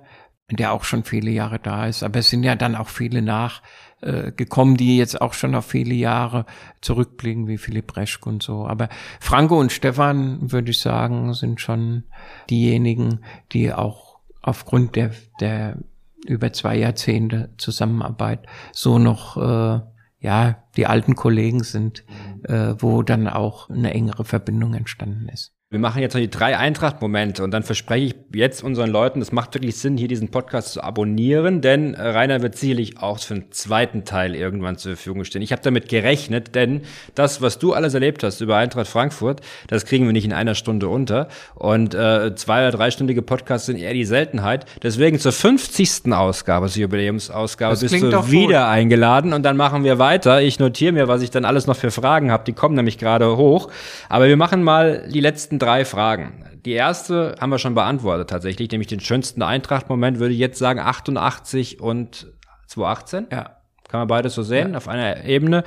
der 0.52 0.74
auch 0.74 0.84
schon 0.84 1.04
viele 1.04 1.32
Jahre 1.32 1.60
da 1.60 1.88
ist. 1.88 2.04
Aber 2.04 2.20
es 2.20 2.30
sind 2.30 2.44
ja 2.44 2.56
dann 2.56 2.76
auch 2.76 2.90
viele 2.90 3.22
nach 3.22 3.62
äh, 4.02 4.32
die 4.32 4.98
jetzt 4.98 5.20
auch 5.22 5.34
schon 5.34 5.56
auf 5.56 5.66
viele 5.66 5.96
Jahre 5.96 6.46
zurückblicken, 6.82 7.48
wie 7.48 7.58
Philipp 7.58 7.96
Reschk 7.98 8.26
und 8.28 8.44
so. 8.44 8.68
Aber 8.68 8.90
Franco 9.20 9.60
und 9.60 9.72
Stefan, 9.72 10.52
würde 10.52 10.72
ich 10.72 10.80
sagen, 10.80 11.34
sind 11.34 11.62
schon 11.62 12.04
diejenigen, 12.50 13.22
die 13.52 13.74
auch 13.74 14.20
aufgrund 14.42 14.96
der, 14.96 15.12
der 15.40 15.78
über 16.26 16.54
zwei 16.54 16.78
Jahrzehnte 16.78 17.54
Zusammenarbeit 17.58 18.46
so 18.72 19.00
noch 19.00 19.38
äh, 19.38 19.82
ja 20.20 20.64
die 20.76 20.88
alten 20.88 21.16
Kollegen 21.16 21.64
sind, 21.64 22.04
äh, 22.44 22.76
wo 22.78 23.02
dann 23.02 23.28
auch 23.28 23.70
eine 23.70 23.94
engere 23.94 24.26
Verbindung 24.26 24.74
entstanden 24.74 25.30
ist. 25.30 25.55
Wir 25.72 25.80
machen 25.80 26.00
jetzt 26.00 26.14
noch 26.14 26.22
die 26.22 26.30
drei 26.30 26.56
Eintracht-Momente 26.60 27.44
und 27.44 27.50
dann 27.50 27.64
verspreche 27.64 28.06
ich 28.06 28.16
jetzt 28.36 28.64
unseren 28.64 28.92
Leuten, 28.92 29.20
es 29.20 29.32
macht 29.32 29.56
wirklich 29.56 29.76
Sinn, 29.78 29.98
hier 29.98 30.08
diesen 30.08 30.30
Podcast 30.30 30.74
zu 30.74 30.84
abonnieren, 30.84 31.62
denn 31.62 31.96
äh, 31.96 32.08
Rainer 32.10 32.44
wird 32.44 32.56
sicherlich 32.56 33.00
auch 33.00 33.18
für 33.18 33.34
den 33.34 33.52
zweiten 33.52 34.06
Teil 34.06 34.36
irgendwann 34.36 34.78
zur 34.78 34.92
Verfügung 34.96 35.26
stehen. 35.26 35.42
Ich 35.42 35.52
habe 35.52 35.64
damit 35.64 35.90
gerechnet, 35.90 36.54
denn 36.54 36.82
das, 37.16 37.42
was 37.42 37.58
du 37.58 37.74
alles 37.74 37.96
erlebt 37.96 38.24
hast 38.24 38.42
über 38.42 38.58
Eintracht 38.58 38.86
Frankfurt, 38.86 39.42
das 39.66 39.86
kriegen 39.86 40.06
wir 40.06 40.14
nicht 40.14 40.26
in 40.26 40.34
einer 40.34 40.54
Stunde 40.54 40.88
unter 40.88 41.30
und 41.56 41.96
äh, 41.96 42.36
zwei- 42.36 42.68
oder 42.68 42.78
dreistündige 42.78 43.24
Podcasts 43.24 43.66
sind 43.66 43.80
eher 43.80 43.94
die 43.94 44.06
Seltenheit. 44.06 44.68
Deswegen 44.84 45.18
zur 45.18 45.32
50. 45.32 46.14
Ausgabe, 46.14 46.70
zur 46.70 46.84
Jubiläumsausgabe, 46.84 47.76
bist 47.76 47.92
du 47.92 48.30
wieder 48.30 48.68
eingeladen 48.68 49.34
und 49.34 49.42
dann 49.42 49.58
machen 49.58 49.84
wir 49.84 49.98
weiter. 49.98 50.44
Ich 50.44 50.60
notiere 50.60 50.94
mir, 50.94 51.08
was 51.08 51.24
ich 51.24 51.32
dann 51.32 51.44
alles 51.44 51.66
noch 51.66 51.76
für 51.76 51.90
Fragen 51.90 52.30
habe. 52.32 52.44
Die 52.44 52.54
kommen 52.54 52.76
nämlich 52.76 53.00
gerade 53.00 53.36
hoch. 53.36 53.72
Aber 54.10 54.28
wir 54.28 54.38
machen 54.38 54.62
mal 54.62 55.10
die 55.10 55.22
letzten 55.22 55.55
drei 55.60 55.86
Fragen. 55.86 56.60
Die 56.66 56.74
erste 56.74 57.36
haben 57.40 57.50
wir 57.50 57.60
schon 57.60 57.76
beantwortet 57.76 58.30
tatsächlich, 58.30 58.72
nämlich 58.72 58.88
den 58.88 59.00
schönsten 59.00 59.42
Eintracht-Moment 59.42 60.20
würde 60.20 60.34
ich 60.34 60.40
jetzt 60.40 60.60
sagen 60.60 60.80
88 60.80 61.80
und 61.80 62.34
2018. 62.68 63.28
Ja. 63.32 63.62
Kann 63.88 64.00
man 64.00 64.08
beides 64.08 64.34
so 64.34 64.44
sehen, 64.44 64.76
auf 64.76 64.88
einer 64.88 65.26
Ebene. 65.26 65.64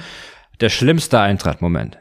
Der 0.61 0.71
schlimmste 0.71 1.21
Eintracht-Moment. 1.21 1.99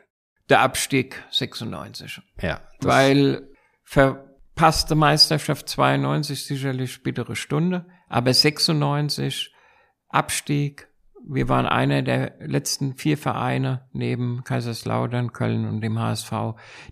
Der 0.49 0.61
Abstieg 0.61 1.23
96. 1.29 2.21
Ja. 2.41 2.61
Weil 2.81 3.49
verpasste 3.83 4.95
Meisterschaft 4.95 5.69
92 5.69 6.45
sicherlich 6.45 7.03
bittere 7.03 7.35
Stunde, 7.35 7.85
aber 8.07 8.33
96 8.33 9.53
Abstieg. 10.09 10.88
Wir 11.30 11.49
waren 11.49 11.65
einer 11.65 12.03
der 12.03 12.36
letzten 12.39 12.95
vier 12.95 13.17
Vereine 13.17 13.82
neben 13.91 14.45
Kaiserslautern, 14.45 15.34
Köln 15.34 15.67
und 15.67 15.82
dem 15.82 15.99
HSV, 15.99 16.32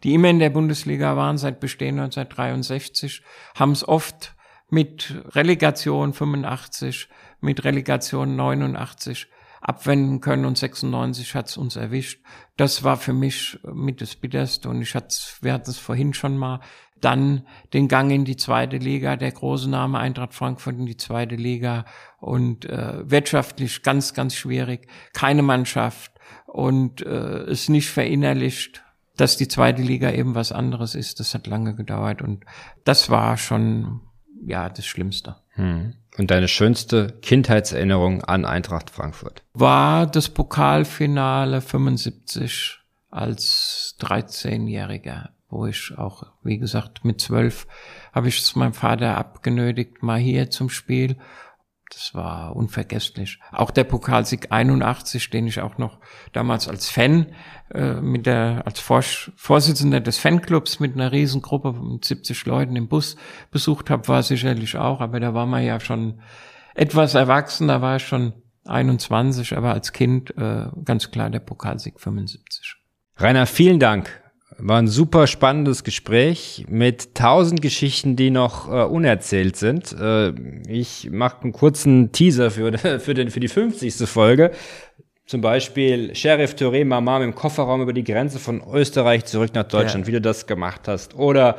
die 0.03 0.13
immer 0.13 0.29
in 0.29 0.39
der 0.39 0.49
Bundesliga 0.49 1.15
waren 1.15 1.37
seit 1.37 1.61
Bestehen 1.61 1.99
1963, 1.99 3.23
haben 3.55 3.71
es 3.71 3.87
oft 3.87 4.35
mit 4.69 5.23
Relegation 5.35 6.13
85, 6.13 7.07
mit 7.39 7.63
Relegation 7.63 8.35
89 8.35 9.29
abwenden 9.67 10.21
können 10.21 10.45
und 10.45 10.57
96 10.57 11.33
hat's 11.33 11.57
uns 11.57 11.75
erwischt. 11.75 12.21
Das 12.55 12.83
war 12.83 12.97
für 12.97 13.13
mich 13.13 13.59
mit 13.63 13.99
das 13.99 14.15
Bitterste 14.15 14.69
und 14.69 14.81
ich 14.81 14.93
hatte, 14.93 15.15
wir 15.41 15.53
hatten 15.53 15.71
es 15.71 15.79
vorhin 15.79 16.13
schon 16.13 16.37
mal, 16.37 16.59
dann 17.01 17.45
den 17.73 17.87
Gang 17.87 18.11
in 18.11 18.25
die 18.25 18.37
zweite 18.37 18.77
Liga, 18.77 19.15
der 19.15 19.31
große 19.31 19.69
Name 19.69 19.99
Eintracht 19.99 20.33
Frankfurt 20.33 20.75
in 20.75 20.85
die 20.85 20.97
zweite 20.97 21.35
Liga 21.35 21.85
und 22.19 22.65
äh, 22.65 23.09
wirtschaftlich 23.09 23.81
ganz, 23.81 24.13
ganz 24.13 24.35
schwierig, 24.35 24.87
keine 25.13 25.41
Mannschaft 25.41 26.11
und 26.45 27.01
äh, 27.01 27.43
es 27.43 27.67
nicht 27.67 27.89
verinnerlicht, 27.89 28.83
dass 29.17 29.35
die 29.35 29.47
zweite 29.47 29.81
Liga 29.81 30.11
eben 30.11 30.35
was 30.35 30.51
anderes 30.51 30.95
ist. 30.95 31.19
Das 31.19 31.33
hat 31.33 31.47
lange 31.47 31.75
gedauert 31.75 32.21
und 32.21 32.45
das 32.83 33.09
war 33.09 33.37
schon 33.37 34.01
ja 34.45 34.69
das 34.69 34.85
Schlimmste. 34.85 35.37
Hm. 35.55 35.93
Und 36.17 36.31
deine 36.31 36.47
schönste 36.47 37.17
Kindheitserinnerung 37.21 38.23
an 38.23 38.45
Eintracht 38.45 38.89
Frankfurt? 38.89 39.43
War 39.53 40.07
das 40.07 40.29
Pokalfinale 40.29 41.61
75 41.61 42.79
als 43.09 43.95
13-Jähriger, 43.99 45.29
wo 45.49 45.65
ich 45.65 45.93
auch, 45.97 46.23
wie 46.43 46.57
gesagt, 46.57 47.03
mit 47.03 47.19
zwölf 47.19 47.67
habe 48.13 48.29
ich 48.29 48.39
es 48.39 48.55
meinem 48.55 48.73
Vater 48.73 49.17
abgenötigt, 49.17 50.03
mal 50.03 50.19
hier 50.19 50.49
zum 50.49 50.69
Spiel. 50.69 51.17
Das 51.95 52.13
war 52.13 52.57
unvergesslich. 52.57 53.39
Auch 53.53 53.71
der 53.71 53.85
Pokalsieg 53.85 54.47
81, 54.51 55.29
den 55.29 55.47
ich 55.47 55.61
auch 55.61 55.77
noch 55.77 55.99
damals 56.33 56.67
als 56.67 56.89
Fan 56.89 57.27
äh, 57.73 57.93
mit 58.01 58.25
der 58.25 58.63
als 58.65 58.81
Vors 58.81 59.31
Vorsitzender 59.37 60.01
des 60.01 60.17
Fanclubs 60.17 60.81
mit 60.81 60.95
einer 60.95 61.13
Riesengruppe 61.13 61.71
mit 61.71 62.03
70 62.03 62.45
Leuten 62.47 62.75
im 62.75 62.89
Bus 62.89 63.15
besucht 63.49 63.89
habe, 63.89 64.09
war 64.09 64.23
sicherlich 64.23 64.75
auch. 64.75 64.99
Aber 64.99 65.21
da 65.21 65.33
war 65.33 65.45
man 65.45 65.63
ja 65.63 65.79
schon 65.79 66.19
etwas 66.73 67.15
erwachsen. 67.15 67.69
Da 67.69 67.81
war 67.81 67.95
ich 67.95 68.05
schon 68.05 68.33
21, 68.65 69.55
aber 69.55 69.71
als 69.71 69.93
Kind 69.93 70.35
äh, 70.37 70.65
ganz 70.83 71.11
klar 71.11 71.29
der 71.29 71.39
Pokalsieg 71.39 72.01
75. 72.01 72.75
Rainer, 73.15 73.45
vielen 73.45 73.79
Dank. 73.79 74.21
War 74.57 74.77
ein 74.79 74.87
super 74.87 75.27
spannendes 75.27 75.83
Gespräch 75.83 76.65
mit 76.69 77.13
tausend 77.13 77.61
Geschichten, 77.61 78.15
die 78.15 78.29
noch 78.31 78.71
äh, 78.71 78.83
unerzählt 78.85 79.57
sind. 79.57 79.93
Äh, 79.99 80.33
ich 80.69 81.09
mache 81.11 81.43
einen 81.43 81.51
kurzen 81.51 82.11
Teaser 82.13 82.51
für, 82.51 82.77
für, 82.99 83.13
den, 83.13 83.29
für 83.31 83.39
die 83.41 83.49
50. 83.49 83.93
Folge. 84.07 84.51
Zum 85.25 85.41
Beispiel 85.41 86.15
Sheriff 86.15 86.53
Touré 86.53 86.85
Mama 86.85 87.21
im 87.23 87.35
Kofferraum 87.35 87.81
über 87.81 87.93
die 87.93 88.03
Grenze 88.03 88.39
von 88.39 88.61
Österreich 88.71 89.25
zurück 89.25 89.51
nach 89.55 89.63
Deutschland, 89.63 90.05
Ja. 90.05 90.07
wie 90.07 90.11
du 90.13 90.21
das 90.21 90.45
gemacht 90.47 90.81
hast. 90.87 91.15
Oder 91.15 91.57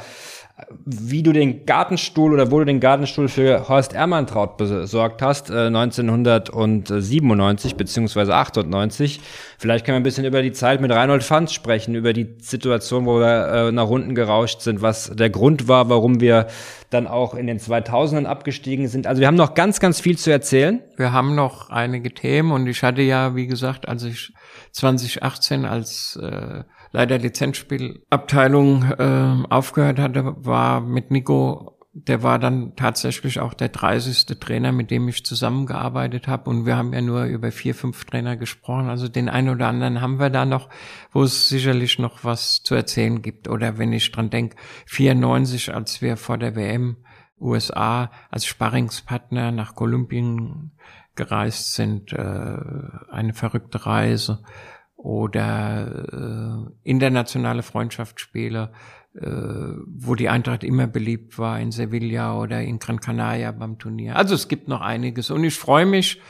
wie 0.86 1.22
du 1.22 1.32
den 1.32 1.66
Gartenstuhl 1.66 2.32
oder 2.32 2.50
wo 2.50 2.60
du 2.60 2.64
den 2.64 2.80
Gartenstuhl 2.80 3.28
für 3.28 3.68
Horst 3.68 3.92
Ermantraut 3.92 4.56
besorgt 4.56 5.20
hast, 5.20 5.50
äh, 5.50 5.66
1997 5.66 7.76
beziehungsweise 7.76 8.34
98. 8.34 9.20
Vielleicht 9.58 9.84
können 9.84 9.96
wir 9.96 10.00
ein 10.00 10.02
bisschen 10.02 10.24
über 10.24 10.40
die 10.40 10.52
Zeit 10.52 10.80
mit 10.80 10.90
Reinhold 10.90 11.24
Fanz 11.24 11.52
sprechen, 11.52 11.94
über 11.94 12.14
die 12.14 12.36
Situation, 12.40 13.04
wo 13.04 13.20
wir 13.20 13.48
äh, 13.48 13.70
nach 13.72 13.88
unten 13.88 14.14
gerauscht 14.14 14.62
sind, 14.62 14.80
was 14.80 15.14
der 15.14 15.28
Grund 15.28 15.68
war, 15.68 15.90
warum 15.90 16.22
wir 16.22 16.46
dann 16.88 17.06
auch 17.06 17.34
in 17.34 17.46
den 17.46 17.58
2000ern 17.58 18.24
abgestiegen 18.24 18.88
sind. 18.88 19.06
Also 19.06 19.20
wir 19.20 19.26
haben 19.26 19.36
noch 19.36 19.52
ganz, 19.52 19.78
ganz 19.78 20.00
viel 20.00 20.16
zu 20.16 20.30
erzählen. 20.30 20.80
Wir 20.96 21.12
haben 21.12 21.34
noch 21.34 21.68
einige 21.68 22.14
Themen 22.14 22.52
und 22.52 22.66
ich 22.66 22.82
hatte 22.82 23.02
ja, 23.02 23.36
wie 23.36 23.46
gesagt, 23.46 23.88
als 23.88 24.04
ich 24.04 24.32
2018 24.72 25.66
als 25.66 26.18
äh, 26.22 26.62
Leiter 26.96 27.18
Lizenzspielabteilung 27.18 28.84
äh, 28.84 29.44
aufgehört 29.50 29.98
hatte, 29.98 30.34
war 30.38 30.80
mit 30.80 31.10
Nico, 31.10 31.78
der 31.92 32.22
war 32.22 32.38
dann 32.38 32.74
tatsächlich 32.74 33.38
auch 33.38 33.52
der 33.52 33.68
30. 33.68 34.24
Trainer, 34.40 34.72
mit 34.72 34.90
dem 34.90 35.06
ich 35.06 35.22
zusammengearbeitet 35.22 36.26
habe 36.26 36.48
und 36.48 36.64
wir 36.64 36.78
haben 36.78 36.94
ja 36.94 37.02
nur 37.02 37.24
über 37.24 37.52
vier, 37.52 37.74
fünf 37.74 38.06
Trainer 38.06 38.38
gesprochen. 38.38 38.88
Also 38.88 39.08
den 39.08 39.28
einen 39.28 39.50
oder 39.50 39.68
anderen 39.68 40.00
haben 40.00 40.18
wir 40.18 40.30
da 40.30 40.46
noch, 40.46 40.70
wo 41.12 41.22
es 41.22 41.50
sicherlich 41.50 41.98
noch 41.98 42.24
was 42.24 42.62
zu 42.62 42.74
erzählen 42.74 43.20
gibt. 43.20 43.46
Oder 43.46 43.76
wenn 43.76 43.92
ich 43.92 44.10
dran 44.10 44.30
denke, 44.30 44.56
94, 44.86 45.74
als 45.74 46.00
wir 46.00 46.16
vor 46.16 46.38
der 46.38 46.56
WM 46.56 46.96
USA 47.38 48.10
als 48.30 48.46
Sparringspartner 48.46 49.52
nach 49.52 49.74
Kolumbien 49.74 50.72
gereist 51.14 51.74
sind, 51.74 52.14
äh, 52.14 52.56
eine 53.10 53.34
verrückte 53.34 53.84
Reise 53.84 54.42
oder 54.96 56.66
äh, 56.72 56.88
internationale 56.88 57.62
Freundschaftsspiele, 57.62 58.72
äh, 59.14 59.20
wo 59.86 60.14
die 60.14 60.28
Eintracht 60.28 60.64
immer 60.64 60.86
beliebt 60.86 61.38
war, 61.38 61.60
in 61.60 61.70
Sevilla 61.70 62.38
oder 62.38 62.62
in 62.62 62.78
Gran 62.78 63.00
Canaria 63.00 63.52
beim 63.52 63.78
Turnier. 63.78 64.16
Also 64.16 64.34
es 64.34 64.48
gibt 64.48 64.68
noch 64.68 64.80
einiges 64.80 65.30
und 65.30 65.44
ich 65.44 65.54
freue 65.54 65.86
mich, 65.86 66.20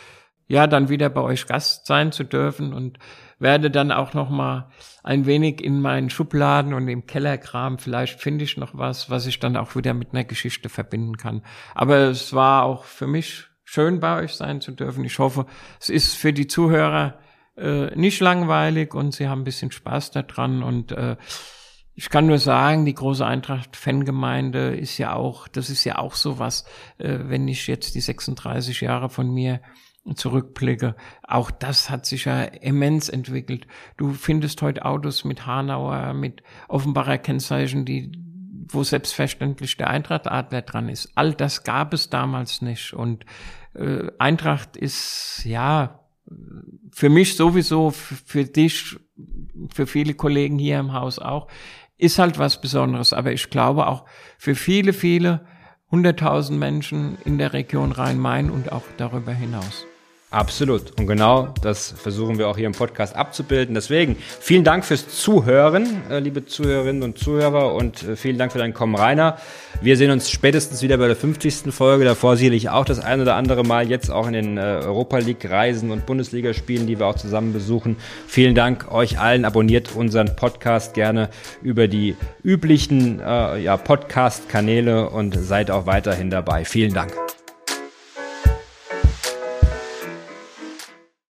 ja, 0.48 0.66
dann 0.66 0.88
wieder 0.88 1.08
bei 1.08 1.20
euch 1.20 1.46
Gast 1.46 1.86
sein 1.86 2.12
zu 2.12 2.24
dürfen 2.24 2.72
und 2.72 2.98
werde 3.38 3.70
dann 3.70 3.90
auch 3.90 4.14
noch 4.14 4.30
mal 4.30 4.70
ein 5.02 5.26
wenig 5.26 5.62
in 5.62 5.80
meinen 5.80 6.08
Schubladen 6.10 6.72
und 6.72 6.88
im 6.88 7.06
Kellerkram. 7.06 7.78
Vielleicht 7.78 8.20
finde 8.20 8.44
ich 8.44 8.56
noch 8.56 8.76
was, 8.76 9.10
was 9.10 9.26
ich 9.26 9.40
dann 9.40 9.56
auch 9.56 9.74
wieder 9.76 9.92
mit 9.92 10.12
einer 10.12 10.24
Geschichte 10.24 10.68
verbinden 10.68 11.16
kann. 11.16 11.42
Aber 11.74 11.96
es 11.96 12.32
war 12.32 12.62
auch 12.62 12.84
für 12.84 13.06
mich 13.06 13.46
schön, 13.64 14.00
bei 14.00 14.22
euch 14.22 14.34
sein 14.34 14.60
zu 14.60 14.72
dürfen. 14.72 15.04
Ich 15.04 15.18
hoffe, 15.18 15.46
es 15.80 15.90
ist 15.90 16.14
für 16.14 16.32
die 16.32 16.46
Zuhörer 16.46 17.18
äh, 17.56 17.94
nicht 17.96 18.20
langweilig 18.20 18.94
und 18.94 19.14
sie 19.14 19.28
haben 19.28 19.42
ein 19.42 19.44
bisschen 19.44 19.70
Spaß 19.70 20.10
daran 20.12 20.62
und 20.62 20.92
äh, 20.92 21.16
ich 21.98 22.10
kann 22.10 22.26
nur 22.26 22.38
sagen, 22.38 22.84
die 22.84 22.94
große 22.94 23.24
Eintracht-Fangemeinde 23.24 24.76
ist 24.76 24.98
ja 24.98 25.14
auch, 25.14 25.48
das 25.48 25.70
ist 25.70 25.84
ja 25.84 25.96
auch 25.96 26.14
so 26.14 26.38
was, 26.38 26.66
äh, 26.98 27.20
wenn 27.22 27.48
ich 27.48 27.66
jetzt 27.66 27.94
die 27.94 28.02
36 28.02 28.82
Jahre 28.82 29.08
von 29.08 29.32
mir 29.32 29.62
zurückblicke, 30.14 30.94
auch 31.22 31.50
das 31.50 31.88
hat 31.88 32.04
sich 32.04 32.26
ja 32.26 32.42
immens 32.42 33.08
entwickelt. 33.08 33.66
Du 33.96 34.12
findest 34.12 34.60
heute 34.60 34.84
Autos 34.84 35.24
mit 35.24 35.46
Hanauer, 35.46 36.12
mit 36.12 36.42
Offenbarer 36.68 37.18
Kennzeichen, 37.18 37.86
die 37.86 38.12
wo 38.68 38.82
selbstverständlich 38.82 39.76
der 39.76 39.88
Eintracht-Adler 39.90 40.62
dran 40.62 40.88
ist. 40.88 41.10
All 41.14 41.34
das 41.34 41.64
gab 41.64 41.94
es 41.94 42.10
damals 42.10 42.62
nicht. 42.62 42.92
Und 42.94 43.24
äh, 43.74 44.10
Eintracht 44.18 44.76
ist, 44.76 45.42
ja, 45.44 46.00
für 46.92 47.08
mich 47.08 47.36
sowieso, 47.36 47.90
für 47.90 48.44
dich, 48.44 48.96
für 49.72 49.86
viele 49.86 50.14
Kollegen 50.14 50.58
hier 50.58 50.78
im 50.78 50.92
Haus 50.92 51.18
auch, 51.18 51.48
ist 51.98 52.18
halt 52.18 52.38
was 52.38 52.60
Besonderes. 52.60 53.12
Aber 53.12 53.32
ich 53.32 53.50
glaube 53.50 53.86
auch 53.86 54.04
für 54.38 54.54
viele, 54.54 54.92
viele 54.92 55.46
hunderttausend 55.90 56.58
Menschen 56.58 57.16
in 57.24 57.38
der 57.38 57.52
Region 57.52 57.92
Rhein-Main 57.92 58.50
und 58.50 58.72
auch 58.72 58.84
darüber 58.96 59.32
hinaus. 59.32 59.86
Absolut. 60.36 60.92
Und 61.00 61.06
genau 61.06 61.54
das 61.62 61.94
versuchen 61.96 62.36
wir 62.36 62.48
auch 62.48 62.58
hier 62.58 62.66
im 62.66 62.72
Podcast 62.72 63.16
abzubilden. 63.16 63.74
Deswegen 63.74 64.16
vielen 64.38 64.64
Dank 64.64 64.84
fürs 64.84 65.08
Zuhören, 65.08 66.02
äh, 66.10 66.18
liebe 66.18 66.44
Zuhörerinnen 66.44 67.02
und 67.02 67.16
Zuhörer, 67.16 67.72
und 67.72 68.02
äh, 68.02 68.16
vielen 68.16 68.36
Dank 68.36 68.52
für 68.52 68.58
dein 68.58 68.74
Kommen, 68.74 68.96
Rainer. 68.96 69.38
Wir 69.80 69.96
sehen 69.96 70.10
uns 70.10 70.28
spätestens 70.28 70.82
wieder 70.82 70.98
bei 70.98 71.06
der 71.06 71.16
50. 71.16 71.72
Folge. 71.72 72.04
Davor 72.04 72.36
sicherlich 72.36 72.68
auch 72.68 72.84
das 72.84 72.98
ein 72.98 73.22
oder 73.22 73.34
andere 73.34 73.62
Mal 73.62 73.88
jetzt 73.88 74.10
auch 74.10 74.26
in 74.26 74.34
den 74.34 74.58
äh, 74.58 74.60
Europa 74.60 75.16
League 75.16 75.50
Reisen 75.50 75.90
und 75.90 76.04
Bundesligaspielen, 76.04 76.86
die 76.86 76.98
wir 76.98 77.06
auch 77.06 77.16
zusammen 77.16 77.54
besuchen. 77.54 77.96
Vielen 78.26 78.54
Dank 78.54 78.92
euch 78.92 79.18
allen. 79.18 79.46
Abonniert 79.46 79.96
unseren 79.96 80.36
Podcast 80.36 80.92
gerne 80.92 81.30
über 81.62 81.88
die 81.88 82.14
üblichen 82.44 83.20
äh, 83.20 83.58
ja, 83.62 83.78
Podcast-Kanäle 83.78 85.08
und 85.08 85.34
seid 85.34 85.70
auch 85.70 85.86
weiterhin 85.86 86.28
dabei. 86.28 86.66
Vielen 86.66 86.92
Dank. 86.92 87.14